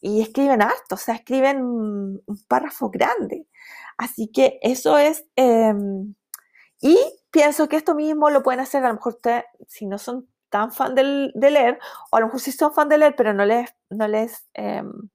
Y 0.00 0.22
escriben 0.22 0.62
harto, 0.62 0.94
o 0.94 0.98
sea, 0.98 1.14
escriben 1.14 1.62
un 1.62 2.22
párrafo 2.48 2.90
grande. 2.90 3.46
Así 3.98 4.28
que 4.28 4.58
eso 4.62 4.96
es, 4.96 5.26
em, 5.36 6.14
y 6.80 6.96
pienso 7.30 7.68
que 7.68 7.76
esto 7.76 7.94
mismo 7.94 8.30
lo 8.30 8.42
pueden 8.42 8.60
hacer 8.60 8.84
a 8.84 8.88
lo 8.88 8.94
mejor 8.94 9.14
ustedes, 9.14 9.44
si 9.66 9.86
no 9.86 9.98
son 9.98 10.28
tan 10.50 10.72
fan 10.72 10.94
de, 10.94 11.32
leer, 11.34 11.78
o 12.10 12.16
a 12.16 12.20
lo 12.20 12.26
mejor 12.26 12.40
sí 12.40 12.52
son 12.52 12.72
fan 12.72 12.88
de 12.88 12.98
leer, 12.98 13.14
pero 13.16 13.34
no 13.34 13.44
les, 13.44 13.74
no 13.90 14.08
les 14.08 14.46
em, 14.54 15.10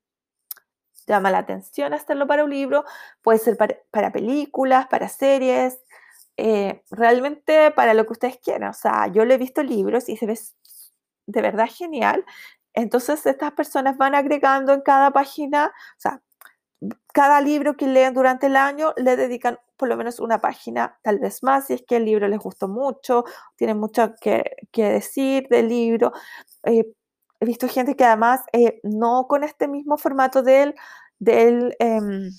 llama 1.08 1.32
la 1.32 1.40
atención 1.40 1.94
hacerlo 1.94 2.28
para 2.28 2.44
un 2.44 2.50
libro, 2.50 2.86
puede 3.22 3.40
ser 3.40 3.58
para, 3.58 4.12
películas, 4.12 4.88
para 4.88 5.10
series, 5.10 5.80
eh, 6.38 6.84
realmente 6.92 7.72
para 7.72 7.94
lo 7.94 8.06
que 8.06 8.14
ustedes 8.14 8.38
quieran. 8.38 8.70
O 8.70 8.74
sea, 8.74 9.08
yo 9.08 9.26
le 9.26 9.36
he 9.36 9.38
visto 9.38 9.64
libros 9.64 10.10
y 10.10 10.18
se 10.18 10.26
ve 10.26 10.40
de 11.26 11.42
verdad 11.42 11.70
genial. 11.72 12.26
Entonces, 12.74 13.26
estas 13.26 13.52
personas 13.54 13.98
van 13.98 14.16
agregando 14.16 14.74
en 14.74 14.82
cada 14.82 15.12
página, 15.12 15.68
o 15.68 16.00
sea, 16.00 16.22
cada 17.14 17.42
libro 17.42 17.78
que 17.78 17.88
leen 17.88 18.14
durante 18.14 18.48
el 18.48 18.56
año 18.56 18.94
le 18.98 19.16
dedican 19.16 19.60
por 19.78 19.90
lo 19.90 19.98
menos 19.98 20.20
una 20.20 20.40
página, 20.40 20.98
tal 21.02 21.20
vez 21.20 21.44
más, 21.44 21.68
si 21.68 21.74
es 21.74 21.84
que 21.86 21.98
el 21.98 22.06
libro 22.06 22.28
les 22.28 22.40
gustó 22.40 22.68
mucho, 22.68 23.26
tienen 23.56 23.78
mucho 23.80 24.14
que, 24.22 24.44
decir 24.74 25.48
del 25.50 25.68
libro. 25.70 26.14
Eh, 26.64 26.86
he 27.44 27.46
visto 27.46 27.68
gente 27.68 27.96
que 27.96 28.06
además, 28.06 28.42
eh, 28.54 28.80
no 28.84 29.28
con 29.28 29.44
este 29.44 29.68
mismo 29.68 29.98
formato 29.98 30.44
del, 30.44 30.76
em, 31.20 32.30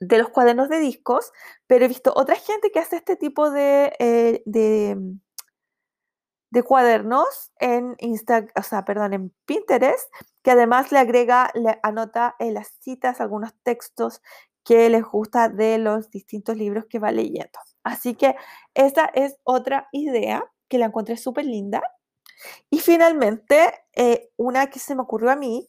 de 0.00 0.18
los 0.18 0.30
cuadernos 0.30 0.68
de 0.68 0.78
discos, 0.80 1.32
pero 1.66 1.84
he 1.84 1.88
visto 1.88 2.12
otra 2.16 2.36
gente 2.36 2.70
que 2.70 2.80
hace 2.80 2.96
este 2.96 3.16
tipo 3.16 3.50
de, 3.50 3.92
eh, 3.98 4.42
de, 4.46 5.18
cuadernos 6.64 7.52
en 7.60 7.94
Insta, 7.98 8.46
o 8.56 8.62
sea, 8.62 8.86
perdón, 8.86 9.12
en 9.12 9.34
Pinterest, 9.44 10.10
que 10.42 10.52
además 10.52 10.90
le 10.90 10.98
agrega, 10.98 11.50
le 11.54 11.78
anota 11.82 12.34
en 12.38 12.54
las 12.54 12.68
citas, 12.80 13.20
algunos 13.20 13.52
textos 13.62 14.22
que 14.64 14.88
les 14.88 15.04
gusta 15.04 15.50
de 15.50 15.76
los 15.76 16.10
distintos 16.10 16.56
libros 16.56 16.86
que 16.88 16.98
va 16.98 17.12
leyendo. 17.12 17.58
Así 17.84 18.14
que 18.14 18.36
esta 18.72 19.04
es 19.14 19.36
otra 19.44 19.88
idea 19.92 20.42
que 20.68 20.78
la 20.78 20.86
encontré 20.86 21.18
súper 21.18 21.44
linda 21.44 21.82
y 22.70 22.80
finalmente, 22.80 23.72
eh, 23.94 24.30
una 24.36 24.68
que 24.68 24.78
se 24.78 24.94
me 24.94 25.02
ocurrió 25.02 25.30
a 25.30 25.36
mí, 25.36 25.68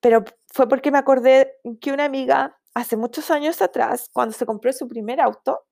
pero 0.00 0.24
fue 0.52 0.68
porque 0.68 0.90
me 0.90 0.98
acordé 0.98 1.56
que 1.80 1.92
una 1.92 2.04
amiga 2.04 2.58
hace 2.74 2.96
muchos 2.96 3.30
años 3.30 3.62
atrás, 3.62 4.10
cuando 4.12 4.34
se 4.34 4.46
compró 4.46 4.72
su 4.72 4.88
primer 4.88 5.20
auto, 5.20 5.64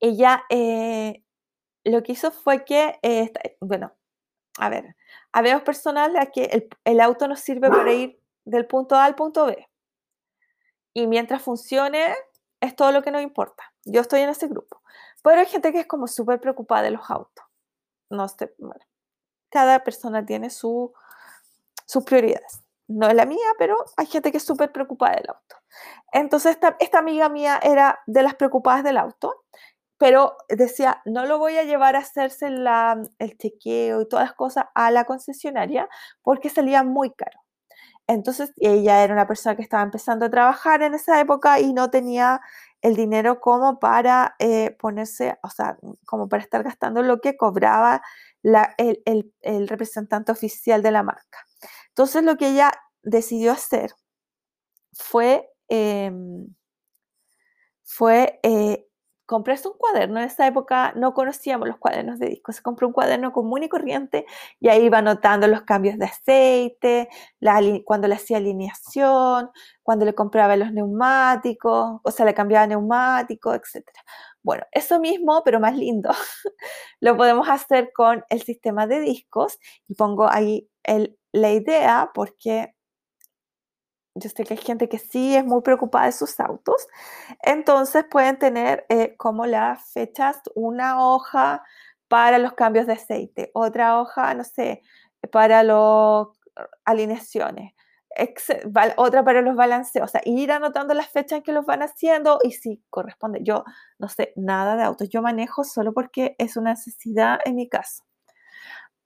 ella 0.00 0.44
eh, 0.50 1.22
lo 1.84 2.02
que 2.02 2.12
hizo 2.12 2.30
fue 2.30 2.64
que, 2.64 2.98
eh, 3.02 3.32
bueno, 3.60 3.92
a 4.58 4.68
ver, 4.68 4.96
habemos 5.32 5.62
personas 5.62 6.10
a 6.16 6.26
que 6.26 6.44
el, 6.44 6.68
el, 6.84 7.00
auto 7.00 7.28
nos 7.28 7.40
sirve 7.40 7.68
para 7.68 7.92
ir 7.92 8.20
del 8.44 8.66
punto 8.66 8.96
A 8.96 9.04
al 9.04 9.14
punto 9.14 9.46
B. 9.46 9.68
Y 10.94 11.06
mientras 11.06 11.42
funcione, 11.42 12.14
es 12.60 12.74
todo 12.74 12.92
lo 12.92 13.02
que 13.02 13.10
nos 13.10 13.22
importa. 13.22 13.62
Yo 13.84 14.00
estoy 14.00 14.20
en 14.20 14.30
ese 14.30 14.48
grupo. 14.48 14.82
Pero 15.22 15.40
hay 15.40 15.46
gente 15.46 15.72
que 15.72 15.80
es 15.80 15.86
como 15.86 16.06
súper 16.06 16.40
preocupada 16.40 16.82
de 16.82 16.90
los 16.92 17.08
autos. 17.10 17.44
No 18.10 18.26
sé, 18.28 18.54
bueno, 18.58 18.80
cada 19.50 19.84
persona 19.84 20.24
tiene 20.24 20.50
su, 20.50 20.92
sus 21.86 22.04
prioridades. 22.04 22.62
No 22.86 23.08
es 23.08 23.14
la 23.14 23.26
mía, 23.26 23.48
pero 23.58 23.76
hay 23.96 24.06
gente 24.06 24.30
que 24.30 24.38
es 24.38 24.44
súper 24.44 24.72
preocupada 24.72 25.16
del 25.16 25.28
auto. 25.28 25.56
Entonces, 26.12 26.52
esta, 26.52 26.76
esta 26.80 26.98
amiga 26.98 27.28
mía 27.28 27.60
era 27.62 28.00
de 28.06 28.22
las 28.22 28.34
preocupadas 28.34 28.82
del 28.82 28.96
auto, 28.96 29.44
pero 29.98 30.36
decía, 30.48 31.02
no 31.04 31.26
lo 31.26 31.38
voy 31.38 31.58
a 31.58 31.64
llevar 31.64 31.96
a 31.96 32.00
hacerse 32.00 32.50
la, 32.50 33.02
el 33.18 33.36
chequeo 33.36 34.00
y 34.00 34.08
todas 34.08 34.26
las 34.26 34.34
cosas 34.34 34.66
a 34.74 34.90
la 34.90 35.04
concesionaria 35.04 35.88
porque 36.22 36.48
salía 36.50 36.82
muy 36.82 37.10
caro. 37.12 37.40
Entonces, 38.06 38.54
ella 38.56 39.04
era 39.04 39.12
una 39.12 39.26
persona 39.26 39.54
que 39.54 39.62
estaba 39.62 39.82
empezando 39.82 40.26
a 40.26 40.30
trabajar 40.30 40.82
en 40.82 40.94
esa 40.94 41.20
época 41.20 41.60
y 41.60 41.74
no 41.74 41.90
tenía 41.90 42.40
el 42.80 42.96
dinero 42.96 43.40
como 43.40 43.78
para 43.80 44.34
eh, 44.38 44.76
ponerse, 44.80 45.36
o 45.42 45.50
sea, 45.50 45.76
como 46.06 46.28
para 46.28 46.42
estar 46.42 46.62
gastando 46.62 47.02
lo 47.02 47.20
que 47.20 47.36
cobraba 47.36 48.02
el, 48.76 49.68
representante 49.68 50.32
oficial 50.32 50.82
de 50.82 50.90
la 50.90 51.02
marca. 51.02 51.46
Entonces 51.88 52.22
lo 52.22 52.36
que 52.36 52.50
ella 52.50 52.72
decidió 53.02 53.52
hacer 53.52 53.92
fue, 54.92 55.48
em, 55.68 56.46
fue 57.84 58.40
eh, 58.42 58.87
comprarse 59.28 59.68
un 59.68 59.74
cuaderno. 59.76 60.18
En 60.20 60.26
esa 60.26 60.46
época 60.46 60.92
no 60.96 61.12
conocíamos 61.12 61.68
los 61.68 61.76
cuadernos 61.76 62.18
de 62.18 62.28
disco. 62.30 62.50
Se 62.52 62.62
compró 62.62 62.86
un 62.86 62.94
cuaderno 62.94 63.30
común 63.32 63.62
y 63.62 63.68
corriente 63.68 64.24
y 64.58 64.68
ahí 64.68 64.86
iba 64.86 64.98
anotando 64.98 65.46
los 65.46 65.62
cambios 65.62 65.98
de 65.98 66.06
aceite, 66.06 67.08
cuando 67.84 68.08
le 68.08 68.14
hacía 68.14 68.38
alineación, 68.38 69.50
cuando 69.82 70.06
le 70.06 70.14
compraba 70.14 70.56
los 70.56 70.72
neumáticos, 70.72 72.00
o 72.02 72.10
sea, 72.10 72.24
le 72.24 72.32
cambiaba 72.34 72.66
neumáticos, 72.66 73.54
etc. 73.56 73.86
Bueno, 74.42 74.64
eso 74.72 74.98
mismo, 74.98 75.42
pero 75.44 75.60
más 75.60 75.76
lindo, 75.76 76.10
lo 77.00 77.16
podemos 77.16 77.48
hacer 77.50 77.92
con 77.94 78.24
el 78.30 78.40
sistema 78.42 78.86
de 78.86 79.00
discos 79.00 79.58
y 79.88 79.94
pongo 79.94 80.26
ahí 80.30 80.70
la 81.32 81.50
idea 81.52 82.10
porque 82.14 82.74
yo 84.18 84.28
sé 84.30 84.44
que 84.44 84.54
hay 84.54 84.60
gente 84.60 84.88
que 84.88 84.98
sí 84.98 85.34
es 85.36 85.44
muy 85.44 85.62
preocupada 85.62 86.06
de 86.06 86.12
sus 86.12 86.38
autos, 86.40 86.86
entonces 87.42 88.04
pueden 88.10 88.38
tener 88.38 88.86
eh, 88.88 89.16
como 89.16 89.46
las 89.46 89.92
fechas, 89.92 90.40
una 90.54 91.04
hoja 91.04 91.62
para 92.08 92.38
los 92.38 92.54
cambios 92.54 92.86
de 92.86 92.94
aceite, 92.94 93.50
otra 93.54 94.00
hoja, 94.00 94.34
no 94.34 94.44
sé, 94.44 94.82
para 95.32 95.62
las 95.62 96.26
alineaciones, 96.84 97.74
otra 98.96 99.24
para 99.24 99.42
los 99.42 99.54
balanceos, 99.56 100.10
o 100.10 100.12
sea, 100.12 100.22
ir 100.24 100.50
anotando 100.52 100.94
las 100.94 101.08
fechas 101.08 101.38
en 101.38 101.42
que 101.42 101.52
los 101.52 101.66
van 101.66 101.82
haciendo 101.82 102.38
y 102.42 102.52
si 102.52 102.82
corresponde. 102.90 103.40
Yo 103.42 103.64
no 103.98 104.08
sé 104.08 104.32
nada 104.36 104.76
de 104.76 104.84
autos, 104.84 105.08
yo 105.08 105.22
manejo 105.22 105.64
solo 105.64 105.92
porque 105.92 106.34
es 106.38 106.56
una 106.56 106.70
necesidad 106.70 107.38
en 107.44 107.56
mi 107.56 107.68
caso 107.68 108.07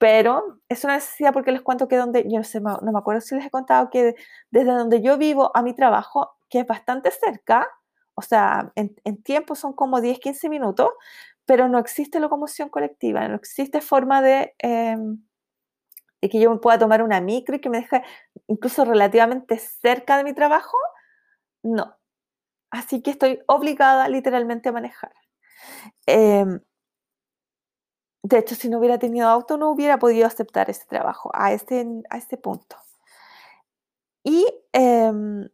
pero 0.03 0.59
es 0.67 0.83
una 0.83 0.95
necesidad 0.95 1.31
porque 1.31 1.53
les 1.53 1.61
cuento 1.61 1.87
que 1.87 1.95
donde, 1.95 2.23
yo 2.23 2.39
no 2.39 2.43
sé, 2.43 2.59
no 2.59 2.77
me 2.81 2.99
acuerdo 2.99 3.21
si 3.21 3.35
les 3.35 3.45
he 3.45 3.49
contado 3.49 3.89
que 3.89 4.15
desde 4.51 4.69
donde 4.73 5.01
yo 5.01 5.17
vivo 5.17 5.55
a 5.55 5.61
mi 5.61 5.73
trabajo, 5.73 6.35
que 6.49 6.59
es 6.59 6.67
bastante 6.67 7.09
cerca, 7.09 7.69
o 8.13 8.21
sea, 8.21 8.73
en, 8.75 9.23
tiempo 9.23 9.55
son 9.55 9.71
como 9.71 10.01
10, 10.01 10.19
15 10.19 10.49
minutos, 10.49 10.89
pero 11.45 11.69
no 11.69 11.79
existe 11.79 12.19
locomoción 12.19 12.67
colectiva, 12.67 13.25
no 13.29 13.35
existe 13.35 13.79
forma 13.79 14.21
de, 14.21 14.53
em, 14.57 15.23
de 16.21 16.27
que 16.27 16.41
yo 16.41 16.51
me 16.51 16.57
pueda 16.57 16.77
tomar 16.77 17.01
una 17.01 17.21
micro 17.21 17.55
y 17.55 17.61
que 17.61 17.69
me 17.69 17.79
deje 17.79 18.03
incluso 18.47 18.83
relativamente 18.83 19.57
cerca 19.57 20.17
de 20.17 20.25
mi 20.25 20.33
trabajo, 20.33 20.75
no. 21.63 21.95
Así 22.71 23.01
que 23.01 23.11
estoy 23.11 23.39
obligada 23.47 24.09
literalmente 24.09 24.67
a 24.67 24.73
manejar. 24.73 25.13
Eh, 26.07 26.45
de 28.23 28.37
hecho, 28.37 28.55
si 28.55 28.69
no 28.69 28.79
hubiera 28.79 28.97
tenido 28.97 29.27
auto, 29.27 29.57
no 29.57 29.69
hubiera 29.69 29.99
podido 29.99 30.25
aceptar 30.25 30.69
ese 30.69 30.85
trabajo 30.85 31.29
a 31.33 31.51
este, 31.51 31.85
a 32.09 32.17
este 32.17 32.37
punto. 32.37 32.77
Y 34.23 34.47
em, 34.71 35.49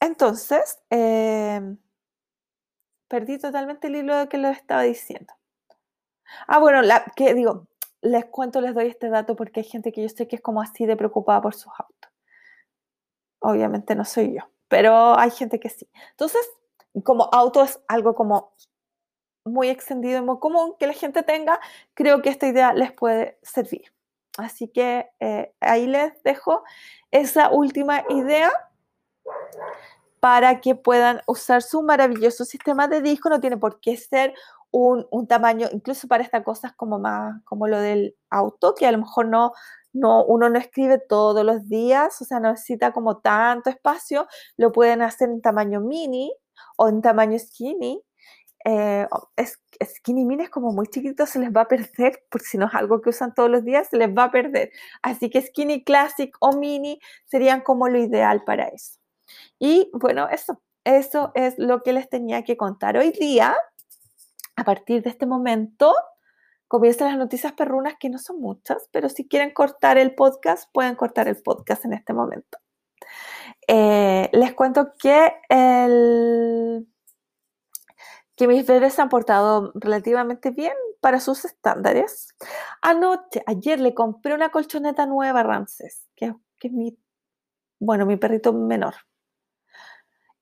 entonces, 0.00 0.78
em, 0.90 1.78
perdí 3.08 3.38
totalmente 3.38 3.86
el 3.88 3.96
hilo 3.96 4.16
de 4.16 4.28
que 4.28 4.36
lo 4.38 4.48
estaba 4.48 4.82
diciendo. 4.82 5.32
Ah, 6.46 6.58
bueno, 6.58 6.82
que 7.16 7.34
digo, 7.34 7.66
les 8.02 8.26
cuento, 8.26 8.60
les 8.60 8.74
doy 8.74 8.88
este 8.88 9.08
dato 9.08 9.34
porque 9.36 9.60
hay 9.60 9.64
gente 9.64 9.92
que 9.92 10.02
yo 10.02 10.08
sé 10.10 10.28
que 10.28 10.36
es 10.36 10.42
como 10.42 10.60
así 10.60 10.84
de 10.86 10.96
preocupada 10.96 11.40
por 11.40 11.54
sus 11.54 11.72
autos. 11.78 12.12
Obviamente 13.40 13.94
no 13.94 14.04
soy 14.04 14.34
yo, 14.34 14.42
pero 14.68 15.18
hay 15.18 15.30
gente 15.30 15.58
que 15.60 15.70
sí. 15.70 15.88
Entonces, 16.10 16.46
como 17.04 17.30
auto 17.32 17.62
es 17.62 17.80
algo 17.88 18.14
como 18.14 18.52
muy 19.46 19.68
extendido 19.68 20.18
y 20.18 20.22
muy 20.22 20.38
común 20.38 20.74
que 20.78 20.86
la 20.86 20.92
gente 20.92 21.22
tenga, 21.22 21.60
creo 21.94 22.22
que 22.22 22.30
esta 22.30 22.46
idea 22.46 22.72
les 22.72 22.92
puede 22.92 23.38
servir. 23.42 23.92
Así 24.38 24.68
que 24.68 25.08
eh, 25.20 25.52
ahí 25.60 25.86
les 25.86 26.22
dejo 26.22 26.62
esa 27.10 27.50
última 27.50 28.04
idea 28.10 28.52
para 30.20 30.60
que 30.60 30.74
puedan 30.74 31.22
usar 31.26 31.62
su 31.62 31.82
maravilloso 31.82 32.44
sistema 32.44 32.88
de 32.88 33.00
disco. 33.00 33.28
No 33.28 33.40
tiene 33.40 33.56
por 33.56 33.80
qué 33.80 33.96
ser 33.96 34.34
un, 34.70 35.26
tamaño, 35.26 35.68
incluso 35.72 36.06
para 36.08 36.22
estas 36.22 36.42
cosas 36.42 36.74
como 36.74 36.98
más, 36.98 37.42
como 37.44 37.66
lo 37.66 37.80
del 37.80 38.16
auto, 38.28 38.74
que 38.74 38.86
a 38.86 38.92
lo 38.92 38.98
mejor 38.98 39.26
no, 39.28 39.52
no, 39.92 40.24
uno 40.24 40.50
no 40.50 40.58
escribe 40.58 40.98
todos 40.98 41.44
los 41.44 41.66
días, 41.68 42.20
o 42.20 42.24
sea, 42.24 42.40
no 42.40 42.50
necesita 42.50 42.92
como 42.92 43.18
tanto 43.18 43.70
espacio, 43.70 44.26
lo 44.56 44.72
pueden 44.72 45.00
hacer 45.00 45.30
en 45.30 45.40
tamaño 45.40 45.80
mini 45.80 46.32
o 46.76 46.88
en 46.88 47.00
tamaño 47.00 47.38
skinny. 47.38 48.02
Eh, 48.68 49.06
skinny 49.84 50.24
mini 50.24 50.42
es 50.42 50.50
como 50.50 50.72
muy 50.72 50.88
chiquito, 50.88 51.24
se 51.24 51.38
les 51.38 51.52
va 51.52 51.62
a 51.62 51.68
perder, 51.68 52.24
porque 52.28 52.46
si 52.46 52.58
no 52.58 52.66
es 52.66 52.74
algo 52.74 53.00
que 53.00 53.10
usan 53.10 53.32
todos 53.32 53.48
los 53.48 53.64
días, 53.64 53.88
se 53.88 53.96
les 53.96 54.08
va 54.08 54.24
a 54.24 54.30
perder. 54.32 54.72
Así 55.02 55.30
que 55.30 55.40
skinny 55.40 55.84
classic 55.84 56.36
o 56.40 56.56
mini 56.56 56.98
serían 57.26 57.60
como 57.60 57.88
lo 57.88 57.98
ideal 57.98 58.42
para 58.44 58.64
eso. 58.66 58.98
Y 59.60 59.88
bueno, 59.92 60.28
eso, 60.28 60.60
eso 60.82 61.30
es 61.36 61.54
lo 61.58 61.82
que 61.84 61.92
les 61.92 62.08
tenía 62.08 62.42
que 62.42 62.56
contar 62.56 62.96
hoy 62.96 63.12
día. 63.12 63.56
A 64.56 64.64
partir 64.64 65.02
de 65.02 65.10
este 65.10 65.26
momento 65.26 65.94
comienzan 66.66 67.08
las 67.08 67.18
noticias 67.18 67.52
perrunas, 67.52 67.94
que 68.00 68.10
no 68.10 68.18
son 68.18 68.40
muchas, 68.40 68.88
pero 68.90 69.08
si 69.08 69.28
quieren 69.28 69.52
cortar 69.52 69.96
el 69.96 70.16
podcast, 70.16 70.68
pueden 70.72 70.96
cortar 70.96 71.28
el 71.28 71.40
podcast 71.40 71.84
en 71.84 71.92
este 71.92 72.12
momento. 72.12 72.58
Eh, 73.68 74.28
les 74.32 74.54
cuento 74.54 74.92
que, 74.98 75.34
el, 75.48 76.88
que 78.36 78.46
mis 78.46 78.66
bebés 78.66 78.94
se 78.94 79.02
han 79.02 79.08
portado 79.08 79.72
relativamente 79.74 80.50
bien 80.50 80.74
para 81.00 81.20
sus 81.20 81.44
estándares. 81.44 82.28
Anoche, 82.82 83.42
ayer 83.46 83.80
le 83.80 83.94
compré 83.94 84.34
una 84.34 84.50
colchoneta 84.50 85.06
nueva 85.06 85.40
a 85.40 85.42
Ramses, 85.42 86.06
que, 86.14 86.34
que 86.58 86.68
es 86.68 86.72
mi, 86.74 86.98
bueno, 87.78 88.06
mi 88.06 88.16
perrito 88.16 88.52
menor. 88.52 88.94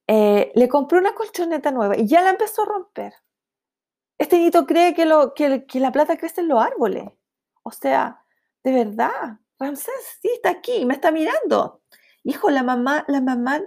Eh, 0.07 0.53
le 0.55 0.69
compré 0.69 0.99
una 0.99 1.15
colchoneta 1.15 1.71
nueva 1.71 1.97
y 1.97 2.07
ya 2.07 2.23
la 2.23 2.31
empezó 2.31 2.63
a 2.63 2.67
romper. 2.67 3.15
Este 4.19 4.37
niñito 4.37 4.67
cree 4.67 4.95
que, 4.95 5.07
lo, 5.07 5.35
que, 5.35 5.65
la 5.75 5.93
plata 5.93 6.17
crece 6.17 6.41
en 6.41 6.49
los 6.49 6.63
árboles. 6.63 7.09
O 7.63 7.71
sea, 7.71 8.25
de 8.63 8.73
verdad, 8.73 9.39
Ramsés 9.59 10.19
sí 10.21 10.29
está 10.35 10.51
aquí, 10.51 10.85
me 10.85 10.95
está 10.95 11.11
mirando. 11.11 11.83
Hijo, 12.23 12.51
la 12.51 12.63
mamá, 12.63 13.05
la 13.09 13.21
mamá 13.21 13.63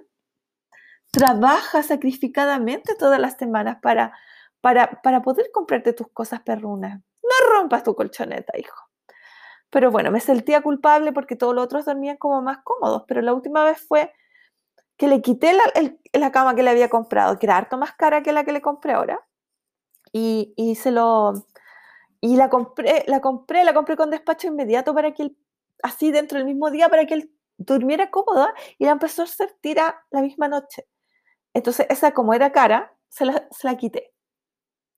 trabaja 1.11 1.83
sacrificadamente 1.83 2.95
todas 2.95 3.19
las 3.19 3.37
semanas 3.37 3.77
para, 3.81 4.13
para, 4.61 5.01
para 5.01 5.21
poder 5.21 5.49
comprarte 5.51 5.93
tus 5.93 6.07
cosas 6.09 6.41
perrunas. 6.41 7.01
No 7.23 7.51
rompas 7.53 7.83
tu 7.83 7.95
colchoneta, 7.95 8.57
hijo. 8.57 8.87
Pero 9.69 9.91
bueno, 9.91 10.11
me 10.11 10.19
sentía 10.19 10.61
culpable 10.61 11.11
porque 11.11 11.35
todos 11.35 11.53
los 11.53 11.65
otros 11.65 11.85
dormían 11.85 12.17
como 12.17 12.41
más 12.41 12.59
cómodos, 12.63 13.03
pero 13.07 13.21
la 13.21 13.33
última 13.33 13.63
vez 13.65 13.79
fue 13.85 14.13
que 14.97 15.07
le 15.07 15.21
quité 15.21 15.53
la, 15.53 15.63
la, 16.13 16.31
cama 16.31 16.55
que 16.55 16.63
le 16.63 16.71
había 16.71 16.89
comprado, 16.89 17.37
que 17.37 17.45
era 17.45 17.57
harto 17.57 17.77
más 17.77 17.93
cara 17.93 18.23
que 18.23 18.31
la 18.31 18.43
que 18.43 18.51
le 18.51 18.61
compré 18.61 18.93
ahora, 18.93 19.25
y, 20.11 20.53
y 20.57 20.75
se 20.75 20.91
lo... 20.91 21.33
Y 22.19 22.35
la 22.35 22.49
compré, 22.49 23.03
la 23.07 23.21
compré, 23.21 23.63
la 23.63 23.73
compré 23.75 23.95
con 23.95 24.09
despacho 24.09 24.47
inmediato 24.47 24.93
para 24.95 25.13
que 25.13 25.23
él, 25.23 25.37
así 25.83 26.11
dentro 26.11 26.39
del 26.39 26.47
mismo 26.47 26.71
día, 26.71 26.89
para 26.89 27.05
que 27.05 27.13
él 27.13 27.31
durmiera 27.57 28.09
cómoda 28.09 28.53
y 28.79 28.85
la 28.85 28.91
empezó 28.91 29.21
a 29.21 29.25
hacer 29.25 29.55
tira 29.61 30.03
la 30.09 30.21
misma 30.21 30.47
noche. 30.47 30.87
Entonces, 31.57 31.87
esa 31.89 32.11
como 32.11 32.35
era 32.35 32.51
cara, 32.51 32.93
se 33.09 33.25
la, 33.25 33.47
se 33.49 33.65
la 33.67 33.75
quité. 33.77 34.13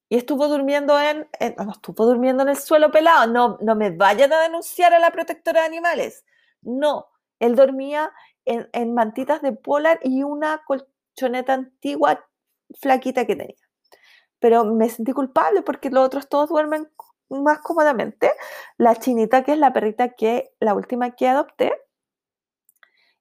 Y 0.09 0.17
estuvo 0.17 0.49
durmiendo 0.49 0.99
en, 0.99 1.25
no, 1.57 1.71
estuvo 1.71 2.05
durmiendo 2.05 2.43
en 2.43 2.49
el 2.49 2.57
suelo 2.57 2.91
pelado. 2.91 3.31
No, 3.31 3.57
no 3.61 3.75
me 3.75 3.91
vayan 3.91 4.33
a 4.33 4.41
denunciar 4.41 4.93
a 4.93 4.99
la 4.99 5.11
protectora 5.11 5.61
de 5.61 5.67
animales. 5.67 6.25
No, 6.61 7.07
él 7.39 7.55
dormía 7.55 8.11
en, 8.43 8.93
mantitas 8.93 9.41
de 9.41 9.53
polar 9.53 10.01
y 10.03 10.23
una 10.23 10.61
colchoneta 10.65 11.53
antigua 11.53 12.27
flaquita 12.81 13.25
que 13.25 13.37
tenía. 13.37 13.55
Pero 14.39 14.65
me 14.65 14.89
sentí 14.89 15.13
culpable 15.13 15.61
porque 15.61 15.89
los 15.89 16.05
otros 16.05 16.27
todos 16.27 16.49
duermen 16.49 16.89
más 17.29 17.59
cómodamente. 17.59 18.33
La 18.77 18.97
chinita, 18.97 19.45
que 19.45 19.53
es 19.53 19.59
la 19.59 19.71
perrita 19.71 20.09
que 20.09 20.51
la 20.59 20.73
última 20.73 21.11
que 21.11 21.29
adopté, 21.29 21.71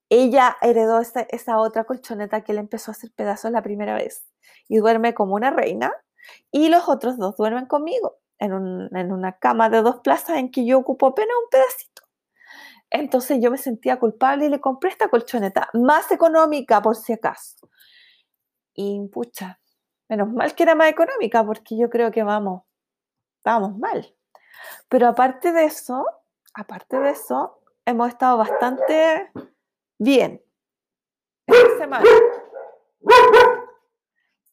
ella 0.09 0.57
heredó 0.61 0.99
esa, 0.99 1.59
otra 1.59 1.83
colchoneta 1.83 2.41
que 2.41 2.53
le 2.53 2.59
empezó 2.59 2.91
a 2.91 2.93
hacer 2.93 3.11
pedazos 3.15 3.51
la 3.51 3.61
primera 3.61 3.95
vez 3.95 4.25
y 4.67 4.77
duerme 4.77 5.13
como 5.13 5.35
una 5.35 5.51
reina. 5.51 5.93
Y 6.51 6.69
los 6.69 6.89
otros 6.89 7.17
dos 7.17 7.37
duermen 7.37 7.65
conmigo 7.67 8.17
en, 8.39 8.51
en 8.95 9.11
una 9.11 9.37
cama 9.37 9.69
de 9.69 9.81
dos 9.81 9.99
plazas 10.01 10.37
en 10.37 10.51
que 10.51 10.65
yo 10.65 10.79
ocupo 10.79 11.07
apenas 11.07 11.35
un 11.43 11.49
pedacito. 11.49 12.03
Entonces 12.91 13.39
yo 13.41 13.51
me 13.51 13.57
sentía 13.57 13.99
culpable 13.99 14.45
y 14.45 14.49
le 14.49 14.59
compré 14.59 14.89
esta 14.89 15.09
colchoneta, 15.09 15.69
más 15.73 16.11
económica 16.11 16.81
por 16.81 16.95
si 16.95 17.13
acaso. 17.13 17.69
Y 18.73 19.07
pucha, 19.09 19.59
menos 20.07 20.31
mal 20.31 20.55
que 20.55 20.63
era 20.63 20.75
más 20.75 20.89
económica 20.89 21.45
porque 21.45 21.77
yo 21.77 21.89
creo 21.89 22.11
que 22.11 22.23
vamos, 22.23 22.63
vamos 23.45 23.77
mal. 23.77 24.15
Pero 24.87 25.07
aparte 25.07 25.51
de 25.51 25.65
eso, 25.65 26.05
aparte 26.53 26.99
de 26.99 27.11
eso, 27.11 27.61
hemos 27.85 28.09
estado 28.09 28.37
bastante 28.37 29.31
bien 29.99 30.43
esta 31.45 31.77
semana. 31.77 32.05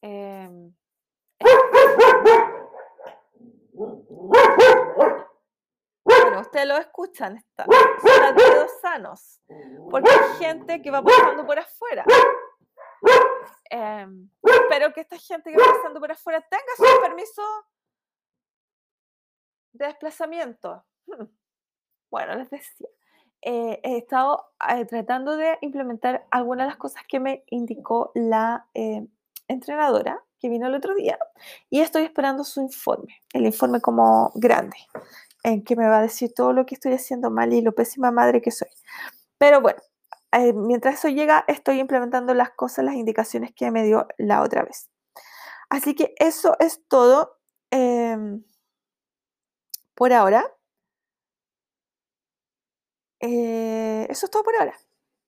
Eh, 0.01 0.71
ustedes 6.39 6.67
lo 6.67 6.77
escuchan, 6.77 7.37
están, 7.37 7.67
son 7.67 8.69
sanos, 8.81 9.41
porque 9.89 10.09
hay 10.09 10.37
gente 10.37 10.81
que 10.81 10.91
va 10.91 11.03
pasando 11.03 11.45
por 11.45 11.59
afuera. 11.59 12.05
Em, 13.69 14.29
espero 14.43 14.93
que 14.93 15.01
esta 15.01 15.17
gente 15.17 15.51
que 15.51 15.57
va 15.57 15.73
pasando 15.73 15.99
por 15.99 16.11
afuera 16.11 16.41
tenga 16.41 16.75
su 16.77 17.01
permiso 17.01 17.43
de 19.73 19.87
desplazamiento. 19.87 20.85
Bueno, 22.09 22.35
les 22.35 22.49
decía, 22.49 22.87
eh, 23.49 23.79
he 23.81 23.95
estado 23.99 24.43
eh, 24.67 24.83
tratando 24.83 25.37
de 25.37 25.57
implementar 25.61 26.27
algunas 26.31 26.65
de 26.65 26.71
las 26.71 26.77
cosas 26.77 27.03
que 27.07 27.21
me 27.21 27.45
indicó 27.47 28.11
la 28.13 28.67
eh, 28.73 29.07
entrenadora 29.47 30.21
que 30.37 30.49
vino 30.49 30.67
el 30.67 30.75
otro 30.75 30.93
día 30.93 31.17
y 31.69 31.79
estoy 31.79 32.03
esperando 32.03 32.43
su 32.43 32.59
informe, 32.59 33.21
el 33.31 33.45
informe 33.45 33.79
como 33.79 34.33
grande 34.35 34.75
en 35.43 35.63
que 35.63 35.77
me 35.77 35.87
va 35.87 35.99
a 35.99 36.01
decir 36.01 36.33
todo 36.33 36.51
lo 36.51 36.65
que 36.65 36.75
estoy 36.75 36.91
haciendo 36.91 37.31
mal 37.31 37.53
y 37.53 37.61
lo 37.61 37.71
pésima 37.71 38.11
madre 38.11 38.41
que 38.41 38.51
soy. 38.51 38.67
Pero 39.37 39.61
bueno, 39.61 39.79
mientras 40.53 40.95
eso 40.95 41.07
llega, 41.07 41.45
estoy 41.47 41.79
implementando 41.79 42.33
las 42.33 42.49
cosas, 42.49 42.83
las 42.83 42.95
indicaciones 42.95 43.53
que 43.55 43.71
me 43.71 43.85
dio 43.85 44.09
la 44.17 44.41
otra 44.41 44.63
vez. 44.63 44.89
Así 45.69 45.95
que 45.95 46.13
eso 46.19 46.57
es 46.59 46.81
todo 46.89 47.37
em, 47.71 48.43
por 49.95 50.11
ahora. 50.11 50.53
Eh, 53.19 54.07
eso 54.09 54.25
es 54.25 54.31
todo 54.31 54.43
por 54.43 54.55
ahora. 54.55 54.75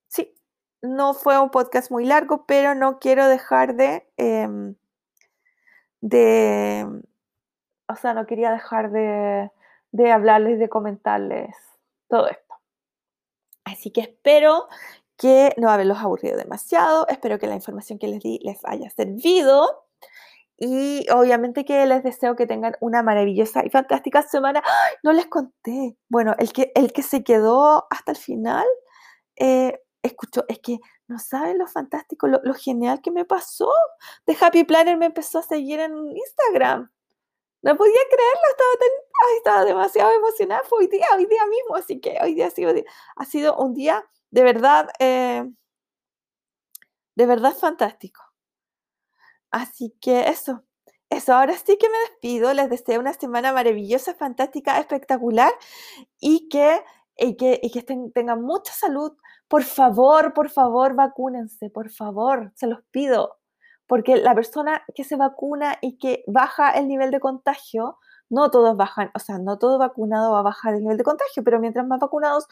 Sí, 0.07 0.35
no 0.81 1.13
fue 1.13 1.39
un 1.39 1.49
podcast 1.49 1.91
muy 1.91 2.05
largo, 2.05 2.45
pero 2.45 2.75
no 2.75 2.99
quiero 2.99 3.27
dejar 3.27 3.75
de, 3.75 4.07
em, 4.17 4.75
de, 6.01 6.85
o 7.87 7.95
sea, 7.95 8.13
no 8.13 8.25
quería 8.25 8.51
dejar 8.51 8.91
de, 8.91 9.51
de 9.91 10.11
hablarles, 10.11 10.59
de 10.59 10.69
comentarles 10.69 11.55
todo 12.07 12.27
esto. 12.27 12.55
Así 13.63 13.91
que 13.91 14.01
espero 14.01 14.67
que 15.17 15.53
no 15.57 15.69
haberlos 15.69 15.99
aburrido 15.99 16.37
demasiado, 16.37 17.07
espero 17.09 17.39
que 17.39 17.47
la 17.47 17.55
información 17.55 17.99
que 17.99 18.07
les 18.07 18.21
di 18.21 18.39
les 18.41 18.63
haya 18.65 18.89
servido 18.89 19.88
y 20.59 21.05
obviamente 21.11 21.63
que 21.63 21.85
les 21.85 22.03
deseo 22.03 22.35
que 22.35 22.45
tengan 22.45 22.75
una 22.81 23.01
maravillosa 23.01 23.65
y 23.65 23.69
fantástica 23.69 24.23
semana. 24.23 24.61
No 25.03 25.13
les 25.13 25.27
conté. 25.27 25.97
Bueno, 26.09 26.35
el 26.37 26.51
que, 26.51 26.71
el 26.75 26.91
que 26.91 27.01
se 27.01 27.23
quedó 27.23 27.87
hasta 27.89 28.11
el 28.11 28.17
final, 28.17 28.65
eh, 29.37 29.79
escuchó, 30.03 30.43
es 30.49 30.59
que 30.59 30.79
no 31.07 31.17
saben 31.17 31.57
lo 31.57 31.67
fantástico, 31.67 32.27
lo, 32.27 32.41
lo, 32.43 32.53
genial 32.53 33.01
que 33.01 33.11
me 33.11 33.25
pasó. 33.25 33.71
De 34.25 34.35
Happy 34.39 34.65
Planner 34.65 34.97
me 34.97 35.07
empezó 35.07 35.39
a 35.39 35.43
seguir 35.43 35.79
en 35.79 35.93
Instagram. 36.15 36.91
No 37.61 37.75
podía 37.77 38.01
creerlo, 38.09 38.41
estaba, 38.51 38.71
tan, 38.79 39.37
estaba 39.37 39.65
demasiado 39.65 40.11
emocionada. 40.11 40.63
Fue 40.65 40.79
hoy 40.79 40.87
día, 40.87 41.05
hoy 41.15 41.25
día 41.25 41.45
mismo, 41.47 41.75
así 41.75 41.99
que 42.01 42.17
hoy 42.21 42.35
día 42.35 42.47
ha 42.47 42.51
sido, 42.51 42.73
ha 43.15 43.25
sido 43.25 43.57
un 43.57 43.73
día 43.73 44.05
de 44.31 44.43
verdad, 44.43 44.89
eh, 44.99 45.45
de 47.15 47.25
verdad 47.25 47.53
fantástico. 47.55 48.28
Así 49.51 49.95
que 50.01 50.29
eso, 50.29 50.63
eso, 51.09 51.33
ahora 51.33 51.53
sí 51.57 51.77
que 51.77 51.89
me 51.89 51.99
despido. 52.09 52.53
Les 52.53 52.69
deseo 52.69 52.99
una 52.99 53.13
semana 53.13 53.53
maravillosa, 53.53 54.13
fantástica, 54.15 54.79
espectacular 54.79 55.51
y 56.19 56.49
que, 56.49 56.83
y 57.17 57.35
que, 57.37 57.59
y 57.61 57.71
que 57.71 57.83
tengan 57.83 58.41
mucha 58.41 58.73
salud. 58.73 59.13
Por 59.47 59.63
favor, 59.63 60.33
por 60.33 60.49
favor, 60.49 60.95
vacúnense, 60.95 61.69
por 61.69 61.89
favor, 61.91 62.51
se 62.55 62.67
los 62.67 62.83
pido 62.91 63.39
porque 63.89 64.17
la 64.17 64.35
persona 64.35 64.83
que 64.93 65.03
se 65.03 65.15
vacuna 65.15 65.79
y 65.81 65.97
que 65.97 66.23
baja 66.27 66.69
el 66.69 66.87
nivel 66.87 67.09
de 67.09 67.19
contagio 67.19 67.97
no 68.29 68.51
todos 68.51 68.77
bajan, 68.77 69.09
o 69.15 69.19
sea, 69.19 69.39
no 69.39 69.57
todo 69.57 69.79
vacunado 69.79 70.31
va 70.31 70.39
a 70.39 70.43
bajar 70.43 70.75
el 70.75 70.81
nivel 70.81 70.97
de 70.97 71.03
contagio, 71.03 71.43
pero 71.43 71.59
mientras 71.59 71.87
más 71.87 71.99
vacunados, 71.99 72.47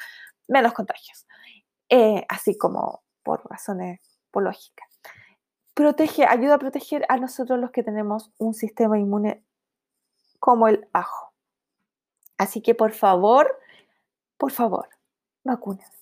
menos 0.47 0.73
contagios. 0.73 1.27
Eh, 1.89 2.25
así 2.27 2.57
como 2.57 3.03
por 3.21 3.47
razones, 3.47 4.01
por. 4.31 4.45
Protege, 5.77 6.25
ayuda 6.25 6.55
a 6.55 6.57
proteger 6.57 7.05
a 7.07 7.17
nosotros 7.17 7.59
los 7.59 7.69
que 7.69 7.83
tenemos 7.83 8.31
un 8.39 8.55
sistema 8.55 8.97
inmune 8.97 9.43
como 10.39 10.67
el 10.67 10.87
ajo. 10.91 11.35
Así 12.39 12.63
que 12.63 12.73
por 12.73 12.93
favor, 12.93 13.59
por 14.37 14.51
favor, 14.51 14.89
vacúnense. 15.43 15.93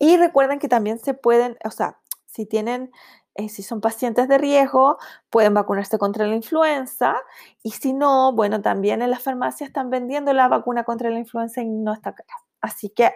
Y 0.00 0.16
recuerden 0.16 0.58
que 0.58 0.66
también 0.66 0.98
se 0.98 1.14
pueden, 1.14 1.56
o 1.64 1.70
sea, 1.70 2.00
si 2.26 2.46
tienen, 2.46 2.90
eh, 3.36 3.48
si 3.48 3.62
son 3.62 3.80
pacientes 3.80 4.26
de 4.26 4.38
riesgo, 4.38 4.98
pueden 5.30 5.54
vacunarse 5.54 5.96
contra 5.96 6.26
la 6.26 6.34
influenza. 6.34 7.14
Y 7.62 7.70
si 7.70 7.92
no, 7.92 8.32
bueno, 8.32 8.60
también 8.60 9.02
en 9.02 9.12
las 9.12 9.22
farmacias 9.22 9.68
están 9.68 9.90
vendiendo 9.90 10.32
la 10.32 10.48
vacuna 10.48 10.82
contra 10.82 11.10
la 11.10 11.20
influenza 11.20 11.62
y 11.62 11.68
no 11.68 11.92
está 11.92 12.16
cara. 12.16 12.34
Así 12.60 12.90
que 12.90 13.12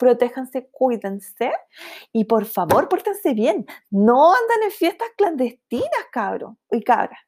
protéjanse, 0.00 0.70
cuídense 0.70 1.52
y 2.10 2.24
por 2.24 2.46
favor, 2.46 2.88
pórtense 2.88 3.34
bien. 3.34 3.66
No 3.90 4.32
andan 4.32 4.62
en 4.64 4.70
fiestas 4.70 5.08
clandestinas, 5.14 6.06
cabro 6.10 6.56
y 6.70 6.82
cabra. 6.82 7.18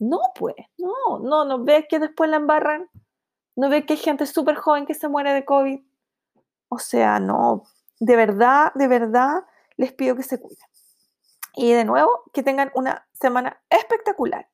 No, 0.00 0.18
pues, 0.34 0.56
no, 0.76 1.20
no, 1.20 1.44
no 1.44 1.64
ves 1.64 1.86
que 1.88 2.00
después 2.00 2.28
la 2.28 2.36
embarran. 2.36 2.90
No 3.54 3.70
ves 3.70 3.86
que 3.86 3.92
hay 3.92 3.98
gente 4.00 4.26
súper 4.26 4.56
joven 4.56 4.84
que 4.84 4.94
se 4.94 5.08
muere 5.08 5.32
de 5.32 5.44
COVID. 5.44 5.80
O 6.68 6.78
sea, 6.78 7.20
no, 7.20 7.62
de 8.00 8.16
verdad, 8.16 8.72
de 8.74 8.88
verdad, 8.88 9.44
les 9.76 9.92
pido 9.92 10.16
que 10.16 10.24
se 10.24 10.40
cuiden. 10.40 10.66
Y 11.54 11.72
de 11.72 11.84
nuevo, 11.84 12.24
que 12.34 12.42
tengan 12.42 12.72
una 12.74 13.06
semana 13.12 13.62
espectacular. 13.70 14.48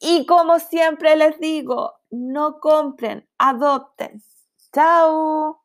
Y 0.00 0.26
como 0.26 0.58
siempre 0.60 1.16
les 1.16 1.40
digo, 1.40 1.94
no 2.10 2.60
compren, 2.60 3.26
adopten. 3.38 4.22
Chao. 4.72 5.62